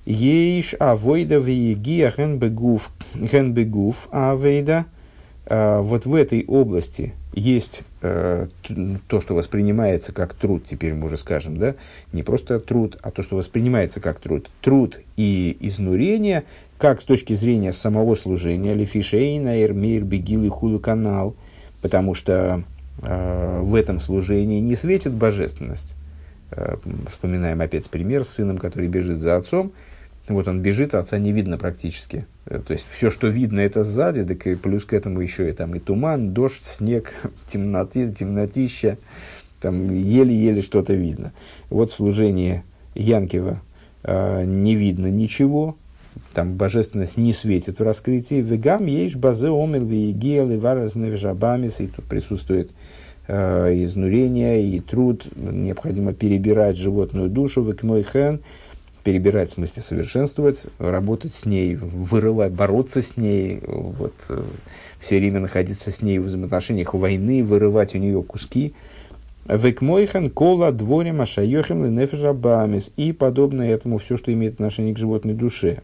ейш 0.05 0.75
авойда 0.79 1.37
виегия 1.37 2.11
хенбегуф 2.11 2.91
хенбегуф 3.13 4.07
авейда. 4.11 4.85
Э, 5.45 5.79
вот 5.81 6.05
в 6.05 6.13
этой 6.15 6.45
области 6.45 7.13
есть 7.33 7.83
э, 8.01 8.47
то, 9.07 9.21
что 9.21 9.35
воспринимается 9.35 10.11
как 10.11 10.33
труд, 10.33 10.65
теперь 10.65 10.93
мы 10.93 11.05
уже 11.05 11.17
скажем, 11.17 11.57
да, 11.57 11.75
не 12.11 12.23
просто 12.23 12.59
труд, 12.59 12.97
а 13.01 13.11
то, 13.11 13.21
что 13.21 13.35
воспринимается 13.35 13.99
как 13.99 14.19
труд. 14.19 14.49
Труд 14.61 14.99
и 15.17 15.55
изнурение, 15.59 16.43
как 16.77 16.99
с 16.99 17.05
точки 17.05 17.33
зрения 17.33 17.71
самого 17.73 18.15
служения, 18.15 18.73
лефишейна, 18.73 19.61
эрмир, 19.63 20.03
бегил 20.03 20.43
и 20.43 20.49
худу 20.49 20.79
канал, 20.79 21.35
потому 21.81 22.13
что 22.15 22.63
в 22.99 23.75
этом 23.75 23.99
служении 23.99 24.59
не 24.59 24.75
светит 24.75 25.13
божественность. 25.13 25.95
Э, 26.51 26.77
вспоминаем 27.09 27.59
опять 27.61 27.89
пример 27.89 28.23
с 28.23 28.29
сыном, 28.29 28.57
который 28.57 28.87
бежит 28.87 29.19
за 29.19 29.35
отцом, 29.35 29.73
вот 30.29 30.47
он 30.47 30.61
бежит, 30.61 30.93
а 30.93 30.99
отца 30.99 31.17
не 31.17 31.31
видно 31.31 31.57
практически. 31.57 32.25
Э, 32.45 32.59
то 32.65 32.73
есть 32.73 32.85
все, 32.89 33.11
что 33.11 33.27
видно, 33.27 33.59
это 33.59 33.83
сзади, 33.83 34.23
так 34.23 34.47
и 34.47 34.55
плюс 34.55 34.85
к 34.85 34.93
этому 34.93 35.19
еще 35.19 35.49
и, 35.49 35.53
там, 35.53 35.75
и 35.75 35.79
туман, 35.79 36.33
дождь, 36.33 36.63
снег, 36.63 37.13
темноты, 37.47 38.11
темнотища, 38.11 38.97
там 39.59 39.93
еле-еле 39.93 40.61
что-то 40.61 40.93
видно. 40.93 41.33
Вот 41.69 41.91
в 41.91 41.95
служении 41.95 42.63
Янкива 42.95 43.61
э, 44.03 44.45
не 44.45 44.75
видно 44.75 45.07
ничего, 45.07 45.75
там 46.33 46.55
божественность 46.55 47.17
не 47.17 47.33
светит 47.33 47.79
в 47.79 47.83
раскрытии. 47.83 48.41
Вегам 48.41 48.85
есть 48.85 49.15
базе 49.15 49.49
омел 49.49 49.85
вегел 49.85 50.49
и 50.51 50.57
варас 50.57 50.95
невежабамис, 50.95 51.79
и 51.79 51.87
тут 51.87 52.05
присутствует 52.05 52.71
э, 53.27 53.83
изнурение 53.83 54.63
и 54.63 54.79
труд, 54.79 55.27
необходимо 55.35 56.13
перебирать 56.13 56.77
животную 56.77 57.29
душу, 57.29 57.63
векмойхен, 57.63 58.41
перебирать, 59.03 59.51
в 59.51 59.53
смысле 59.53 59.81
совершенствовать, 59.81 60.65
работать 60.79 61.33
с 61.33 61.45
ней, 61.45 61.75
вырывать, 61.75 62.51
бороться 62.51 63.01
с 63.01 63.15
ней, 63.15 63.61
вот, 63.65 64.13
э, 64.29 64.43
все 64.99 65.17
время 65.17 65.39
находиться 65.39 65.91
с 65.91 66.01
ней 66.01 66.19
в 66.19 66.25
взаимоотношениях 66.25 66.93
войны, 66.93 67.43
вырывать 67.43 67.95
у 67.95 67.99
нее 67.99 68.21
куски. 68.21 68.73
Векмойхан 69.47 70.29
кола 70.29 70.73
дворе 70.73 71.13
машайохем 71.13 71.85
ленефежа 71.85 72.33
бамис 72.33 72.91
и 72.97 73.13
подобное 73.13 73.69
этому 73.69 73.97
все, 73.97 74.17
что 74.17 74.33
имеет 74.33 74.55
отношение 74.55 74.93
к 74.93 74.97
животной 74.97 75.35
душе. 75.35 75.83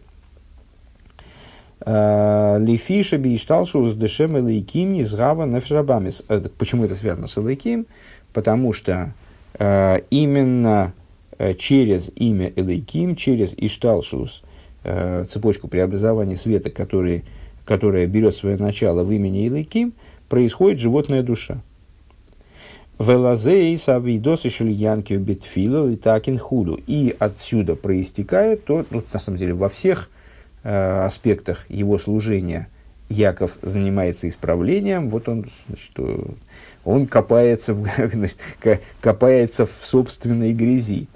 Э, 1.80 2.58
Лифиша 2.58 3.18
бишталшу 3.18 3.90
с 3.90 3.96
дешем 3.96 4.38
элейким 4.38 4.92
низгава 4.92 5.46
нефежа 5.46 5.82
бамис. 5.82 6.24
Э, 6.28 6.40
почему 6.58 6.84
это 6.84 6.94
связано 6.94 7.26
с 7.26 7.38
элейким? 7.38 7.86
Потому 8.32 8.72
что 8.72 9.14
именно 10.10 10.92
Э, 11.36 11.54
через 11.54 12.12
имя 12.14 12.52
Элейким, 12.54 13.16
через 13.16 13.54
Ишталшус, 13.54 14.42
э, 14.84 15.24
цепочку 15.28 15.68
преобразования 15.68 16.36
света, 16.36 16.70
который, 16.70 17.24
которая 17.64 18.06
берет 18.06 18.36
свое 18.36 18.56
начало 18.56 19.02
в 19.02 19.10
имени 19.10 19.48
Элейким, 19.48 19.94
происходит 20.28 20.78
животная 20.78 21.22
душа. 21.22 21.60
Велазей 23.00 23.76
савидос 23.76 24.44
и 24.44 24.48
шельянки 24.48 25.14
битфила 25.14 25.90
и 25.90 25.96
такин 25.96 26.38
худу. 26.38 26.80
И 26.86 27.14
отсюда 27.18 27.74
проистекает 27.74 28.64
то, 28.64 28.86
ну, 28.90 29.02
на 29.12 29.18
самом 29.18 29.38
деле, 29.38 29.54
во 29.54 29.68
всех 29.68 30.08
э, 30.08 30.13
аспектах 30.64 31.68
его 31.68 31.98
служения 31.98 32.68
Яков 33.10 33.58
занимается 33.62 34.28
исправлением, 34.28 35.10
вот 35.10 35.28
он, 35.28 35.46
значит, 35.68 35.92
он 36.84 37.06
копается, 37.06 37.76
значит, 38.12 38.38
копается 39.00 39.66
в 39.66 39.78
собственной 39.82 40.52
грязи. 40.52 41.06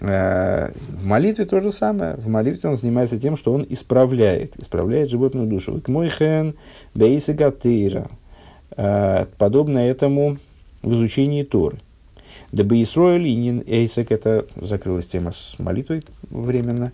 Э, 0.00 0.70
в 0.88 1.04
молитве 1.04 1.44
то 1.44 1.60
же 1.60 1.72
самое. 1.72 2.14
В 2.14 2.28
молитве 2.28 2.70
он 2.70 2.76
занимается 2.76 3.18
тем, 3.18 3.36
что 3.36 3.52
он 3.52 3.66
исправляет, 3.68 4.58
исправляет 4.58 5.10
животную 5.10 5.46
душу. 5.46 5.80
Кмойхен 5.80 6.54
бейса 6.94 7.32
гатейра. 7.34 8.08
Э, 8.76 9.26
подобно 9.38 9.78
этому 9.78 10.38
в 10.82 10.94
изучении 10.94 11.42
Торы. 11.42 11.78
Да 12.52 12.64
бы 12.64 12.80
Исроэль 12.82 13.26
и 13.26 13.62
Эйсек, 13.66 14.12
это 14.12 14.46
закрылась 14.56 15.06
тема 15.06 15.32
с 15.32 15.56
молитвой 15.58 16.04
временно. 16.30 16.92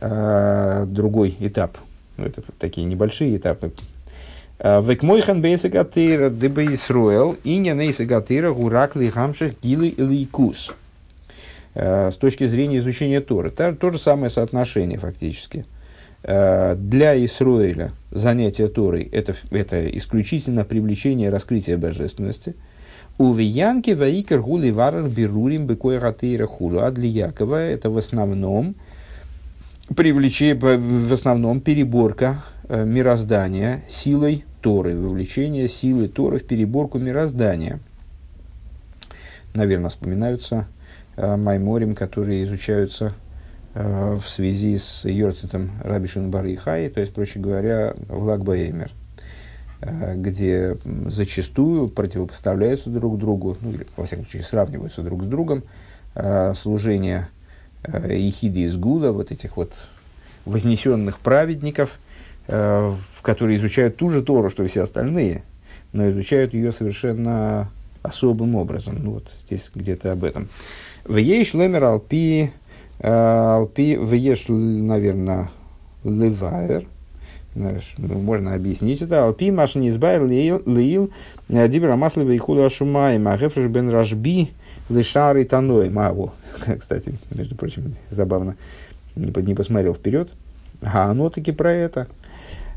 Э, 0.00 0.84
другой 0.86 1.36
этап. 1.40 1.78
Ну, 2.16 2.26
это 2.26 2.42
такие 2.58 2.86
небольшие 2.86 3.36
этапы. 3.36 3.72
Векмойхан 4.58 5.40
бейса 5.40 5.68
гатейра, 5.68 6.30
дебе 6.30 6.74
Исроэл, 6.74 7.36
и 7.44 7.58
не 7.58 7.72
нейса 7.74 8.04
гатейра, 8.04 8.52
гурак 8.52 8.96
ли 8.96 9.08
гамших 9.08 9.54
гилы 9.62 9.88
или 9.88 10.22
икус. 10.22 10.72
Э, 11.74 12.10
с 12.10 12.16
точки 12.16 12.46
зрения 12.48 12.78
изучения 12.78 13.20
Торы. 13.20 13.50
То, 13.50 13.72
то 13.72 13.90
же 13.90 13.98
самое 13.98 14.30
соотношение 14.30 14.98
фактически. 14.98 15.64
Э, 16.24 16.74
для 16.76 17.24
Исроиля 17.24 17.92
занятие 18.10 18.66
Торой 18.66 19.04
это, 19.04 19.36
это 19.50 19.88
исключительно 19.96 20.64
привлечение 20.64 21.30
раскрытия 21.30 21.78
божественности. 21.78 22.56
У 23.16 23.32
Виянки 23.32 23.92
Ваикер 23.92 24.40
Гули 24.40 24.70
Варар 24.70 25.08
Берурим 25.08 25.66
Бекой 25.66 25.98
Хулу. 26.46 26.80
А 26.80 26.90
для 26.90 27.06
Якова 27.06 27.60
это 27.60 27.90
в 27.90 27.98
основном 27.98 28.74
привлечение, 29.94 30.54
в 30.54 31.12
основном 31.12 31.60
переборка 31.60 32.42
э, 32.68 32.84
мироздания 32.84 33.82
силой 33.88 34.44
Торы, 34.60 34.96
вовлечение 34.96 35.68
силы 35.68 36.08
Торы 36.08 36.38
в 36.38 36.46
переборку 36.46 36.98
мироздания. 36.98 37.80
Наверное, 39.54 39.90
вспоминаются 39.90 40.66
Э, 41.20 41.34
майморим, 41.34 41.96
которые 41.96 42.44
изучаются 42.44 43.12
э, 43.74 44.18
в 44.22 44.28
связи 44.28 44.78
с 44.78 45.04
Йорцитом 45.04 45.72
Раби 45.82 46.06
Шунбары 46.06 46.52
и 46.52 46.54
Хай, 46.56 46.88
то 46.90 47.00
есть, 47.00 47.12
проще 47.12 47.40
говоря, 47.40 47.94
в 48.08 48.22
Лагбаэмер, 48.22 48.92
э, 49.80 50.14
где 50.14 50.76
зачастую 51.06 51.88
противопоставляются 51.88 52.88
друг 52.88 53.18
другу, 53.18 53.56
ну, 53.60 53.72
или, 53.72 53.88
во 53.96 54.06
всяком 54.06 54.26
случае, 54.26 54.44
сравниваются 54.44 55.02
друг 55.02 55.24
с 55.24 55.26
другом 55.26 55.64
служение 56.54 57.28
Ехиды 57.86 58.60
из 58.62 58.76
Гула, 58.76 59.12
вот 59.12 59.30
этих 59.30 59.56
вот 59.56 59.72
вознесенных 60.44 61.18
праведников, 61.18 61.98
в 62.46 62.96
которые 63.20 63.58
изучают 63.58 63.96
ту 63.96 64.08
же 64.08 64.22
Тору, 64.22 64.48
что 64.48 64.62
и 64.62 64.68
все 64.68 64.82
остальные, 64.82 65.42
но 65.92 66.10
изучают 66.10 66.54
ее 66.54 66.72
совершенно 66.72 67.70
особым 68.02 68.54
образом. 68.56 68.98
Ну, 69.02 69.12
вот 69.12 69.30
здесь 69.44 69.70
где-то 69.74 70.12
об 70.12 70.24
этом. 70.24 70.48
Вееш 71.06 71.54
лемер 71.54 71.84
алпи, 71.84 72.50
э, 72.98 73.08
алпи, 73.08 73.96
вееш, 73.96 74.44
наверное, 74.48 75.50
левайер, 76.04 76.84
ну, 77.54 77.78
можно 77.98 78.54
объяснить 78.54 79.02
это. 79.02 79.24
Алпи 79.24 79.50
маш 79.50 79.74
не 79.74 79.88
избавил 79.88 80.26
леил 80.26 81.10
э, 81.48 81.68
дибра 81.68 81.96
маслива 81.96 82.30
и 82.30 82.38
худа 82.38 82.70
шумай 82.70 83.18
махефреш 83.18 83.68
бен 83.68 83.88
рашби 83.90 84.50
лишары 84.88 85.44
таной 85.44 85.90
магу. 85.90 86.32
Кстати, 86.78 87.14
между 87.30 87.54
прочим, 87.54 87.94
забавно, 88.10 88.56
не, 89.16 89.32
не 89.42 89.54
посмотрел 89.54 89.94
вперед. 89.94 90.30
А 90.82 91.10
оно 91.10 91.30
таки 91.30 91.52
про 91.52 91.72
это, 91.72 92.06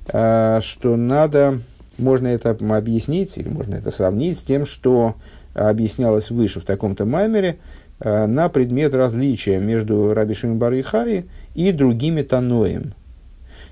э, 0.08 0.60
что 0.62 0.96
надо, 0.96 1.60
можно 1.98 2.28
это 2.28 2.52
объяснить, 2.52 3.38
или 3.38 3.50
можно 3.50 3.76
это 3.76 3.92
сравнить 3.92 4.40
с 4.40 4.44
тем, 4.44 4.66
что 4.66 5.16
объяснялось 5.54 6.32
выше 6.32 6.60
в 6.60 6.66
таком-то 6.66 7.06
маймере, 7.06 7.58
Э, 8.04 8.26
на 8.26 8.50
предмет 8.50 8.96
различия 8.96 9.60
между 9.60 10.14
Раби 10.14 10.34
Шимбар 10.34 10.74
и 10.74 10.82
Хаи 10.82 11.26
и 11.54 11.72
другими 11.72 12.24
Таноем. 12.24 12.94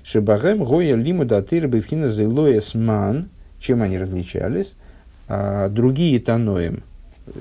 Шебахем 0.04 0.62
гоя 0.62 0.94
лиму 0.94 1.24
датыр 1.24 1.66
бифхина 1.66 2.08
зелоесман, 2.08 3.28
чем 3.58 3.82
они 3.82 3.98
различались, 3.98 4.76
а 5.26 5.68
другие 5.68 6.20
Таноем, 6.20 6.84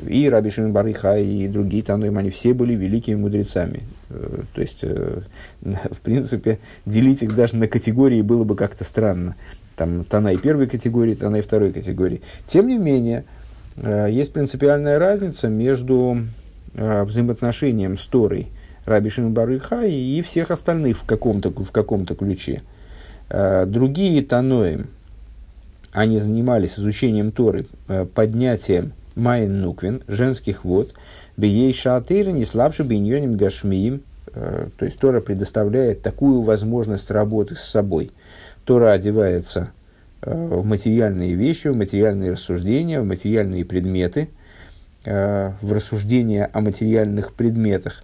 и 0.08 0.30
Раби 0.30 0.49
Шимон 0.49 0.71
Барыха, 0.71 1.17
и 1.17 1.47
другие 1.47 1.84
Таноим, 1.84 2.17
они 2.17 2.30
все 2.30 2.54
были 2.54 2.73
великими 2.73 3.15
мудрецами. 3.15 3.82
Э, 4.10 4.41
то 4.54 4.62
есть, 4.62 4.80
э, 4.82 5.21
в 5.62 5.99
принципе, 6.02 6.60
делить 6.86 7.23
их 7.23 7.36
даже 7.36 7.56
на 7.56 7.67
категории 7.67 8.21
было 8.21 8.43
бы 8.43 8.56
как-то 8.56 8.84
странно. 8.84 9.36
Там 9.75 10.04
Танай 10.04 10.38
первой 10.38 10.67
категории, 10.67 11.15
Танай 11.15 11.41
второй 11.41 11.71
категории. 11.71 12.21
Тем 12.47 12.67
не 12.67 12.78
менее, 12.78 13.23
есть 13.78 14.34
принципиальная 14.34 14.99
разница 14.99 15.47
между 15.47 16.17
э, 16.73 17.04
взаимоотношениям 17.04 17.97
с 17.97 18.06
Торой 18.06 18.49
Раби 18.86 19.10
Барыха 19.21 19.86
и 19.86 20.21
всех 20.21 20.52
остальных 20.52 20.97
в 20.97 21.06
каком-то, 21.06 21.52
в 21.52 21.71
каком-то 21.71 22.15
ключе. 22.15 22.63
Э, 23.30 23.65
другие 23.65 24.23
Таноим, 24.23 24.88
они 25.91 26.17
занимались 26.17 26.78
изучением 26.78 27.32
Торы, 27.32 27.67
э, 27.88 28.06
поднятием 28.06 28.93
Майн 29.15 29.62
Нуквин, 29.62 30.04
женских 30.08 30.63
вод, 30.65 30.93
Бией 31.38 31.74
Шатыр, 31.74 32.30
не 32.30 32.45
слабше 32.45 32.84
Биньоним 32.84 33.38
Гашмиим, 33.38 34.02
э, 34.34 34.67
то 34.78 34.86
есть 34.86 35.00
Тора 35.00 35.22
предоставляет 35.22 36.02
такую 36.02 36.41
возможность 36.41 37.10
работы 37.12 37.56
с 37.56 37.62
собой. 37.62 38.12
Тора 38.65 38.91
одевается 38.91 39.72
в 40.22 40.65
материальные 40.65 41.34
вещи, 41.36 41.69
в 41.69 41.78
материальные 41.78 42.34
рассуждения, 42.34 43.00
в 43.00 43.06
материальные 43.06 43.63
предметы, 43.63 44.30
в 45.06 45.54
рассуждения 45.62 46.50
о 46.52 46.60
материальных 46.60 47.34
предметах. 47.34 48.04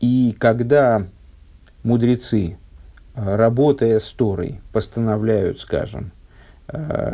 И 0.00 0.36
когда 0.38 1.06
мудрецы, 1.84 2.56
работая 3.14 3.98
с 3.98 4.08
Торой, 4.12 4.60
постановляют, 4.72 5.60
скажем, 5.60 6.12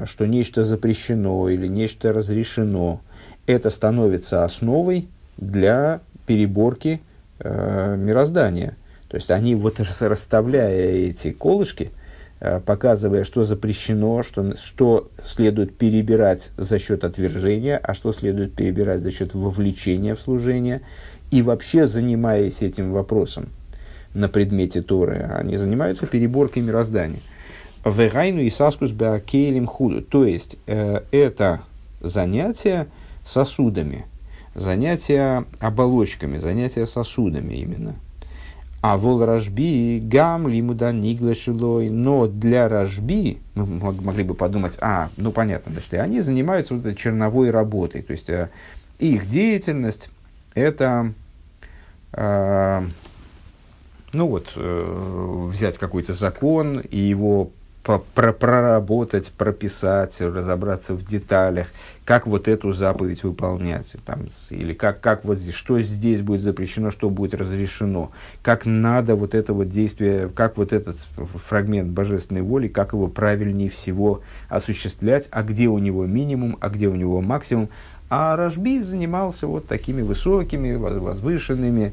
что 0.05 0.27
нечто 0.27 0.65
запрещено 0.65 1.49
или 1.49 1.67
нечто 1.67 2.13
разрешено, 2.13 3.01
это 3.47 3.71
становится 3.71 4.45
основой 4.45 5.09
для 5.37 6.01
переборки 6.27 7.01
э, 7.39 7.97
мироздания. 7.97 8.77
То 9.09 9.17
есть 9.17 9.31
они 9.31 9.55
вот 9.55 9.81
расставляя 9.81 10.91
эти 10.91 11.31
колышки, 11.31 11.93
э, 12.41 12.61
показывая, 12.61 13.25
что 13.25 13.45
запрещено, 13.45 14.23
что, 14.23 14.57
что 14.57 15.11
следует 15.25 15.77
перебирать 15.77 16.51
за 16.57 16.79
счет 16.79 17.05
отвержения, 17.05 17.79
а 17.83 17.95
что 17.95 18.13
следует 18.13 18.55
перебирать 18.55 19.03
за 19.03 19.13
счет 19.13 19.35
вовлечения 19.35 20.15
в 20.15 20.21
служение, 20.21 20.83
и 21.31 21.43
вообще 21.43 21.87
занимаясь 21.87 22.63
этим 22.63 22.93
вопросом 22.93 23.49
на 24.17 24.29
предмете 24.29 24.83
Торы, 24.83 25.31
они 25.37 25.57
занимаются 25.57 26.07
переборкой 26.07 26.63
мироздания. 26.63 27.21
Вегайну 27.85 28.41
и 28.41 28.51
саскус 28.51 28.91
беакейлем 28.91 29.67
худу. 29.67 30.03
То 30.03 30.25
есть, 30.25 30.57
э, 30.67 31.03
это 31.13 31.61
занятие 32.01 32.89
сосудами, 33.25 34.07
занятия 34.55 35.45
оболочками, 35.61 36.39
занятия 36.39 36.87
сосудами 36.87 37.55
именно. 37.55 37.95
А 38.81 38.97
вол 38.97 39.25
рожби 39.25 40.01
гам 40.03 40.49
лимуда 40.49 40.93
ниглашилой, 40.93 41.91
но 41.91 42.27
для 42.27 42.69
рожби, 42.69 43.39
мы 43.55 43.67
могли 43.67 44.23
бы 44.23 44.35
подумать, 44.35 44.75
а, 44.81 45.11
ну 45.17 45.33
понятно, 45.33 45.73
значит, 45.73 45.95
они 45.95 46.21
занимаются 46.21 46.75
вот 46.75 46.87
этой 46.87 46.95
черновой 46.95 47.51
работой, 47.51 48.03
то 48.03 48.13
есть 48.13 48.31
э, 48.31 48.49
их 48.99 49.29
деятельность 49.29 50.11
это, 50.55 51.13
э, 52.13 52.89
ну 54.17 54.29
вот, 54.29 54.53
э, 54.57 55.49
взять 55.53 55.79
какой-то 55.79 56.15
закон 56.15 56.81
и 56.81 56.97
его 56.97 57.51
проработать, 58.15 59.31
прописать, 59.31 60.21
разобраться 60.21 60.95
в 60.95 61.07
деталях, 61.07 61.69
как 62.05 62.27
вот 62.27 62.49
эту 62.49 62.73
заповедь 62.73 63.23
выполнять, 63.23 63.95
там, 64.05 64.27
или 64.51 64.75
как, 64.75 65.01
как 65.01 65.25
вот 65.25 65.39
здесь, 65.39 65.55
что 65.55 65.81
здесь 65.81 66.21
будет 66.23 66.43
запрещено, 66.43 66.91
что 66.91 67.11
будет 67.11 67.35
разрешено, 67.35 68.11
как 68.43 68.67
надо 68.67 69.15
вот 69.15 69.37
это 69.37 69.53
вот 69.53 69.71
действие, 69.71 70.29
как 70.35 70.57
вот 70.57 70.73
этот 70.73 70.97
фрагмент 71.47 71.91
божественной 71.91 72.43
воли, 72.43 72.67
как 72.67 72.93
его 72.93 73.07
правильнее 73.07 73.71
всего 73.71 74.23
осуществлять, 74.49 75.29
а 75.31 75.45
где 75.45 75.69
у 75.69 75.79
него 75.79 76.07
минимум, 76.07 76.59
а 76.61 76.71
где 76.71 76.89
у 76.89 76.95
него 76.97 77.21
максимум. 77.21 77.69
А 78.09 78.37
Рашби 78.37 78.81
занимался 78.81 79.47
вот 79.47 79.67
такими 79.67 80.03
высокими, 80.03 80.75
возвышенными, 80.75 81.93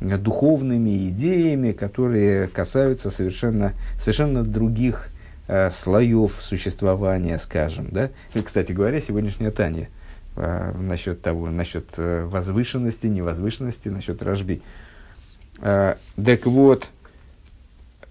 духовными 0.00 1.08
идеями, 1.08 1.72
которые 1.72 2.48
касаются 2.48 3.10
совершенно, 3.10 3.72
совершенно 3.98 4.44
других 4.44 5.08
э, 5.48 5.70
слоев 5.70 6.38
существования, 6.40 7.38
скажем. 7.38 7.88
Да? 7.90 8.10
И, 8.34 8.42
кстати 8.42 8.72
говоря, 8.72 9.00
сегодняшняя 9.00 9.50
Таня 9.50 9.88
э, 10.36 10.72
насчет 10.78 11.20
того, 11.22 11.48
насчет 11.50 11.86
э, 11.96 12.24
возвышенности, 12.24 13.06
невозвышенности, 13.06 13.88
насчет 13.88 14.22
рожби. 14.22 14.62
Э, 15.60 15.96
так 16.22 16.46
вот, 16.46 16.86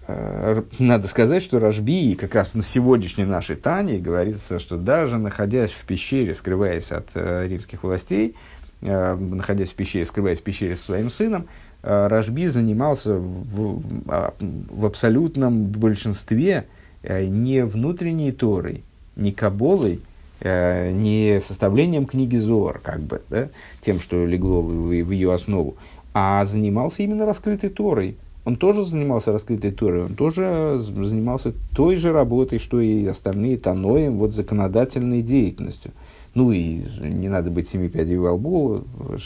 э, 0.06 0.62
надо 0.78 1.08
сказать, 1.08 1.42
что 1.42 1.58
Рожби, 1.58 2.14
как 2.14 2.34
раз 2.34 2.54
на 2.54 2.62
сегодняшней 2.62 3.24
нашей 3.24 3.56
Тане, 3.56 3.98
говорится, 3.98 4.58
что 4.58 4.76
даже 4.76 5.18
находясь 5.18 5.70
в 5.70 5.84
пещере, 5.84 6.34
скрываясь 6.34 6.92
от 6.92 7.08
э, 7.14 7.46
римских 7.48 7.82
властей, 7.82 8.36
э, 8.82 9.14
находясь 9.14 9.70
в 9.70 9.74
пещере, 9.74 10.04
скрываясь 10.04 10.40
в 10.40 10.42
пещере 10.42 10.76
со 10.76 10.84
своим 10.84 11.10
сыном, 11.10 11.48
э, 11.82 12.06
Рожби 12.08 12.46
занимался 12.48 13.14
в, 13.14 13.80
в, 13.80 14.34
в 14.70 14.86
абсолютном 14.86 15.66
большинстве 15.66 16.66
Э, 17.02 17.24
не 17.24 17.64
внутренней 17.64 18.32
Торой, 18.32 18.82
не 19.14 19.30
Каболой, 19.30 20.00
э, 20.40 20.90
не 20.90 21.40
составлением 21.40 22.06
книги 22.06 22.36
Зор, 22.36 22.80
как 22.82 23.00
бы, 23.00 23.22
да, 23.30 23.48
тем, 23.80 24.00
что 24.00 24.26
легло 24.26 24.62
в, 24.62 24.88
в 24.88 25.10
ее 25.10 25.32
основу, 25.32 25.76
а 26.12 26.44
занимался 26.44 27.04
именно 27.04 27.24
раскрытой 27.24 27.70
Торой. 27.70 28.16
Он 28.44 28.56
тоже 28.56 28.84
занимался 28.84 29.30
раскрытой 29.30 29.70
Торой, 29.70 30.06
он 30.06 30.14
тоже 30.16 30.78
занимался 30.80 31.52
той 31.74 31.96
же 31.96 32.12
работой, 32.12 32.58
что 32.58 32.80
и 32.80 33.06
остальные 33.06 33.58
Таноем, 33.58 34.18
вот 34.18 34.34
законодательной 34.34 35.22
деятельностью. 35.22 35.92
Ну 36.34 36.52
и 36.52 36.82
не 37.00 37.28
надо 37.28 37.50
быть 37.50 37.68
семи 37.68 37.88
пядей 37.88 38.16
во 38.16 38.32
лбу, 38.32 38.84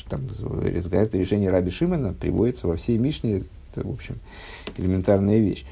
там, 0.09 0.23
это 0.93 1.19
решение 1.19 1.51
Раби 1.51 1.71
Шимона 1.71 2.13
приводится 2.13 2.67
во 2.67 2.77
всей 2.77 2.99
Мишне, 2.99 3.43
это, 3.75 3.87
в 3.87 3.91
общем, 3.91 4.17
элементарная 4.77 5.39
вещь. 5.39 5.65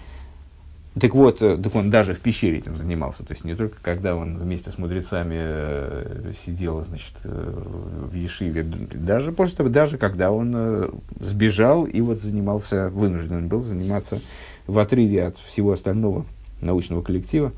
Так 0.99 1.15
вот, 1.15 1.41
э, 1.41 1.57
так 1.57 1.75
он 1.77 1.91
даже 1.91 2.15
в 2.15 2.21
пещере 2.21 2.59
этим 2.59 2.77
занимался. 2.77 3.25
То 3.25 3.33
есть 3.33 3.45
не 3.45 3.55
только 3.55 3.77
когда 3.81 4.17
он 4.17 4.39
вместе 4.39 4.71
с 4.71 4.79
мудрецами 4.79 5.37
э, 5.39 6.33
сидел 6.45 6.83
значит, 6.83 7.15
э, 7.23 8.09
в 8.11 8.15
Ешиве, 8.15 8.65
даже 8.65 9.31
после 9.31 9.57
того, 9.57 9.69
даже 9.69 9.99
когда 9.99 10.33
он 10.33 10.91
сбежал 11.21 11.85
и 11.85 12.01
вот 12.01 12.23
занимался, 12.23 12.89
вынужден 12.89 13.47
был 13.47 13.61
заниматься 13.61 14.21
в 14.67 14.79
отрыве 14.79 15.27
от 15.27 15.37
всего 15.47 15.73
остального 15.73 16.27
научного 16.61 17.03
коллектива, 17.03 17.53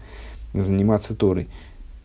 заниматься 0.52 1.16
Торой. 1.16 1.48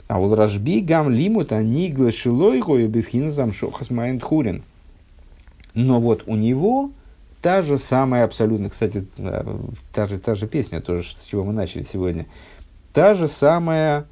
А 0.07 0.19
у 0.19 0.33
Ражби 0.33 0.79
гам 0.79 1.09
лимут 1.09 1.51
они 1.51 1.89
глашилой 1.89 2.59
гою 2.59 2.87
бифхин 2.87 3.29
замшохас 3.29 3.89
хурин. 4.21 4.63
Но 5.73 5.99
вот 5.99 6.23
у 6.27 6.35
него 6.35 6.91
та 7.41 7.61
же 7.61 7.77
самая 7.77 8.23
абсолютно, 8.23 8.69
кстати, 8.69 9.05
та 9.93 10.07
же, 10.07 10.17
та 10.17 10.35
же 10.35 10.47
песня, 10.47 10.81
тоже, 10.81 11.07
с 11.15 11.25
чего 11.25 11.43
мы 11.43 11.53
начали 11.53 11.83
сегодня, 11.83 12.25
та 12.93 13.13
же 13.13 13.27
самая, 13.27 14.05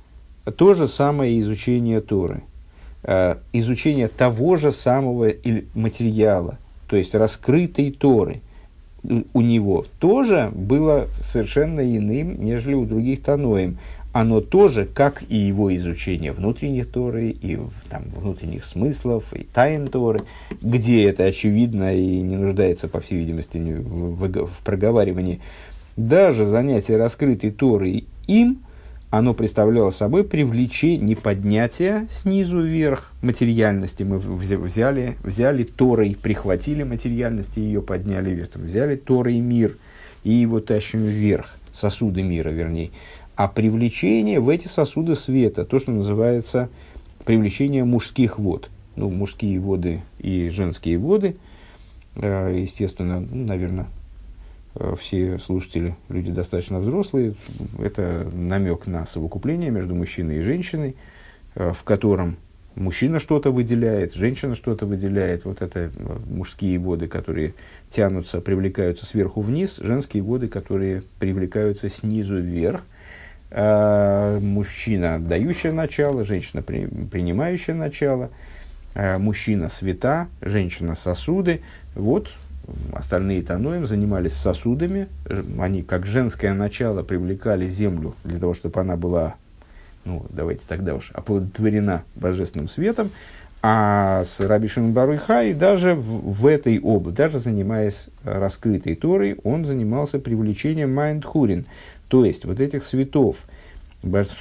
то 0.57 0.73
же 0.73 0.87
самое 0.87 1.39
изучение 1.39 2.01
Торы, 2.01 2.43
э, 3.03 3.37
изучение 3.53 4.09
того 4.09 4.57
же 4.57 4.71
самого 4.71 5.31
материала, 5.73 6.57
то 6.87 6.97
есть 6.97 7.15
раскрытой 7.15 7.91
Торы, 7.91 8.41
у 9.33 9.41
него 9.41 9.85
тоже 9.99 10.51
было 10.53 11.07
совершенно 11.21 11.81
иным, 11.81 12.43
нежели 12.43 12.73
у 12.73 12.85
других 12.85 13.23
Таноим 13.23 13.77
оно 14.15 14.39
тоже, 14.39 14.85
как 14.85 15.23
и 15.27 15.35
его 15.35 15.75
изучение 15.75 16.31
внутренних 16.31 16.89
Торы, 16.89 17.31
и 17.31 17.59
там, 17.89 18.03
внутренних 18.15 18.63
смыслов, 18.63 19.25
и 19.33 19.43
тайн 19.43 19.89
Торы, 19.89 20.21
где 20.61 21.03
это 21.03 21.25
очевидно 21.25 21.93
и 21.93 22.21
не 22.21 22.37
нуждается, 22.37 22.87
по 22.87 23.01
всей 23.01 23.17
видимости, 23.17 23.57
в, 23.57 24.15
в, 24.15 24.45
в 24.47 24.59
проговаривании, 24.63 25.41
даже 25.97 26.45
занятие 26.45 26.95
раскрытой 26.95 27.51
Торы 27.51 28.05
им, 28.25 28.59
оно 29.09 29.33
представляло 29.33 29.91
собой 29.91 30.23
привлечение, 30.23 30.97
не 31.05 31.15
поднятие 31.15 32.07
снизу 32.09 32.61
вверх 32.61 33.11
материальности. 33.21 34.03
Мы 34.03 34.19
взяли, 34.19 35.17
взяли 35.25 35.65
Торой, 35.65 36.15
прихватили 36.21 36.83
материальности, 36.83 37.59
ее 37.59 37.81
подняли 37.81 38.29
вверх. 38.29 38.51
Взяли 38.55 38.95
Торой 38.95 39.39
мир 39.39 39.75
и 40.23 40.31
его 40.31 40.61
тащим 40.61 41.03
вверх, 41.03 41.57
сосуды 41.73 42.23
мира, 42.23 42.51
вернее 42.51 42.91
а 43.35 43.47
привлечение 43.47 44.39
в 44.39 44.49
эти 44.49 44.67
сосуды 44.67 45.15
света, 45.15 45.65
то, 45.65 45.79
что 45.79 45.91
называется 45.91 46.69
привлечение 47.25 47.83
мужских 47.83 48.39
вод. 48.39 48.69
Ну, 48.95 49.09
мужские 49.09 49.59
воды 49.59 50.03
и 50.19 50.49
женские 50.49 50.97
воды, 50.97 51.35
э, 52.15 52.55
естественно, 52.57 53.19
ну, 53.19 53.45
наверное, 53.45 53.87
э, 54.75 54.95
все 54.99 55.37
слушатели, 55.39 55.97
люди 56.07 56.31
достаточно 56.31 56.79
взрослые, 56.79 57.35
это 57.77 58.25
намек 58.33 58.87
на 58.87 59.05
совокупление 59.05 59.69
между 59.69 59.95
мужчиной 59.95 60.37
и 60.37 60.41
женщиной, 60.41 60.95
э, 61.55 61.73
в 61.73 61.83
котором 61.83 62.37
мужчина 62.75 63.19
что-то 63.19 63.51
выделяет, 63.51 64.13
женщина 64.13 64.55
что-то 64.55 64.85
выделяет. 64.85 65.43
Вот 65.43 65.61
это 65.61 65.91
мужские 66.29 66.79
воды, 66.79 67.07
которые 67.07 67.53
тянутся, 67.89 68.39
привлекаются 68.39 69.05
сверху 69.05 69.41
вниз, 69.41 69.77
женские 69.81 70.23
воды, 70.23 70.47
которые 70.47 71.03
привлекаются 71.19 71.89
снизу 71.89 72.37
вверх– 72.37 72.85
мужчина 74.39 75.19
дающее 75.19 75.71
начало, 75.71 76.23
женщина 76.23 76.61
при, 76.61 76.87
принимающая 76.87 77.75
начало, 77.75 78.29
э, 78.95 79.17
мужчина 79.17 79.69
света, 79.69 80.27
женщина 80.41 80.95
сосуды. 80.95 81.61
Вот 81.93 82.29
остальные 82.93 83.43
Таноим 83.43 83.85
занимались 83.85 84.33
сосудами, 84.33 85.07
они 85.59 85.83
как 85.83 86.05
женское 86.05 86.53
начало 86.53 87.03
привлекали 87.03 87.67
землю 87.67 88.15
для 88.23 88.39
того, 88.39 88.53
чтобы 88.53 88.79
она 88.81 88.95
была, 88.95 89.35
ну 90.03 90.25
давайте 90.29 90.63
тогда 90.67 90.95
уж, 90.95 91.11
оплодотворена 91.13 92.03
божественным 92.15 92.67
светом, 92.67 93.11
А 93.61 94.23
с 94.23 94.39
Раби 94.39 94.69
Барухай 94.77 95.53
даже 95.53 95.95
в, 95.95 96.41
в 96.41 96.45
этой 96.45 96.79
области, 96.79 97.17
даже 97.17 97.39
занимаясь 97.39 98.07
раскрытой 98.23 98.95
Торой, 98.95 99.37
он 99.43 99.65
занимался 99.65 100.19
привлечением 100.19 100.93
Майндхурин, 100.93 101.65
то 102.15 102.23
есть 102.23 102.45
вот 102.45 102.61
этих 102.61 102.85
светов, 102.85 103.39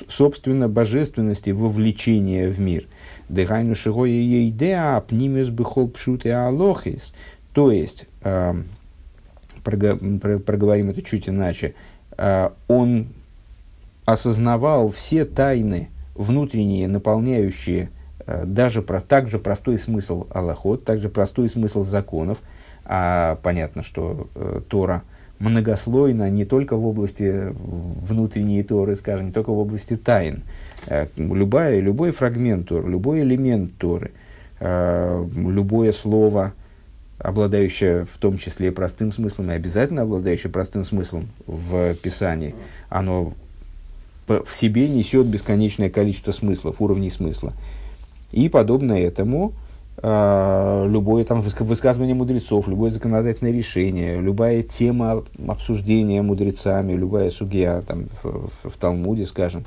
собственно, 0.07 0.69
божественности 0.69 1.51
вовлечения 1.51 2.49
в 2.49 2.61
мир. 2.61 2.87
Дыхайну 3.29 3.75
шигоя 3.75 4.13
ейдеа 4.13 5.01
пнимес 5.01 5.49
бихол 5.49 5.89
пшут 5.89 6.25
и 6.25 6.29
алохис. 6.29 7.13
То 7.53 7.73
есть, 7.73 8.07
э, 8.23 8.55
проговорим 9.65 10.91
это 10.91 11.03
чуть 11.03 11.29
иначе, 11.29 11.75
э, 12.17 12.51
он 12.69 13.09
осознавал 14.05 14.93
все 14.93 15.25
тайны 15.25 15.89
внутренние, 16.15 16.87
наполняющие 16.87 17.91
э, 18.25 18.45
даже 18.47 18.83
про, 18.83 19.01
также 19.01 19.41
простой 19.41 19.81
смысл 19.81 20.29
Аллахот, 20.31 20.85
также 20.85 21.09
простой 21.09 21.49
смысл 21.49 21.83
законов. 21.83 22.39
А 22.85 23.41
понятно, 23.43 23.83
что 23.83 24.29
э, 24.37 24.61
Тора 24.69 25.03
многослойна 25.39 26.31
не 26.31 26.45
только 26.45 26.77
в 26.77 26.87
области 26.87 27.53
внутренней 27.53 28.63
Торы, 28.63 28.97
скажем, 28.97 29.27
не 29.27 29.33
только 29.33 29.51
в 29.51 29.59
области 29.59 29.97
тайн. 29.97 30.43
Э, 30.87 31.07
любая, 31.17 31.81
любой 31.81 32.13
фрагмент 32.13 32.69
Торы, 32.69 32.91
любой 32.91 33.21
элемент 33.21 33.73
Торы, 33.79 34.13
э, 34.61 35.27
любое 35.35 35.93
слово, 35.93 36.53
обладающее 37.19 38.05
в 38.05 38.19
том 38.19 38.39
числе 38.39 38.73
простым 38.73 39.13
смыслом 39.13 39.51
и 39.51 39.55
обязательно 39.55 40.03
обладающее 40.03 40.51
простым 40.51 40.85
смыслом 40.85 41.29
в 41.47 41.95
Писании, 41.95 42.55
оно 42.89 43.33
в 44.27 44.55
себе 44.55 44.89
несет 44.89 45.27
бесконечное 45.27 45.91
количество 45.91 46.33
смыслов, 46.33 46.81
уровней 46.81 47.11
смысла. 47.11 47.53
И 48.33 48.49
подобно 48.49 48.93
этому, 48.95 49.53
любое 50.03 51.25
там 51.25 51.41
высказывание 51.41 52.15
мудрецов, 52.15 52.69
любое 52.69 52.91
законодательное 52.91 53.53
решение, 53.53 54.21
любая 54.21 54.63
тема 54.63 55.25
обсуждения 55.47 56.21
мудрецами, 56.21 56.95
любая 56.95 57.31
судья 57.31 57.81
там, 57.87 58.09
в, 58.23 58.51
в, 58.65 58.71
в 58.71 58.77
Талмуде, 58.77 59.25
скажем, 59.25 59.65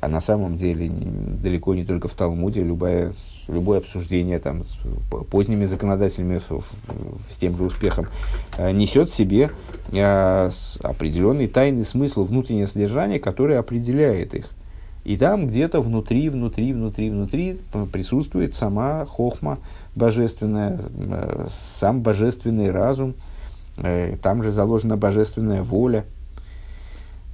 а 0.00 0.08
на 0.08 0.20
самом 0.20 0.56
деле 0.56 0.90
далеко 0.90 1.74
не 1.74 1.84
только 1.84 2.08
в 2.08 2.14
Талмуде, 2.14 2.62
любое, 2.62 3.12
любое 3.48 3.78
обсуждение 3.78 4.38
там, 4.38 4.62
с 4.64 4.76
поздними 5.30 5.64
законодателями 5.64 6.38
с, 6.38 7.34
с 7.34 7.36
тем 7.38 7.56
же 7.56 7.64
успехом 7.64 8.08
э, 8.58 8.70
несет 8.72 9.10
в 9.10 9.14
себе 9.14 9.50
э, 9.92 10.50
определенный 10.82 11.48
тайный 11.48 11.84
смысл, 11.84 12.24
внутреннее 12.24 12.66
содержание, 12.66 13.18
которое 13.18 13.58
определяет 13.58 14.34
их. 14.34 14.50
И 15.04 15.18
там 15.18 15.48
где-то 15.48 15.82
внутри, 15.82 16.30
внутри, 16.30 16.72
внутри, 16.72 17.10
внутри 17.10 17.58
присутствует 17.92 18.54
сама 18.54 19.04
хохма 19.04 19.58
божественная, 19.94 20.78
э, 20.80 21.46
сам 21.78 22.00
божественный 22.00 22.70
разум, 22.70 23.14
э, 23.76 24.16
там 24.22 24.42
же 24.42 24.50
заложена 24.50 24.96
божественная 24.96 25.62
воля. 25.62 26.06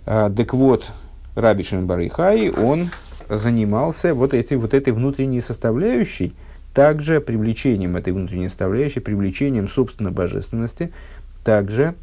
Э, 0.04 0.30
так 0.36 0.52
вот, 0.52 0.90
Раби 1.36 1.64
Барихай, 1.72 2.50
он 2.50 2.90
занимался 3.28 4.14
вот, 4.14 4.34
этой, 4.34 4.56
вот 4.56 4.74
этой 4.74 4.92
внутренней 4.92 5.40
составляющей, 5.40 6.34
также 6.74 7.20
привлечением 7.20 7.96
этой 7.96 8.12
внутренней 8.12 8.48
составляющей, 8.48 8.98
привлечением 8.98 9.68
собственной 9.68 10.10
божественности, 10.10 10.92
также 11.44 11.94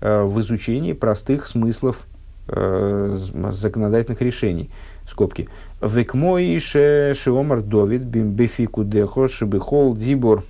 э, 0.00 0.22
в 0.24 0.40
изучении 0.40 0.94
простых 0.94 1.46
смыслов 1.46 2.06
законодательных 2.48 4.20
решений. 4.20 4.68
Скобки. 5.08 5.48
Векмой 5.80 6.58
ше 6.58 7.14
шеомар 7.18 7.62
довид 7.62 8.02
бимбефику 8.02 8.84
дехо 8.84 9.28
шебехол 9.28 9.96
дибор 9.96 10.44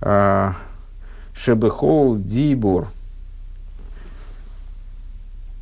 а, 0.00 0.54
шебехол 1.34 2.18
дибор 2.18 2.88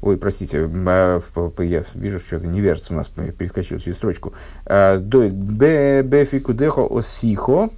Ой, 0.03 0.17
простите, 0.17 0.69
а, 0.87 1.21
я 1.59 1.85
вижу, 1.95 2.19
что-то 2.19 2.47
не 2.47 2.61
вертится 2.61 2.95
у 2.95 2.97
нас, 2.97 3.09
перескочил 3.09 3.79
всю 3.79 3.93
строчку. 3.93 4.33
А, 4.65 4.97
Бефику 4.99 6.55
дехо 6.55 6.87
осихо, 6.91 7.69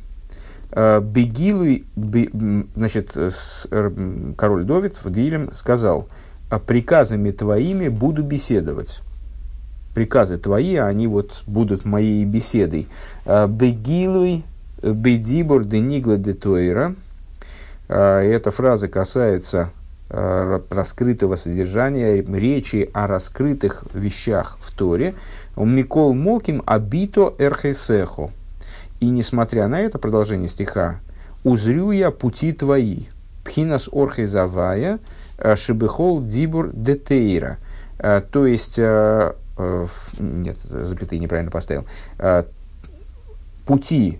бегилуй, 0.70 1.84
значит, 2.76 3.12
король 4.36 4.64
Довид 4.64 4.98
в 5.02 5.10
Дилем 5.10 5.52
сказал, 5.52 6.08
приказами 6.66 7.32
твоими 7.32 7.88
буду 7.88 8.22
беседовать. 8.22 9.00
Приказы 9.94 10.38
твои, 10.38 10.76
они 10.76 11.06
вот 11.06 11.42
будут 11.46 11.84
моей 11.84 12.24
беседой. 12.24 12.88
Бегилуй, 13.26 14.44
бедибор 14.82 15.64
денигла 15.64 16.16
де 16.16 16.32
тойра. 16.32 16.94
Эта 17.88 18.50
фраза 18.50 18.88
касается 18.88 19.70
Э, 20.14 20.60
раскрытого 20.68 21.36
содержания 21.36 22.20
речи 22.20 22.90
о 22.92 23.06
раскрытых 23.06 23.84
вещах 23.94 24.58
в 24.60 24.70
Торе. 24.70 25.14
Микол 25.56 26.12
Моким 26.12 26.62
абито 26.66 27.34
эрхесехо. 27.38 28.30
И 29.00 29.08
несмотря 29.08 29.68
на 29.68 29.80
это 29.80 29.98
продолжение 29.98 30.50
стиха, 30.50 31.00
узрю 31.44 31.92
я 31.92 32.10
пути 32.10 32.52
твои. 32.52 33.04
Пхинас 33.42 33.88
орхезавая 33.90 34.98
э, 35.38 35.56
шибехол 35.56 36.22
дибур 36.22 36.68
детейра. 36.74 37.56
Э, 37.98 38.20
то 38.20 38.46
есть, 38.46 38.78
нет, 40.18 40.58
запятые 40.62 41.18
неправильно 41.18 41.50
поставил. 41.50 41.86
Пути 43.66 44.18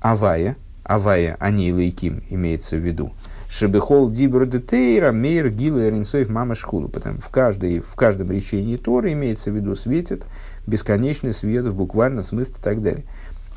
Авая, 0.00 0.56
Авая, 0.84 1.36
они 1.40 1.72
Лейким 1.72 2.22
имеется 2.28 2.76
в 2.76 2.80
виду, 2.80 3.12
Шебехол 3.52 4.10
дибр 4.10 4.46
детейра 4.46 5.12
мейр 5.12 5.50
гила 5.50 5.86
ринсоев 5.90 6.30
мама 6.30 6.54
шхулу. 6.54 6.88
Потому 6.88 7.20
в, 7.20 7.28
каждой, 7.28 7.80
в 7.80 7.94
каждом 7.96 8.32
речении 8.32 8.78
Торы 8.78 9.12
имеется 9.12 9.50
в 9.50 9.54
виду 9.54 9.76
светит 9.76 10.24
бесконечный 10.66 11.34
свет 11.34 11.66
в 11.66 11.74
буквальном 11.74 12.24
смысле 12.24 12.54
и 12.58 12.62
так 12.62 12.82
далее. 12.82 13.04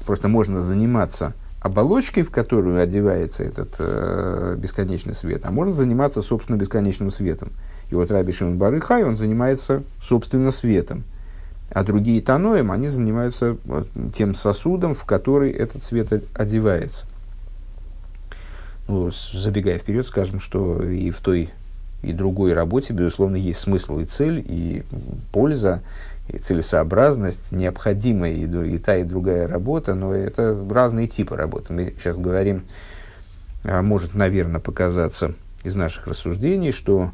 Просто 0.06 0.28
можно 0.28 0.60
заниматься 0.60 1.32
оболочкой, 1.62 2.24
в 2.24 2.30
которую 2.30 2.82
одевается 2.82 3.46
этот 3.46 3.76
э, 3.80 4.56
бесконечный 4.58 5.16
свет, 5.16 5.46
а 5.46 5.52
можно 5.52 5.74
заниматься, 5.74 6.22
собственно, 6.22 6.58
бесконечным 6.58 7.10
светом. 7.10 7.54
И 7.90 7.96
вот 7.96 8.12
Раби 8.12 8.32
Шимон 8.32 8.58
Барыхай, 8.58 9.04
он 9.04 9.16
занимается, 9.16 9.84
собственно, 10.02 10.52
светом. 10.52 11.04
А 11.70 11.84
другие 11.84 12.22
Таноем, 12.22 12.72
они 12.72 12.88
занимаются 12.88 13.58
тем 14.14 14.36
сосудом, 14.36 14.94
в 14.94 15.06
который 15.06 15.52
этот 15.52 15.84
свет 15.84 16.12
одевается 16.34 17.06
ну, 18.88 19.12
забегая 19.34 19.78
вперед, 19.78 20.06
скажем, 20.06 20.40
что 20.40 20.82
и 20.84 21.10
в 21.10 21.20
той, 21.20 21.50
и 22.04 22.14
другой 22.14 22.54
работе, 22.54 22.94
безусловно, 22.94 23.36
есть 23.36 23.60
смысл 23.60 24.00
и 24.00 24.06
цель, 24.06 24.44
и 24.46 24.84
польза, 25.32 25.82
и 26.28 26.38
целесообразность, 26.38 27.52
необходимая 27.52 28.34
и, 28.34 28.46
и 28.46 28.78
та, 28.78 28.98
и 28.98 29.04
другая 29.04 29.48
работа, 29.48 29.96
но 29.96 30.14
это 30.14 30.58
разные 30.70 31.08
типы 31.08 31.36
работы. 31.36 31.74
Мы 31.74 31.94
сейчас 32.00 32.18
говорим, 32.18 32.64
а, 33.64 33.82
может, 33.82 34.14
наверное, 34.14 34.60
показаться 34.60 35.34
из 35.64 35.76
наших 35.76 36.08
рассуждений, 36.08 36.72
что 36.72 37.12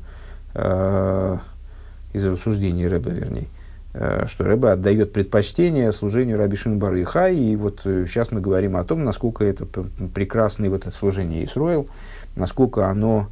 из 0.54 2.26
рассуждений 2.26 2.88
Рэба, 2.88 3.10
вернее, 3.10 3.48
Э, 3.94 4.26
что 4.28 4.46
Рэба 4.46 4.74
отдает 4.74 5.12
предпочтение 5.12 5.92
служению 5.92 6.38
Раби 6.38 6.56
Шинбар 6.56 6.96
и 6.96 7.56
вот 7.58 7.82
э, 7.84 8.06
сейчас 8.08 8.32
мы 8.32 8.40
говорим 8.40 8.78
о 8.78 8.86
том, 8.86 9.04
насколько 9.04 9.44
это 9.44 9.66
прекрасное 10.14 10.70
вот 10.70 10.88
это 10.88 10.96
служение 10.96 11.44
Исруэл, 11.44 11.88
насколько 12.36 12.88
оно 12.88 13.28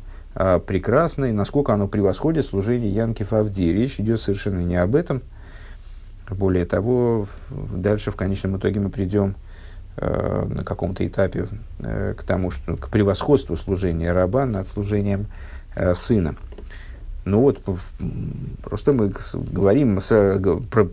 прекрасно 0.68 1.26
и 1.26 1.32
насколько 1.32 1.74
оно 1.74 1.88
превосходит 1.88 2.46
служение 2.46 2.90
Янки 2.90 3.24
Фавди. 3.24 3.74
Речь 3.74 4.00
идет 4.00 4.22
совершенно 4.22 4.60
не 4.60 4.76
об 4.76 4.96
этом. 4.96 5.22
Более 6.30 6.66
того, 6.66 7.28
дальше 7.50 8.12
в 8.12 8.16
конечном 8.16 8.58
итоге 8.58 8.80
мы 8.80 8.90
придем 8.90 9.36
э, 9.98 10.46
на 10.48 10.64
каком-то 10.64 11.06
этапе 11.06 11.48
э, 11.80 12.14
к 12.16 12.24
тому, 12.24 12.52
что 12.52 12.78
к 12.78 12.90
превосходству 12.90 13.58
служения 13.58 14.12
раба 14.12 14.46
над 14.46 14.68
служением 14.68 15.26
э, 15.76 15.96
сына. 15.96 16.36
Ну 17.26 17.42
вот, 17.42 17.62
просто 18.64 18.94
мы 18.94 19.12
говорим, 19.34 20.00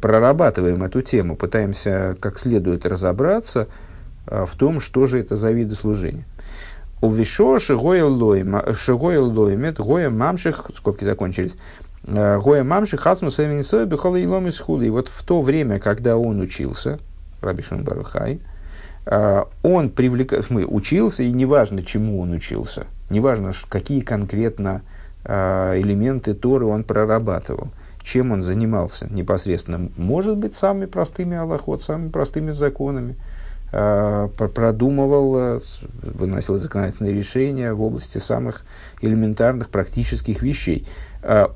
прорабатываем 0.00 0.82
эту 0.82 1.02
тему, 1.02 1.36
пытаемся 1.36 2.16
как 2.20 2.38
следует 2.38 2.84
разобраться 2.84 3.68
а, 4.26 4.44
в 4.44 4.54
том, 4.54 4.80
что 4.80 5.06
же 5.06 5.20
это 5.20 5.36
за 5.36 5.50
виды 5.52 5.74
служения. 5.74 6.24
У 7.00 7.10
Вишо 7.10 7.58
Шигоя 7.58 8.04
Лоймет, 8.06 9.78
Гоя 9.78 10.10
Мамших, 10.10 10.70
скобки 10.76 11.04
закончились, 11.04 11.56
а, 12.06 12.38
Гоя 12.40 12.64
Мамших, 12.64 13.00
Хасму 13.00 13.30
Савинисой, 13.30 13.86
Бехала 13.86 14.16
Илом 14.16 14.48
из 14.48 14.60
И 14.60 14.90
вот 14.90 15.08
в 15.08 15.22
то 15.24 15.40
время, 15.42 15.78
когда 15.78 16.16
он 16.16 16.40
учился, 16.40 16.98
Раби 17.40 17.62
Барухай, 17.70 18.40
а, 19.06 19.48
он 19.62 19.90
привлекал, 19.90 20.40
мы 20.48 20.64
учился, 20.64 21.22
и 21.22 21.30
неважно, 21.30 21.84
чему 21.84 22.20
он 22.20 22.32
учился, 22.32 22.86
неважно, 23.10 23.52
какие 23.68 24.00
конкретно 24.00 24.82
элементы 25.26 26.34
Торы 26.34 26.66
он 26.66 26.84
прорабатывал. 26.84 27.68
Чем 28.02 28.32
он 28.32 28.42
занимался 28.42 29.12
непосредственно? 29.12 29.90
Может 29.96 30.36
быть, 30.36 30.54
самыми 30.54 30.86
простыми 30.86 31.36
аллахот, 31.36 31.82
самыми 31.82 32.10
простыми 32.10 32.52
законами, 32.52 33.16
э, 33.72 34.28
продумывал, 34.36 35.60
выносил 36.02 36.58
законодательные 36.58 37.12
решения 37.12 37.72
в 37.72 37.82
области 37.82 38.18
самых 38.18 38.64
элементарных 39.00 39.70
практических 39.70 40.42
вещей. 40.42 40.86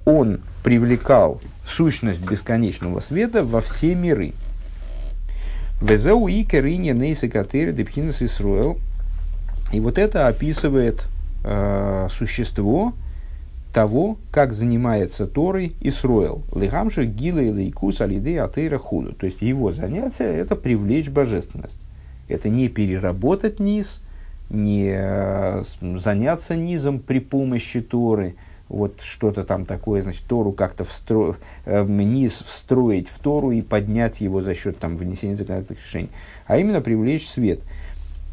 Он 0.04 0.40
привлекал 0.64 1.40
сущность 1.64 2.28
бесконечного 2.28 2.98
света 2.98 3.44
во 3.44 3.60
все 3.60 3.94
миры. 3.94 4.32
Везеу 5.80 6.28
и 6.28 6.44
керине 6.44 6.92
нейсы 6.92 7.28
катери 7.28 7.72
депхинес. 7.72 8.20
И 9.72 9.80
вот 9.80 9.98
это 9.98 10.26
описывает 10.26 11.04
э, 11.44 12.08
существо 12.10 12.92
того, 13.72 14.18
как 14.30 14.52
занимается 14.52 15.26
Торой 15.26 15.74
Исруэл. 15.80 16.42
Лихамши 16.54 17.04
гила 17.04 17.40
и 17.40 17.50
лейкус 17.50 18.00
алиды 18.00 18.38
атейра 18.38 18.78
худу. 18.78 19.12
То 19.12 19.26
есть 19.26 19.42
его 19.42 19.72
занятие– 19.72 20.36
это 20.36 20.56
привлечь 20.56 21.08
божественность. 21.08 21.78
Это 22.28 22.48
не 22.48 22.68
переработать 22.68 23.60
низ, 23.60 24.02
не 24.50 24.92
э, 24.92 25.62
заняться 25.80 26.56
низом 26.56 26.98
при 27.00 27.20
помощи 27.20 27.80
Торы– 27.80 28.34
вот 28.70 29.02
что-то 29.02 29.44
там 29.44 29.66
такое, 29.66 30.00
значит, 30.00 30.22
Тору 30.26 30.52
как-то 30.52 30.84
встро... 30.84 31.34
э, 31.66 31.84
низ 31.84 32.44
встроить 32.46 33.08
в 33.08 33.18
Тору 33.18 33.50
и 33.50 33.62
поднять 33.62 34.20
его 34.20 34.42
за 34.42 34.54
счет 34.54 34.78
там, 34.78 34.96
внесения 34.96 35.34
законодательных 35.34 35.84
решений, 35.84 36.08
а 36.46 36.56
именно 36.56 36.80
привлечь 36.80 37.28
свет. 37.28 37.60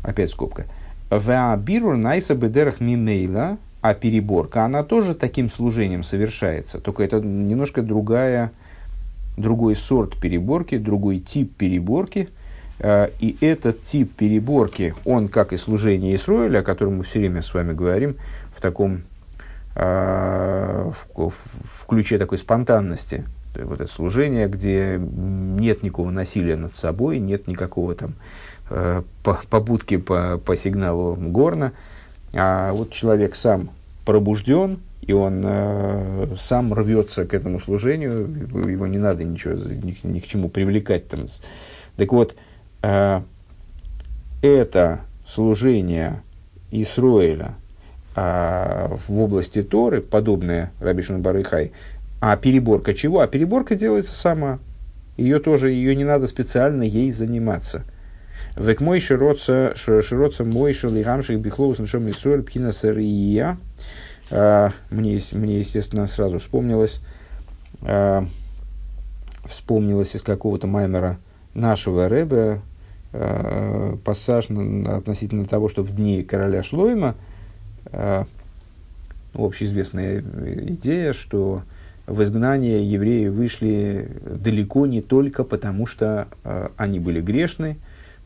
Опять 0.04 0.30
скобка. 0.30 0.66
Ваабирур 1.10 1.98
найса 1.98 2.36
бедерах 2.36 2.80
мимейла, 2.80 3.58
а 3.82 3.94
переборка, 3.94 4.66
она 4.66 4.84
тоже 4.84 5.14
таким 5.14 5.50
служением 5.50 6.04
совершается, 6.04 6.80
только 6.80 7.04
это 7.04 7.20
немножко 7.20 7.82
другая, 7.82 8.52
другой 9.38 9.76
сорт 9.76 10.18
переборки, 10.18 10.78
другой 10.78 11.20
тип 11.20 11.56
переборки, 11.56 12.30
э, 12.80 13.10
и 13.20 13.38
этот 13.42 13.84
тип 13.84 14.14
переборки, 14.14 14.96
он, 15.06 15.28
как 15.28 15.54
и 15.54 15.58
служение 15.58 16.16
Исроиля, 16.16 16.60
о 16.60 16.64
котором 16.64 16.98
мы 16.98 17.04
все 17.04 17.20
время 17.20 17.42
с 17.42 17.54
вами 17.54 17.74
говорим, 17.74 18.16
в 18.56 18.62
таком 18.62 19.04
а, 19.80 20.92
в, 21.16 21.30
в 21.30 21.86
ключе 21.88 22.18
такой 22.18 22.40
спонтанности. 22.40 23.26
Вот 23.54 23.80
это 23.80 23.92
служение, 23.92 24.48
где 24.48 25.00
нет 25.00 25.84
никакого 25.84 26.10
насилия 26.10 26.56
над 26.56 26.76
собой, 26.76 27.20
нет 27.20 27.48
никакого 27.48 27.94
там 27.94 28.14
э, 28.72 29.04
побудки 29.24 29.98
по, 29.98 30.40
по 30.44 30.58
сигналу 30.58 31.16
горна, 31.16 31.74
а 32.34 32.72
вот 32.74 32.92
человек 32.92 33.36
сам 33.36 33.70
пробужден, 34.06 34.80
и 35.02 35.14
он 35.14 35.44
э, 35.46 36.28
сам 36.38 36.74
рвется 36.74 37.26
к 37.26 37.34
этому 37.34 37.60
служению, 37.60 38.28
его 38.70 38.88
не 38.88 38.98
надо 38.98 39.24
ничего, 39.24 39.54
ни, 39.54 39.98
ни 40.04 40.20
к 40.20 40.28
чему 40.28 40.50
привлекать. 40.50 41.08
Там. 41.08 41.28
Так 41.96 42.12
вот, 42.12 42.36
э, 42.82 43.22
это 44.42 45.02
служение 45.26 46.22
Исроэля– 46.72 47.56
а, 48.20 48.98
в 49.08 49.22
области 49.22 49.62
Торы, 49.62 50.02
подобная 50.02 50.72
Рабишину 50.80 51.20
Барыхай, 51.20 51.72
а 52.20 52.36
переборка 52.36 52.96
чего? 52.96 53.20
А 53.20 53.28
переборка 53.28 53.76
делается 53.76 54.16
сама. 54.16 54.58
Ее 55.18 55.38
тоже, 55.38 55.70
ее 55.70 55.96
не 55.96 56.04
надо 56.04 56.26
специально 56.26 56.82
ей 56.82 57.12
заниматься. 57.12 57.84
Век 58.56 58.82
мой 58.82 59.00
широца, 59.00 59.74
широца 59.76 60.44
мой 60.44 60.74
шалирамших 60.74 61.40
бихлоус 61.40 61.80
нашем 61.80 62.10
Исуэль 62.10 62.44
пхина 62.44 62.72
сария. 62.72 63.58
А, 64.30 64.72
мне, 64.90 65.22
мне, 65.32 65.60
естественно, 65.60 66.08
сразу 66.08 66.40
вспомнилось, 66.40 67.02
а, 67.82 68.26
вспомнилось 69.46 70.16
из 70.16 70.22
какого-то 70.22 70.68
маймера 70.68 71.18
нашего 71.54 72.10
Рэбе 72.10 72.62
пассаж 74.04 74.48
относительно 74.50 75.46
того, 75.46 75.70
что 75.70 75.82
в 75.82 75.96
дни 75.96 76.24
короля 76.24 76.62
Шлойма– 76.62 77.16
э, 77.92 78.24
общеизвестная 79.34 80.24
идея, 80.70 81.14
что 81.14 81.64
в 82.06 82.24
изгнание 82.24 82.90
евреи 82.90 83.28
вышли 83.28 84.10
далеко 84.26 84.86
не 84.86 85.02
только 85.02 85.44
потому, 85.44 85.86
что 85.86 86.28
э, 86.44 86.70
они 86.78 87.00
были 87.00 87.22
грешны, 87.22 87.78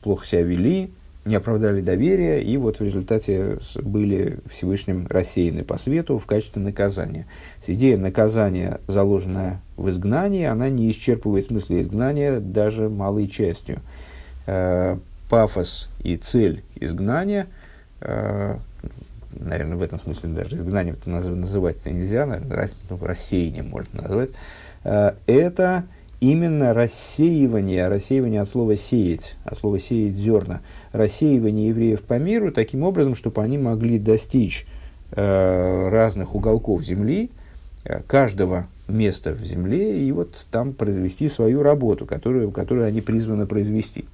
плохо 0.01 0.25
себя 0.25 0.41
вели, 0.41 0.91
не 1.25 1.35
оправдали 1.35 1.81
доверия, 1.81 2.41
и 2.41 2.57
вот 2.57 2.79
в 2.79 2.83
результате 2.83 3.59
были 3.75 4.39
Всевышним 4.49 5.05
рассеяны 5.07 5.63
по 5.63 5.77
свету 5.77 6.17
в 6.17 6.25
качестве 6.25 6.61
наказания. 6.61 7.27
Идея 7.67 7.97
наказания, 7.97 8.79
заложенная 8.87 9.61
в 9.77 9.89
изгнании, 9.89 10.45
она 10.45 10.69
не 10.69 10.89
исчерпывает 10.89 11.45
смысл 11.45 11.75
изгнания 11.75 12.39
даже 12.39 12.89
малой 12.89 13.27
частью. 13.27 13.79
Э, 14.47 14.97
пафос 15.29 15.89
и 16.03 16.17
цель 16.17 16.63
изгнания 16.75 17.47
э, 18.01 18.57
наверное, 19.39 19.77
в 19.77 19.81
этом 19.81 19.99
смысле 19.99 20.31
даже 20.31 20.57
изгнанием 20.57 20.97
называть 21.05 21.85
нельзя, 21.85 22.25
наверное, 22.25 22.69
рассеянием 23.01 23.69
можно 23.69 24.01
назвать, 24.01 24.31
э, 24.83 25.13
это 25.27 25.83
именно 26.21 26.73
рассеивание, 26.73 27.87
рассеивание 27.89 28.41
от 28.41 28.47
слова 28.47 28.77
«сеять», 28.77 29.35
от 29.43 29.57
слова 29.57 29.79
«сеять 29.79 30.15
зерна», 30.15 30.61
рассеивание 30.93 31.69
евреев 31.69 32.01
по 32.03 32.17
миру 32.19 32.51
таким 32.51 32.83
образом, 32.83 33.15
чтобы 33.15 33.41
они 33.41 33.57
могли 33.57 33.97
достичь 33.97 34.65
э, 35.11 35.89
разных 35.89 36.35
уголков 36.35 36.83
земли, 36.83 37.31
э, 37.83 38.01
каждого 38.07 38.67
места 38.87 39.33
в 39.33 39.43
земле, 39.43 39.99
и 39.99 40.11
вот 40.11 40.45
там 40.51 40.73
произвести 40.73 41.27
свою 41.27 41.63
работу, 41.63 42.05
которую, 42.05 42.51
которую 42.51 42.85
они 42.85 43.01
призваны 43.01 43.47
произвести. 43.47 44.05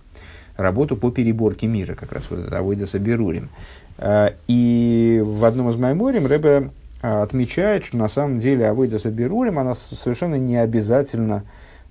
Работу 0.55 0.95
по 0.95 1.12
переборке 1.12 1.68
мира, 1.68 1.93
как 1.93 2.14
раз 2.14 2.24
вот 2.30 2.39
это 2.39 2.58
Авойда 2.58 2.88
Саберурим. 2.88 3.49
Э, 3.97 4.30
и 4.47 5.22
в 5.26 5.43
одном 5.43 5.70
из 5.72 5.76
Майморим 5.76 6.26
Рэбе 6.26 6.70
э, 7.01 7.22
отмечает, 7.22 7.84
что 7.84 7.97
на 7.97 8.08
самом 8.08 8.39
деле 8.39 8.66
Авойда 8.66 8.97
Сабирурим, 8.97 9.60
она 9.60 9.76
совершенно 9.76 10.36
не 10.36 10.55
обязательно 10.55 11.43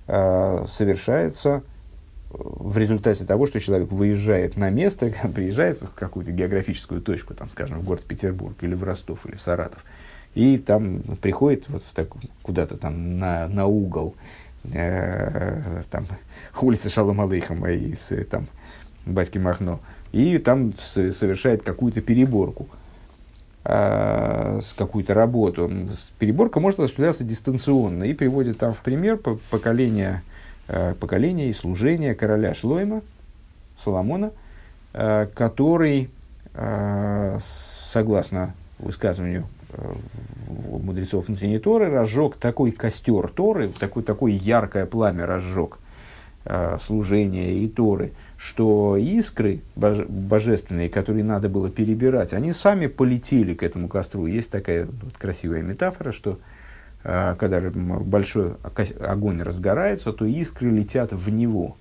совершается 0.07 1.63
в 2.29 2.77
результате 2.77 3.23
того, 3.25 3.47
что 3.47 3.59
человек 3.59 3.91
выезжает 3.91 4.57
на 4.57 4.69
место, 4.69 5.13
приезжает 5.35 5.81
в 5.81 5.93
какую-то 5.93 6.31
географическую 6.31 7.01
точку, 7.01 7.33
там, 7.33 7.49
скажем, 7.49 7.79
в 7.79 7.83
город 7.83 8.03
Петербург 8.03 8.55
или 8.61 8.73
в 8.75 8.83
Ростов 8.83 9.25
или 9.25 9.35
в 9.35 9.41
Саратов, 9.41 9.83
и 10.35 10.57
там 10.57 11.01
приходит 11.21 11.65
вот 11.67 11.83
в 11.83 11.93
так, 11.93 12.09
куда-то 12.41 12.77
там 12.77 13.17
на, 13.17 13.47
на 13.47 13.65
угол 13.65 14.15
э, 14.71 15.81
там, 15.89 16.05
улицы 16.61 16.89
Шалом 16.89 17.21
Алейхама 17.21 17.71
и 17.71 17.95
там, 18.29 18.47
Баски 19.05 19.37
Махно, 19.37 19.79
и 20.11 20.37
там 20.37 20.73
совершает 20.77 21.63
какую-то 21.63 22.01
переборку, 22.01 22.67
э, 22.71 22.86
с 23.67 24.73
какую-то 24.77 25.13
работу. 25.13 25.69
Переборка 26.19 26.61
может 26.61 26.79
осуществляться 26.79 27.25
дистанционно 27.25 28.05
и 28.05 28.13
приводит 28.13 28.59
там 28.59 28.73
в 28.73 28.79
пример 28.79 29.17
поколение, 29.17 30.21
э, 30.69 30.93
поколение 30.97 31.49
и 31.49 31.53
служение 31.53 32.15
короля 32.15 32.53
Шлойма, 32.53 33.01
Соломона, 33.83 34.31
э, 34.93 35.27
который, 35.33 36.09
э, 36.53 37.39
согласно 37.83 38.53
высказыванию 38.79 39.47
э, 39.73 39.93
мудрецов 40.81 41.27
внутренней 41.27 41.59
Торы, 41.59 41.89
разжег 41.89 42.37
такой 42.37 42.71
костер 42.71 43.27
Торы, 43.27 43.67
такой, 43.67 44.01
такое 44.03 44.31
яркое 44.31 44.85
пламя 44.85 45.25
разжег 45.25 45.77
э, 46.45 46.77
служения 46.85 47.53
и 47.53 47.67
Торы– 47.67 48.13
что 48.37 48.97
искры 48.97 49.61
боже, 49.75 50.05
божественные, 50.07 50.89
которые 50.89 51.23
надо 51.23 51.49
было 51.49 51.69
перебирать, 51.69 52.33
они 52.33 52.53
сами 52.53 52.87
полетели 52.87 53.55
к 53.55 53.63
этому 53.63 53.87
костру. 53.87 54.27
Есть 54.27 54.51
такая 54.51 54.85
вот, 54.85 55.17
красивая 55.17 55.63
метафора, 55.63 56.11
что 56.11 56.39
э, 57.03 57.35
когда 57.37 57.59
большой 57.59 58.53
огонь 59.01 59.41
разгорается, 59.41 60.13
то 60.13 60.25
искры 60.25 60.69
летят 60.69 61.11
в 61.11 61.29
него, 61.29 61.77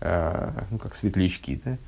э, 0.00 0.50
ну, 0.70 0.78
как 0.78 0.96
светлячки, 0.96 1.60
да? 1.64 1.78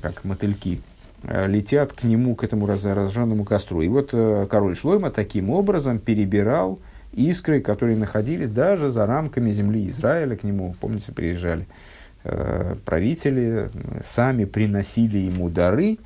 как 0.00 0.24
мотыльки, 0.24 0.80
э, 1.22 1.46
летят 1.46 1.92
к 1.92 2.04
нему, 2.04 2.36
к 2.36 2.42
этому 2.42 2.66
раз, 2.66 2.84
разжженному 2.84 3.44
костру. 3.44 3.82
И 3.82 3.88
вот 3.88 4.10
э, 4.12 4.46
король 4.50 4.76
Шлойма 4.76 5.10
таким 5.10 5.50
образом 5.50 5.98
перебирал 5.98 6.78
искры, 7.12 7.60
которые 7.60 7.98
находились 7.98 8.50
даже 8.50 8.88
за 8.88 9.04
рамками 9.04 9.50
земли 9.50 9.86
Израиля, 9.88 10.36
к 10.36 10.42
нему, 10.42 10.74
помните, 10.80 11.12
приезжали 11.12 11.66
правители 12.84 13.70
сами 14.04 14.44
приносили 14.44 15.18
ему 15.18 15.48
дары, 15.48 15.98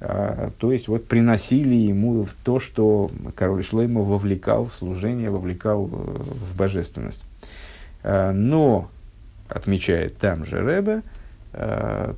э, 0.00 0.50
то 0.58 0.72
есть 0.72 0.88
вот 0.88 1.06
приносили 1.06 1.74
ему 1.74 2.26
то, 2.44 2.60
что 2.60 3.10
король 3.34 3.64
Шлейма 3.64 4.02
вовлекал 4.02 4.66
в 4.66 4.72
служение, 4.74 5.30
вовлекал 5.30 5.84
в 5.86 6.56
божественность. 6.56 7.24
Э, 8.02 8.32
но, 8.32 8.90
отмечает 9.48 10.16
там 10.18 10.44
же 10.44 10.58
Ребе, 10.58 11.02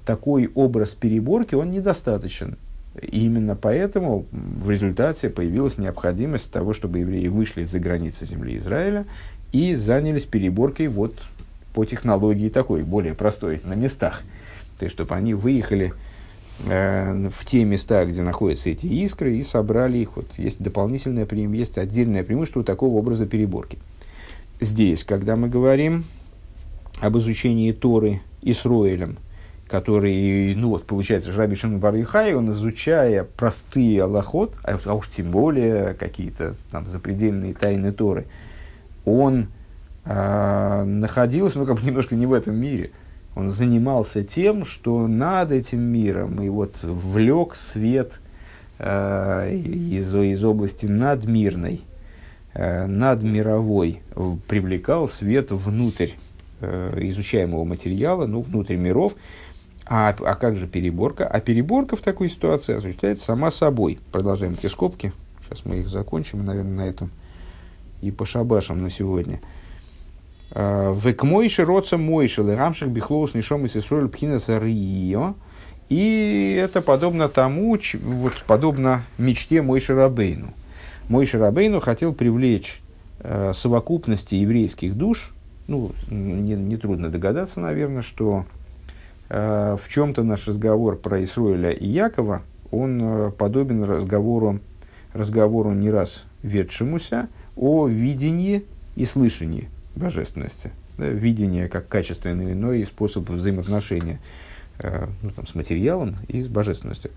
такой 0.04 0.50
образ 0.54 0.90
переборки, 0.90 1.54
он 1.54 1.70
недостаточен. 1.70 2.58
И 3.00 3.24
именно 3.24 3.54
поэтому 3.54 4.26
в 4.32 4.68
результате 4.68 5.30
появилась 5.30 5.78
необходимость 5.78 6.50
того, 6.50 6.72
чтобы 6.72 6.98
евреи 6.98 7.28
вышли 7.28 7.64
за 7.64 7.78
границы 7.78 8.26
земли 8.26 8.56
Израиля 8.58 9.06
и 9.52 9.74
занялись 9.74 10.24
переборкой 10.24 10.88
вот 10.88 11.14
по 11.74 11.84
технологии 11.84 12.48
такой, 12.48 12.82
более 12.82 13.14
простой, 13.14 13.60
на 13.64 13.74
местах. 13.74 14.22
то 14.78 14.84
есть 14.84 14.94
чтобы 14.94 15.14
они 15.14 15.34
выехали 15.34 15.92
э, 16.66 17.30
в 17.32 17.44
те 17.44 17.64
места, 17.64 18.04
где 18.04 18.22
находятся 18.22 18.70
эти 18.70 18.86
искры, 18.86 19.36
и 19.36 19.42
собрали 19.42 19.98
их. 19.98 20.16
Вот 20.16 20.26
есть 20.36 20.60
дополнительное 20.60 21.26
преимущество, 21.26 21.80
есть 21.80 21.90
отдельное 21.90 22.24
преимущество 22.24 22.64
такого 22.64 22.96
образа 22.98 23.26
переборки. 23.26 23.78
Здесь, 24.60 25.04
когда 25.04 25.36
мы 25.36 25.48
говорим 25.48 26.04
об 27.00 27.16
изучении 27.16 27.72
Торы 27.72 28.20
Исроэлем, 28.42 29.16
который, 29.68 30.54
ну 30.56 30.70
вот, 30.70 30.84
получается, 30.84 31.30
Жаби 31.32 31.54
Шимон 31.54 31.78
Барихай, 31.78 32.34
он, 32.34 32.50
изучая 32.50 33.24
простые 33.24 34.02
аллахот, 34.02 34.54
а, 34.64 34.78
а 34.84 34.94
уж 34.94 35.08
тем 35.08 35.30
более 35.30 35.94
какие-то 35.94 36.56
там 36.72 36.88
запредельные 36.88 37.54
тайны 37.54 37.92
Торы, 37.92 38.26
он 39.04 39.46
находился, 40.05 41.59
ну, 41.59 41.66
как 41.66 41.76
бы 41.76 41.82
немножко 41.82 42.14
не 42.14 42.26
в 42.26 42.32
этом 42.32 42.57
мире, 42.57 42.90
он 43.34 43.48
занимался 43.48 44.24
тем, 44.24 44.64
что 44.64 45.07
над 45.07 45.53
этим 45.53 45.80
миром, 45.80 46.42
и 46.42 46.48
вот 46.48 46.76
влек 46.82 47.55
свет 47.55 48.12
э, 48.78 49.55
из, 49.55 50.14
из 50.14 50.44
области 50.44 50.86
надмирной, 50.86 51.82
э, 52.55 52.86
надмировой, 52.86 54.03
привлекал 54.48 55.09
свет 55.09 55.51
внутрь 55.51 56.11
изучаемого 56.61 57.64
материала, 57.64 58.26
ну, 58.26 58.42
внутрь 58.42 58.76
миров, 58.76 59.14
а, 59.92 60.11
а 60.20 60.34
как 60.36 60.55
же 60.57 60.68
переборка? 60.68 61.26
А 61.26 61.40
переборка 61.40 61.96
в 61.96 62.01
такой 62.01 62.30
ситуации 62.30 62.76
осуществляется 62.76 63.24
сама 63.24 63.51
собой. 63.51 63.98
Продолжаем 64.12 64.53
эти 64.53 64.68
скобки. 64.68 65.12
Сейчас 65.42 65.64
мы 65.64 65.78
их 65.78 65.88
закончим, 65.88 66.44
наверное, 66.44 66.86
на 66.86 66.88
этом 66.88 67.11
и 68.01 68.12
пошабашим 68.12 68.82
на 68.82 68.88
сегодня. 68.88 69.40
Век 70.53 71.22
мойши 71.22 71.64
роца 71.64 71.96
мойши 71.96 72.42
лерамших 72.42 72.88
бихлоус 72.88 73.34
нишом 73.34 73.66
Исруэль 73.66 74.09
пхинаса 74.09 74.59
рио. 74.59 75.34
И 75.88 76.59
это 76.61 76.80
подобно 76.80 77.28
тому, 77.28 77.78
вот 78.03 78.44
подобно 78.46 79.05
мечте 79.18 79.61
Мойши 79.61 79.94
Рабейну. 79.94 80.55
Мойши 81.09 81.38
Рабейну 81.38 81.80
хотел 81.80 82.12
привлечь 82.14 82.80
э, 83.20 83.53
совокупности 83.55 84.36
еврейских 84.36 84.96
душ. 84.96 85.32
Ну, 85.66 85.90
нетрудно 86.11 87.07
не 87.07 87.12
догадаться, 87.12 87.61
наверное, 87.61 88.03
что 88.03 88.44
Э, 89.30 89.76
в 89.80 89.88
чем-то 89.88 90.24
наш 90.24 90.48
разговор 90.48 90.96
про 90.96 91.22
Исруэля 91.22 91.70
и 91.70 91.86
Якова, 91.86 92.42
он 92.72 93.01
э, 93.01 93.30
подобен 93.30 93.84
разговору, 93.84 94.59
разговору 95.12 95.70
не 95.70 95.88
раз 95.88 96.24
ведшемуся 96.42 97.28
о 97.57 97.86
видении 97.86 98.64
и 98.96 99.05
слышании 99.07 99.68
божественности. 99.95 100.70
Да, 100.99 101.09
видение 101.09 101.68
как 101.68 101.88
качественный 101.88 102.53
иной 102.53 102.84
способ 102.86 103.28
взаимоотношения 103.28 104.20
э, 104.78 105.07
ну, 105.22 105.30
там, 105.30 105.47
с 105.47 105.55
материалом 105.55 106.16
и 106.28 106.41
с 106.41 106.49
божественностью. 106.49 107.11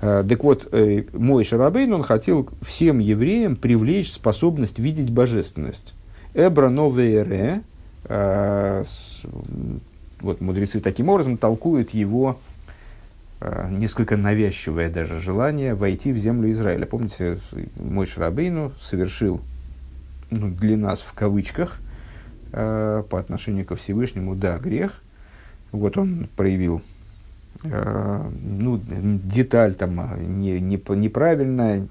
Так 0.00 0.44
вот, 0.44 0.72
мой 1.12 1.42
Шарабейн, 1.42 1.92
он 1.92 2.04
хотел 2.04 2.48
всем 2.62 3.00
евреям 3.00 3.56
привлечь 3.56 4.12
способность 4.12 4.78
видеть 4.78 5.10
божественность. 5.10 5.92
Эбра 6.34 6.68
новые 6.68 7.64
вот 10.20 10.40
мудрецы 10.40 10.80
таким 10.80 11.08
образом 11.08 11.36
толкуют 11.36 11.90
его 11.90 12.38
э, 13.40 13.68
несколько 13.70 14.16
навязчивое 14.16 14.90
даже 14.90 15.20
желание 15.20 15.74
войти 15.74 16.12
в 16.12 16.18
землю 16.18 16.50
Израиля. 16.50 16.86
Помните, 16.86 17.38
мой 17.76 18.06
Шарабейну 18.06 18.72
совершил 18.80 19.40
ну, 20.30 20.50
для 20.50 20.76
нас 20.76 21.00
в 21.00 21.12
кавычках 21.14 21.78
э, 22.52 23.02
по 23.08 23.18
отношению 23.18 23.64
ко 23.64 23.76
Всевышнему, 23.76 24.34
да, 24.34 24.58
грех. 24.58 25.02
Вот 25.72 25.98
он 25.98 26.28
проявил 26.36 26.82
э, 27.64 28.30
ну, 28.42 28.80
деталь 28.84 29.74
там 29.74 30.00
а, 30.00 30.16
не, 30.18 30.60
не, 30.60 30.80
неправильно, 30.96 31.86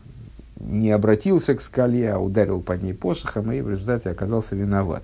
не 0.60 0.92
обратился 0.92 1.56
к 1.56 1.62
скале, 1.62 2.12
а 2.12 2.20
ударил 2.20 2.62
по 2.62 2.74
ней 2.74 2.94
посохом 2.94 3.52
и 3.52 3.62
в 3.62 3.70
результате 3.70 4.10
оказался 4.10 4.56
виноват. 4.56 5.04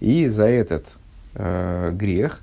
И 0.00 0.26
за 0.26 0.46
этот 0.46 0.96
э, 1.34 1.92
грех 1.92 2.42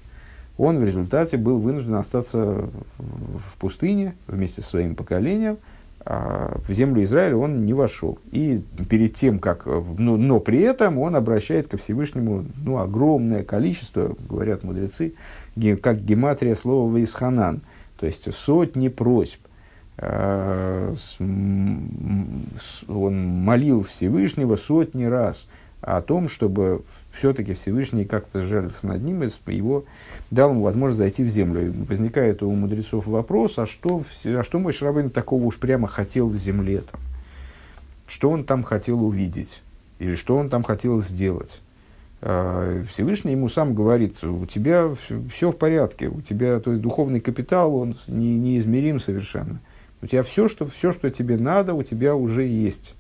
он 0.58 0.80
в 0.80 0.86
результате 0.86 1.38
был 1.38 1.60
вынужден 1.60 1.96
остаться 1.96 2.70
в 2.98 3.58
пустыне 3.60 4.16
вместе 4.28 4.62
со 4.62 4.70
своим 4.70 4.96
поколением, 4.96 5.58
в 6.06 6.72
землю 6.72 7.02
Израиля 7.04 7.36
он 7.36 7.66
не 7.66 7.74
вошел. 7.74 8.20
И 8.32 8.62
перед 8.90 9.16
тем, 9.16 9.40
как... 9.40 9.66
Ну, 9.66 10.18
но 10.18 10.40
при 10.40 10.60
этом 10.60 11.00
он 11.00 11.16
обращает 11.16 11.68
ко 11.68 11.78
Всевышнему 11.78 12.46
ну, 12.64 12.78
огромное 12.78 13.44
количество, 13.44 14.16
говорят 14.30 14.64
мудрецы, 14.64 15.16
как 15.82 16.06
гематрия 16.06 16.54
слова 16.54 16.96
«вейсханан», 16.96 17.62
то 17.98 18.06
есть 18.06 18.32
сотни 18.34 18.90
просьб. 18.90 19.40
А, 19.98 20.94
он 22.88 23.26
молил 23.26 23.84
Всевышнего 23.84 24.58
сотни 24.58 25.06
раз 25.06 25.48
о 25.86 26.02
том, 26.02 26.30
чтобы 26.30 26.82
все-таки 27.12 27.54
Всевышний 27.54 28.06
как-то 28.06 28.42
жалился 28.42 28.88
над 28.88 29.04
ним 29.04 29.24
и 29.24 29.30
его 29.54 29.86
дал 30.32 30.50
ему 30.50 30.64
возможность 30.64 30.98
зайти 30.98 31.24
в 31.24 31.30
землю. 31.30 31.68
И 31.68 31.70
возникает 31.70 32.42
у 32.42 32.52
мудрецов 32.52 33.06
вопрос, 33.06 33.60
а 33.60 33.68
что, 33.68 34.04
а 34.26 34.44
что 34.44 34.58
мой 34.58 34.74
Шрабейн 34.74 35.12
такого 35.12 35.44
уж 35.44 35.58
прямо 35.58 35.88
хотел 35.88 36.28
в 36.28 36.38
земле 36.38 36.82
там? 36.92 37.00
Что 38.08 38.32
он 38.32 38.46
там 38.46 38.64
хотел 38.64 39.04
увидеть? 39.06 39.62
Или 40.00 40.16
что 40.16 40.38
он 40.38 40.50
там 40.50 40.64
хотел 40.64 41.02
сделать? 41.04 41.62
А, 42.22 42.84
Всевышний 42.92 43.34
ему 43.34 43.48
сам 43.48 43.76
говорит, 43.76 44.24
у 44.24 44.48
тебя 44.48 44.90
все 45.32 45.52
в 45.52 45.58
порядке, 45.58 46.08
у 46.08 46.20
тебя 46.22 46.60
то 46.60 46.76
духовный 46.76 47.22
капитал, 47.22 47.76
он 47.76 47.98
не, 48.08 48.36
неизмерим 48.36 49.00
совершенно. 49.00 49.60
У 50.02 50.08
тебя 50.08 50.24
все 50.24 50.48
что, 50.48 50.66
все, 50.66 50.92
что 50.92 51.12
тебе 51.12 51.38
надо, 51.38 51.76
у 51.76 51.84
тебя 51.84 52.16
уже 52.16 52.44
есть. 52.44 52.95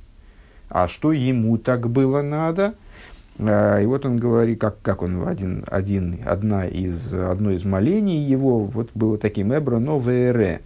А 0.70 0.88
что 0.88 1.12
ему 1.12 1.58
так 1.58 1.90
было 1.90 2.22
надо– 2.22 2.74
а, 3.38 3.80
и 3.82 3.86
вот 3.86 4.06
он 4.06 4.18
говорит, 4.18 4.60
как, 4.60 4.82
как 4.82 5.02
он 5.02 5.28
один, 5.28 5.66
один, 5.68 6.20
одна 6.26 6.66
из, 6.66 7.14
одно 7.14 7.52
из 7.52 7.66
молений 7.66 8.22
его 8.22 8.60
вот 8.60 8.90
было 8.96 9.18
таким 9.18 9.54
«Эбро 9.54 9.80
новере». 9.80 10.62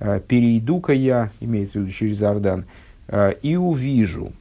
А, 0.00 0.20
«Перейду-ка 0.20 0.92
я», 0.92 1.30
имеется 1.40 1.78
в 1.78 1.82
виду 1.82 1.92
через 1.92 2.20
Иордан, 2.20 2.66
а, 3.08 3.30
«и 3.30 3.56
увижу». 3.56 4.32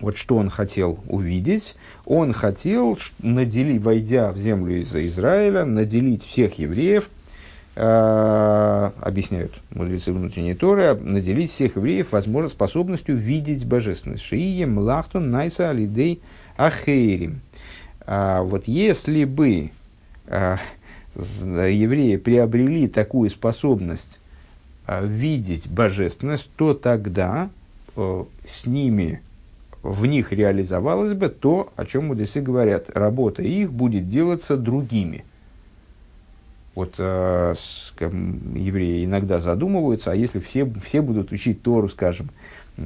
Вот 0.00 0.16
что 0.16 0.36
он 0.36 0.50
хотел 0.50 0.98
увидеть? 1.08 1.76
Он 2.04 2.32
хотел 2.32 2.98
наделить, 3.20 3.80
войдя 3.80 4.32
в 4.32 4.38
землю 4.38 4.80
из 4.80 4.94
Израиля, 4.94 5.64
наделить 5.64 6.24
всех 6.24 6.58
евреев, 6.58 7.08
объясняют 7.76 9.52
мудрецы 9.70 10.12
внутренней 10.12 10.54
Торы, 10.54 10.94
наделить 10.94 11.50
всех 11.50 11.74
евреев 11.76 12.12
возможно 12.12 12.48
способностью 12.48 13.16
видеть 13.16 13.66
божественность. 13.66 14.22
Шиием 14.22 14.78
лахтун 14.78 15.32
найса 15.32 15.70
алидей 15.70 16.20
Ахейрим. 16.56 17.40
А, 18.06 18.42
вот 18.42 18.68
если 18.68 19.24
бы 19.24 19.70
а, 20.26 20.58
евреи 21.16 22.16
приобрели 22.16 22.88
такую 22.88 23.30
способность 23.30 24.20
а, 24.86 25.04
видеть 25.04 25.68
божественность, 25.68 26.50
то 26.56 26.74
тогда 26.74 27.50
с 27.96 28.66
ними, 28.66 29.22
в 29.84 30.04
них 30.06 30.32
реализовалось 30.32 31.12
бы 31.12 31.28
то, 31.28 31.72
о 31.76 31.86
чем 31.86 32.08
мудрецы 32.08 32.40
говорят. 32.40 32.90
Работа 32.90 33.42
их 33.42 33.72
будет 33.72 34.08
делаться 34.08 34.56
другими. 34.56 35.24
Вот 36.74 36.94
э, 36.98 37.54
с, 37.56 37.92
как, 37.96 38.12
евреи 38.12 39.04
иногда 39.04 39.40
задумываются, 39.40 40.12
а 40.12 40.14
если 40.14 40.40
все, 40.40 40.70
все 40.84 41.02
будут 41.02 41.30
учить 41.32 41.62
Тору, 41.62 41.88
скажем, 41.88 42.30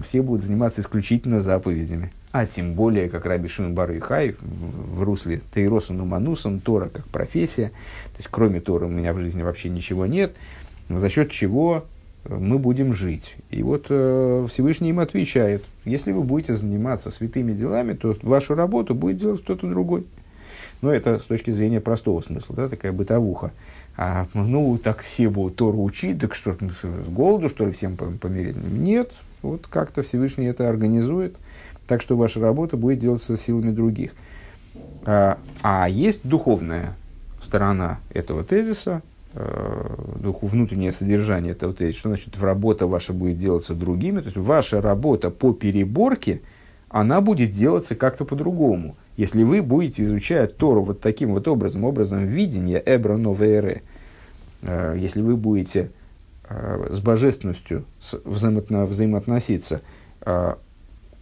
все 0.05 0.21
будут 0.23 0.45
заниматься 0.45 0.83
исключительно 0.83 1.41
заповедями 1.41 2.13
а 2.31 2.47
тем 2.47 2.75
более, 2.75 3.09
как 3.09 3.25
Раби 3.25 3.49
Шимон 3.49 3.75
Бар 3.75 3.93
и 3.93 4.01
Хай, 4.01 4.37
в 4.41 5.03
русле 5.03 5.41
Тейроса 5.55 5.93
Нуманусан, 5.93 6.61
Тора 6.61 6.89
как 6.89 7.07
профессия, 7.07 7.69
то 7.69 8.19
есть 8.19 8.29
кроме 8.31 8.61
Тора 8.61 8.87
у 8.87 8.91
меня 8.91 9.13
в 9.13 9.19
жизни 9.19 9.43
вообще 9.43 9.71
ничего 9.71 10.07
нет, 10.07 10.35
за 10.89 11.09
счет 11.09 11.31
чего 11.31 11.85
мы 12.29 12.59
будем 12.59 12.93
жить. 12.93 13.37
И 13.51 13.63
вот 13.63 13.87
э, 13.89 14.47
Всевышний 14.51 14.91
им 14.91 15.01
отвечает, 15.01 15.65
если 15.85 16.13
вы 16.13 16.23
будете 16.23 16.55
заниматься 16.55 17.11
святыми 17.11 17.53
делами, 17.53 17.95
то 17.95 18.15
вашу 18.23 18.55
работу 18.55 18.95
будет 18.95 19.17
делать 19.17 19.43
кто-то 19.43 19.67
другой. 19.67 20.05
Но 20.83 20.93
это 20.93 21.19
с 21.19 21.23
точки 21.23 21.51
зрения 21.51 21.81
простого 21.81 22.21
смысла, 22.21 22.55
да, 22.55 22.69
такая 22.69 22.93
бытовуха. 22.93 23.53
А, 24.01 24.27
ну, 24.33 24.79
так 24.79 25.03
все 25.03 25.29
будут 25.29 25.57
Тору 25.57 25.83
учить, 25.83 26.21
так 26.21 26.35
что, 26.35 26.55
с 26.55 27.09
голоду, 27.09 27.49
что 27.49 27.67
ли, 27.67 27.73
всем 27.73 27.97
помереть? 27.97 28.57
Нет, 28.57 29.13
вот 29.43 29.67
как-то 29.67 30.03
Всевышний 30.03 30.47
это 30.47 30.69
организует– 30.69 31.37
так 31.89 32.03
что 32.03 32.17
ваша 32.17 32.39
работа 32.39 32.77
будет 32.77 33.01
делаться 33.01 33.37
силами 33.37 33.73
других. 33.73 34.13
А, 35.05 35.39
а 35.63 35.89
есть 35.89 36.21
духовная 36.23 36.95
сторона 37.41 37.99
этого 38.11 38.45
тезиса, 38.45 39.03
э, 39.33 39.95
духу, 40.17 40.47
внутреннее 40.47 40.93
содержание 40.93 41.53
этого 41.53 41.73
тезиса, 41.73 41.99
что 41.99 42.09
значит 42.11 42.39
работа 42.41 42.87
ваша 42.87 43.15
будет 43.15 43.39
делаться 43.39 43.75
другими, 43.75 44.19
то 44.21 44.27
есть 44.27 44.37
ваша 44.37 44.83
работа 44.83 45.31
по 45.31 45.55
переборке, 45.55 46.43
она 46.91 47.23
будет 47.23 47.53
делаться 47.53 47.95
как-то 47.95 48.27
по-другому. 48.27 48.97
Если 49.19 49.43
вы 49.43 49.63
будете 49.63 50.05
изучать 50.05 50.57
Тору 50.57 50.85
вот 50.85 51.01
таким 51.01 51.33
вот 51.33 51.49
образом, 51.49 51.83
образом 51.83 52.25
видения 52.25 52.81
Эбро 52.87 53.17
Новейре, 53.17 53.83
э, 54.63 54.97
если 54.97 55.21
вы 55.21 55.37
будете 55.37 55.91
э, 56.49 56.87
с 56.89 57.01
божественностью 57.01 57.85
взаимоотно, 58.25 58.87
взаимоотноситься 58.87 59.81
э, 60.21 60.55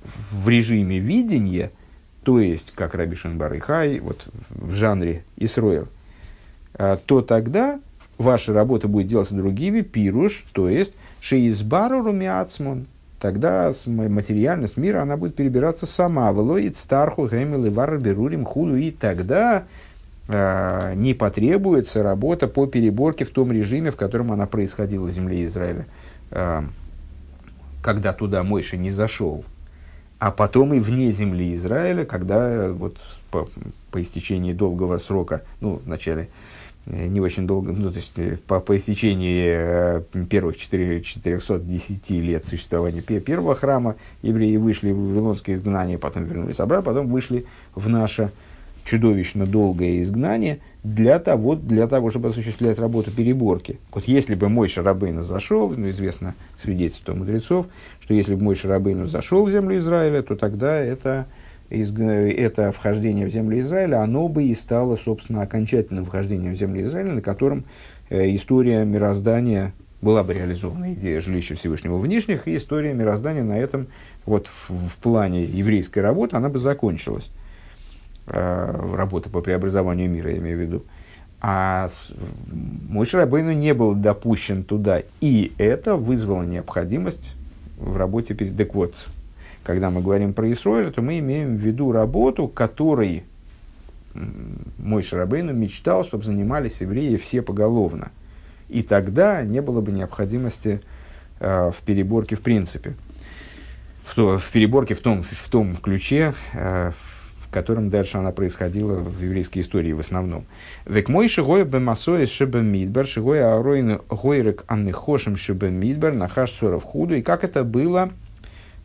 в 0.02 0.46
режиме 0.46 0.98
видения, 0.98 1.70
то 2.22 2.38
есть, 2.38 2.70
как 2.74 2.94
Раби 2.94 3.16
Шенбар 3.16 3.54
и 3.54 3.60
Хай, 3.60 3.98
вот 4.00 4.26
в 4.50 4.74
жанре 4.74 5.24
Исроил, 5.38 5.88
то 6.74 7.22
тогда 7.22 7.80
ваша 8.18 8.52
работа 8.52 8.88
будет 8.88 9.08
делаться 9.08 9.34
другими, 9.34 9.80
пируш, 9.80 10.44
то 10.52 10.68
есть, 10.68 10.92
шеизбару 11.20 12.02
румиацмон, 12.02 12.88
тогда 13.20 13.72
материальность 13.86 14.76
мира, 14.76 15.02
она 15.02 15.16
будет 15.16 15.34
перебираться 15.34 15.86
сама. 15.86 16.30
Велоид 16.32 16.76
старху 16.76 17.26
гэмил 17.26 17.64
и 17.66 17.70
вар 17.70 17.98
берурим 17.98 18.44
худу. 18.44 18.76
И 18.76 18.90
тогда 18.90 19.64
э, 20.28 20.94
не 20.96 21.14
потребуется 21.14 22.02
работа 22.02 22.48
по 22.48 22.66
переборке 22.66 23.24
в 23.24 23.30
том 23.30 23.52
режиме, 23.52 23.90
в 23.90 23.96
котором 23.96 24.32
она 24.32 24.46
происходила 24.46 25.06
в 25.06 25.12
земле 25.12 25.44
Израиля. 25.46 25.86
Э, 26.30 26.62
когда 27.82 28.12
туда 28.12 28.42
Мойша 28.42 28.76
не 28.76 28.90
зашел. 28.90 29.44
А 30.18 30.30
потом 30.30 30.72
и 30.74 30.80
вне 30.80 31.12
земли 31.12 31.54
Израиля, 31.54 32.04
когда 32.04 32.68
вот 32.72 32.96
по, 33.30 33.48
по 33.90 34.02
истечении 34.02 34.52
долгого 34.54 34.98
срока, 34.98 35.42
ну, 35.60 35.76
в 35.84 35.86
начале 35.86 36.28
Э, 36.28 36.65
не 36.86 37.20
очень 37.20 37.46
долго, 37.46 37.72
ну, 37.72 37.90
то 37.90 37.98
есть 37.98 38.12
э, 38.16 38.38
по, 38.46 38.60
по 38.60 38.76
истечении 38.76 39.44
э, 39.46 40.02
первых 40.30 40.56
4, 40.56 41.02
410 41.02 42.10
лет 42.10 42.44
существования 42.44 43.00
первого 43.00 43.54
храма 43.56 43.96
евреи 44.22 44.56
вышли 44.56 44.92
в 44.92 44.96
Вавилонское 44.96 45.56
изгнание, 45.56 45.98
потом 45.98 46.24
вернулись 46.24 46.60
обратно, 46.60 46.92
потом 46.92 47.08
вышли 47.08 47.46
в 47.74 47.88
наше 47.88 48.30
чудовищно 48.84 49.46
долгое 49.46 50.00
изгнание 50.00 50.60
для 50.84 51.18
того, 51.18 51.56
для 51.56 51.88
того 51.88 52.10
чтобы 52.10 52.28
осуществлять 52.28 52.78
работу 52.78 53.10
переборки. 53.10 53.80
Вот 53.92 54.04
если 54.06 54.36
бы 54.36 54.48
мой 54.48 54.68
Шарабейну 54.68 55.22
зашел, 55.22 55.70
ну, 55.70 55.90
известно 55.90 56.34
свидетельство 56.62 57.12
мудрецов, 57.14 57.66
что 58.00 58.14
если 58.14 58.36
бы 58.36 58.44
мой 58.44 58.54
Шарабейну 58.54 59.06
зашел 59.06 59.44
в 59.44 59.50
землю 59.50 59.76
Израиля, 59.78 60.22
то 60.22 60.36
тогда 60.36 60.78
это 60.78 61.26
это 61.70 62.72
вхождение 62.72 63.26
в 63.26 63.30
землю 63.30 63.60
Израиля, 63.60 64.02
оно 64.02 64.28
бы 64.28 64.44
и 64.44 64.54
стало, 64.54 64.96
собственно, 64.96 65.42
окончательным 65.42 66.04
вхождением 66.04 66.54
в 66.54 66.56
землю 66.56 66.82
Израиля, 66.82 67.12
на 67.12 67.22
котором 67.22 67.64
э, 68.08 68.34
история 68.34 68.84
мироздания 68.84 69.72
была 70.00 70.22
бы 70.22 70.34
реализована, 70.34 70.92
идея 70.92 71.20
жилища 71.20 71.56
Всевышнего 71.56 71.96
в 71.96 72.06
Нижних, 72.06 72.46
и 72.46 72.56
история 72.56 72.94
мироздания 72.94 73.42
на 73.42 73.58
этом, 73.58 73.88
вот 74.24 74.46
в, 74.46 74.70
в 74.70 74.96
плане 74.98 75.44
еврейской 75.44 76.00
работы, 76.00 76.36
она 76.36 76.48
бы 76.48 76.58
закончилась. 76.58 77.30
Э, 78.26 78.94
работа 78.94 79.30
по 79.30 79.40
преобразованию 79.40 80.10
мира, 80.10 80.30
я 80.30 80.38
имею 80.38 80.58
в 80.58 80.60
виду. 80.60 80.82
А 81.40 81.90
мой 82.88 83.06
Шарабейну 83.06 83.52
не 83.52 83.74
был 83.74 83.94
допущен 83.94 84.64
туда, 84.64 85.02
и 85.20 85.52
это 85.58 85.96
вызвало 85.96 86.42
необходимость 86.42 87.34
в 87.78 87.96
работе 87.96 88.34
перед... 88.34 88.56
Так 88.56 88.74
вот, 88.74 88.94
когда 89.66 89.90
мы 89.90 90.00
говорим 90.00 90.32
про 90.32 90.50
Исроиля, 90.52 90.92
то 90.92 91.02
мы 91.02 91.18
имеем 91.18 91.56
в 91.56 91.60
виду 91.60 91.90
работу, 91.90 92.46
которой 92.46 93.24
мой 94.78 95.02
Шарабейну 95.02 95.52
мечтал, 95.52 96.04
чтобы 96.04 96.24
занимались 96.24 96.80
евреи 96.80 97.16
все 97.16 97.42
поголовно. 97.42 98.12
И 98.68 98.82
тогда 98.82 99.42
не 99.42 99.60
было 99.60 99.80
бы 99.80 99.90
необходимости 99.90 100.80
э, 101.40 101.70
в 101.74 101.82
переборке 101.82 102.36
в 102.36 102.40
принципе. 102.40 102.94
В, 104.04 104.14
то, 104.14 104.38
в 104.38 104.50
переборке 104.50 104.94
в 104.94 105.00
том, 105.00 105.22
в 105.22 105.48
том 105.50 105.76
ключе, 105.76 106.32
э, 106.54 106.92
в 107.40 107.50
котором 107.50 107.90
дальше 107.90 108.18
она 108.18 108.30
происходила 108.30 108.94
в 108.94 109.20
еврейской 109.20 109.58
истории 109.58 109.92
в 109.92 110.00
основном. 110.00 110.46
Век 110.86 111.08
мой 111.08 111.28
шигоя 111.28 111.64
бемасоис 111.64 112.30
шибамидбар, 112.30 113.04
шигоя 113.04 113.56
ароин 113.58 114.00
гойрек 114.08 114.64
аннехошем 114.68 115.36
шибамидбар, 115.36 116.12
нахаш 116.12 116.52
соров 116.52 116.84
худу. 116.84 117.16
И 117.16 117.22
как 117.22 117.42
это 117.44 117.64
было 117.64 118.10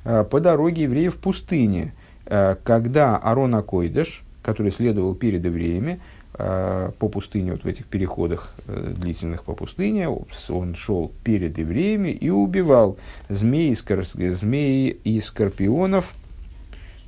по 0.04 0.39
дороге 0.39 0.84
евреев 0.84 1.16
в 1.16 1.18
пустыне, 1.20 1.93
э, 2.26 2.56
когда 2.64 3.18
Арона 3.18 3.62
Койдыш, 3.62 4.24
который 4.41 4.72
следовал 4.72 5.14
перед 5.14 5.45
евреями, 5.45 5.99
э, 6.34 6.91
по 6.97 7.08
пустыне, 7.08 7.52
вот 7.52 7.64
в 7.64 7.68
этих 7.68 7.86
переходах 7.86 8.54
длительных 8.68 9.43
по 9.43 9.54
пустыне, 9.54 10.10
он 10.10 10.76
шел 10.76 11.12
перед 11.24 11.58
евреями 11.58 12.10
и 12.10 12.30
убивал 12.30 12.97
змей, 13.30 13.76
змеи 13.76 14.89
и 15.04 15.22
скорпионов. 15.22 16.14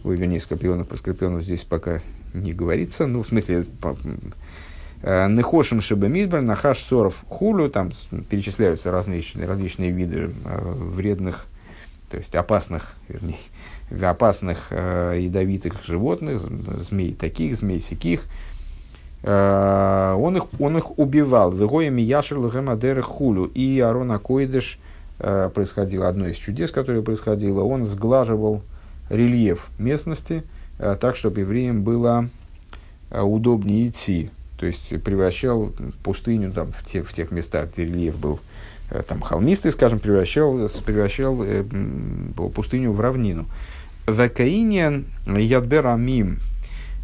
Ой, 0.04 0.18
вернее, 0.18 0.40
скорпионов, 0.40 0.88
про 0.88 0.98
скорпионов 0.98 1.44
здесь 1.44 1.64
пока 1.64 2.02
не 2.34 2.54
говорится. 2.54 3.08
Ну, 3.08 3.24
в 3.24 3.28
смысле, 3.28 3.66
Нехошим 5.02 5.82
Шебамидбар, 5.82 6.42
Нахаш 6.42 6.80
Соров 6.80 7.26
Хулю, 7.28 7.70
там 7.70 7.92
перечисляются 8.30 8.92
различные, 8.92 9.48
различные 9.48 9.92
виды 9.92 10.30
вредных 10.46 11.48
то 12.14 12.20
есть 12.20 12.36
опасных, 12.36 12.94
вернее, 13.10 13.40
опасных 14.08 14.68
э, 14.70 15.18
ядовитых 15.20 15.84
животных, 15.84 16.42
змей 16.42 17.16
таких, 17.16 17.58
змей 17.58 17.80
сяких, 17.80 18.26
э, 19.24 20.16
он, 20.16 20.38
их, 20.38 20.44
он 20.60 20.78
их 20.78 21.00
убивал. 21.00 21.52
Вегоями 21.52 22.04
Яшер 22.04 22.38
Лухемадер 22.38 23.02
Хулю. 23.02 23.46
И 23.46 23.80
Арона 23.80 24.20
Койдыш 24.20 24.78
э, 25.18 25.50
происходило, 25.52 26.08
одно 26.08 26.28
из 26.28 26.36
чудес, 26.36 26.70
которое 26.70 27.02
происходило, 27.02 27.64
он 27.64 27.84
сглаживал 27.84 28.62
рельеф 29.10 29.70
местности 29.80 30.44
э, 30.78 30.96
так, 31.02 31.16
чтобы 31.16 31.40
евреям 31.40 31.82
было 31.82 32.30
э, 33.10 33.22
удобнее 33.22 33.88
идти. 33.88 34.30
То 34.60 34.68
есть 34.68 34.88
превращал 35.04 35.72
пустыню 36.04 36.52
там, 36.52 36.74
в, 36.74 36.86
те, 36.86 37.02
в 37.02 37.12
тех 37.12 37.32
местах, 37.32 37.72
где 37.74 37.86
рельеф 37.86 38.20
был 38.20 38.40
Э, 38.40 38.53
там, 39.02 39.22
холмистый, 39.22 39.72
скажем, 39.72 40.00
превращал, 40.00 40.70
превращал 40.86 41.44
э, 41.44 41.64
пустыню 42.54 42.92
в 42.92 43.00
равнину. 43.00 43.46
Векаиниан 44.08 45.06
ядберамим 45.26 46.40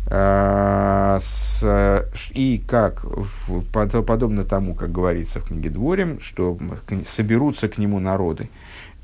э, 0.10 1.20
и 2.34 2.64
как, 2.68 3.06
подобно 3.74 4.44
тому, 4.44 4.76
как 4.76 4.92
говорится 4.92 5.40
в 5.40 5.46
книге 5.46 5.70
Дворем, 5.70 6.20
что 6.22 6.58
соберутся 7.08 7.70
к 7.70 7.78
нему 7.78 8.00
народы. 8.00 8.50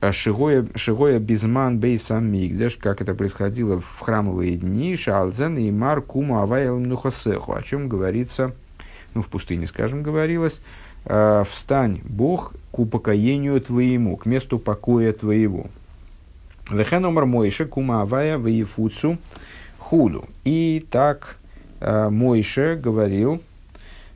Э, 0.01 0.11
Шигоя, 0.11 0.65
Шигоя 0.75 1.19
Безман 1.19 1.79
Бейсам 1.79 2.31
Мигдаш, 2.31 2.75
как 2.75 3.01
это 3.01 3.13
происходило 3.13 3.79
в 3.79 3.99
храмовые 3.99 4.57
дни, 4.57 4.95
Шалзен 4.95 5.57
и 5.57 5.71
Мар 5.71 6.01
Кума 6.01 6.43
Авайл 6.43 6.77
Нухасеху, 6.79 7.53
о 7.53 7.61
чем 7.61 7.87
говорится, 7.87 8.53
ну, 9.13 9.21
в 9.21 9.27
пустыне, 9.27 9.67
скажем, 9.67 10.03
говорилось, 10.03 10.61
«Встань, 11.05 12.01
Бог, 12.03 12.53
к 12.75 12.79
упокоению 12.79 13.61
твоему, 13.61 14.17
к 14.17 14.25
месту 14.25 14.59
покоя 14.59 15.13
твоего. 15.13 15.67
Вехен 16.69 17.05
омар 17.05 17.25
Мойше 17.25 17.65
кума 17.65 18.01
авая 18.01 18.37
ваефуцу 18.37 19.17
худу. 19.77 20.25
И 20.43 20.85
так 20.89 21.37
э, 21.79 22.09
Мойше 22.09 22.75
говорил, 22.75 23.41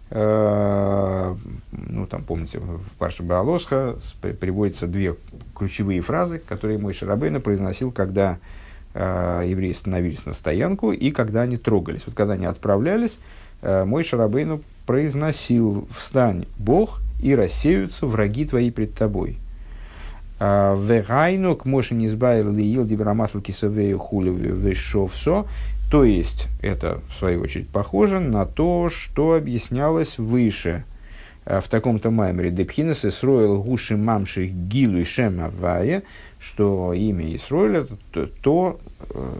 э, 0.10 1.36
ну 1.72 2.08
там 2.08 2.24
помните, 2.24 2.60
в 2.60 2.98
Парше 2.98 3.24
Баалосха 3.24 3.96
приводятся 4.22 4.88
две 4.88 5.16
ключевые 5.56 6.02
фразы, 6.02 6.40
которые 6.40 6.80
Мойше 6.80 7.06
Рабейна 7.06 7.40
произносил, 7.40 7.92
когда 7.92 8.40
евреи 8.96 9.72
становились 9.72 10.26
на 10.26 10.34
стоянку 10.34 10.92
и 10.92 11.12
когда 11.12 11.44
они 11.44 11.58
трогались. 11.58 12.02
Вот 12.08 12.16
когда 12.16 12.34
они 12.34 12.48
отправлялись, 12.48 13.20
э, 13.62 13.86
Мойше 13.86 14.18
Рабейну 14.18 14.64
произносил 14.90 15.88
«Встань, 15.96 16.48
Бог, 16.58 17.02
и 17.22 17.36
рассеются 17.36 18.08
враги 18.08 18.44
твои 18.44 18.72
пред 18.72 18.96
тобой. 18.96 19.38
А, 20.40 20.76
Вегайну 20.76 21.56
к 21.56 21.66
Моше 21.66 21.94
не 21.94 22.08
избавил 22.08 22.52
ли 22.52 22.66
ил 22.66 22.88
дибрамасл 22.88 23.40
кисовею 23.40 24.00
хулю 24.00 24.34
вешовсо. 24.34 25.46
То 25.92 26.04
есть, 26.04 26.48
это, 26.64 27.02
в 27.08 27.20
свою 27.20 27.42
очередь, 27.42 27.68
похоже 27.68 28.20
на 28.20 28.48
то, 28.48 28.90
что 28.90 29.36
объяснялось 29.36 30.18
выше 30.18 30.86
а, 31.46 31.62
в 31.62 31.68
таком-то 31.68 32.10
маймере. 32.10 32.50
Депхинес 32.50 33.06
Исроил 33.06 33.62
гуши 33.62 33.96
мамши 33.96 34.48
гилу 34.48 34.98
и 34.98 35.04
шем 35.04 35.40
авая, 35.40 36.02
что 36.40 36.94
имя 36.94 37.36
Исроиля 37.36 37.86
то 38.42 38.80
э, 39.14 39.34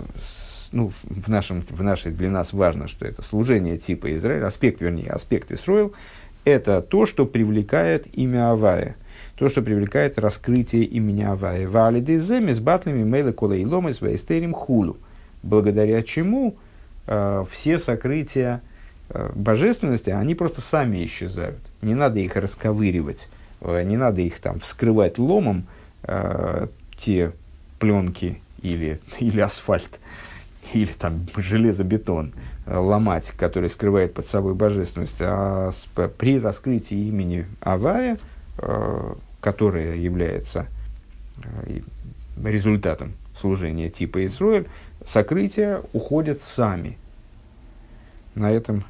ну, 0.72 0.92
в, 1.04 1.30
нашем, 1.30 1.64
в 1.70 1.84
нашей 1.84 2.12
для 2.12 2.30
нас 2.30 2.54
важно, 2.54 2.88
что 2.88 3.06
это 3.06 3.22
служение 3.22 3.78
типа 3.78 4.16
Израиля, 4.16 4.48
аспект, 4.48 4.82
вернее, 4.82 5.10
аспект 5.10 5.52
Исроил– 5.52 5.94
это 6.46 6.82
то, 6.82 7.06
что 7.06 7.26
привлекает 7.26 8.08
имя 8.16 8.52
Авая, 8.52 8.96
то, 9.36 9.50
что 9.50 9.62
привлекает 9.62 10.20
раскрытие 10.20 10.84
имени 10.84 11.24
Авая. 11.24 11.68
Валидеземи 11.68 12.52
с 12.52 12.60
батлами 12.60 13.04
мейла 13.04 13.32
колейлома 13.32 13.94
с 13.94 14.02
вейстерим 14.02 14.54
хулу. 14.54 14.98
Благодаря 15.44 16.02
чему 16.04 16.56
э, 17.08 17.46
все 17.52 17.80
сокрытия 17.80 18.62
э, 19.10 19.32
божественности, 19.36 20.10
они 20.10 20.36
просто 20.36 20.62
сами 20.62 21.06
исчезают. 21.06 21.60
Не 21.82 21.96
надо 21.96 22.20
их 22.20 22.36
расковыривать, 22.36 23.30
э, 23.62 23.84
не 23.84 23.96
надо 23.96 24.22
их 24.22 24.40
там 24.40 24.60
вскрывать 24.60 25.18
ломом, 25.18 25.66
э, 26.04 26.68
те 26.98 27.32
пленки 27.80 28.42
или, 28.62 29.00
или 29.20 29.40
асфальт, 29.40 30.00
или 30.74 30.92
там 30.92 31.28
железобетон 31.36 32.34
ломать, 32.66 33.32
который 33.38 33.70
скрывает 33.70 34.14
под 34.14 34.28
собой 34.28 34.54
божественность, 34.54 35.22
а 35.22 35.72
при 36.18 36.40
раскрытии 36.40 37.08
имени 37.08 37.46
Авая, 37.62 38.18
которое 39.42 39.96
является 39.96 40.68
результатом 42.44 43.14
служения 43.40 43.90
типа 43.90 44.26
Исруэль, 44.26 44.68
сокрытия 45.06 45.82
уходят 45.94 46.44
сами. 46.44 46.98
На 48.36 48.52
этом 48.52 48.84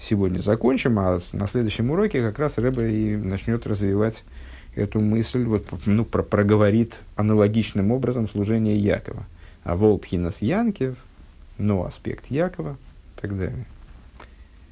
сегодня 0.00 0.38
закончим, 0.38 0.98
а 0.98 1.18
на 1.32 1.46
следующем 1.46 1.90
уроке 1.90 2.22
как 2.22 2.38
раз 2.38 2.58
Рэба 2.58 2.84
и 2.86 3.16
начнет 3.16 3.66
развивать 3.66 4.24
эту 4.74 5.00
мысль, 5.00 5.44
вот, 5.44 5.66
ну, 5.86 6.04
про, 6.04 6.22
проговорит 6.22 7.00
аналогичным 7.16 7.90
образом 7.92 8.28
служение 8.28 8.76
Якова. 8.76 9.24
А 9.62 9.76
волпхинас 9.76 10.42
Янкев, 10.42 10.96
но 11.58 11.84
аспект 11.84 12.30
Якова 12.30 12.76
и 13.16 13.20
так 13.20 13.36
далее. 13.36 13.66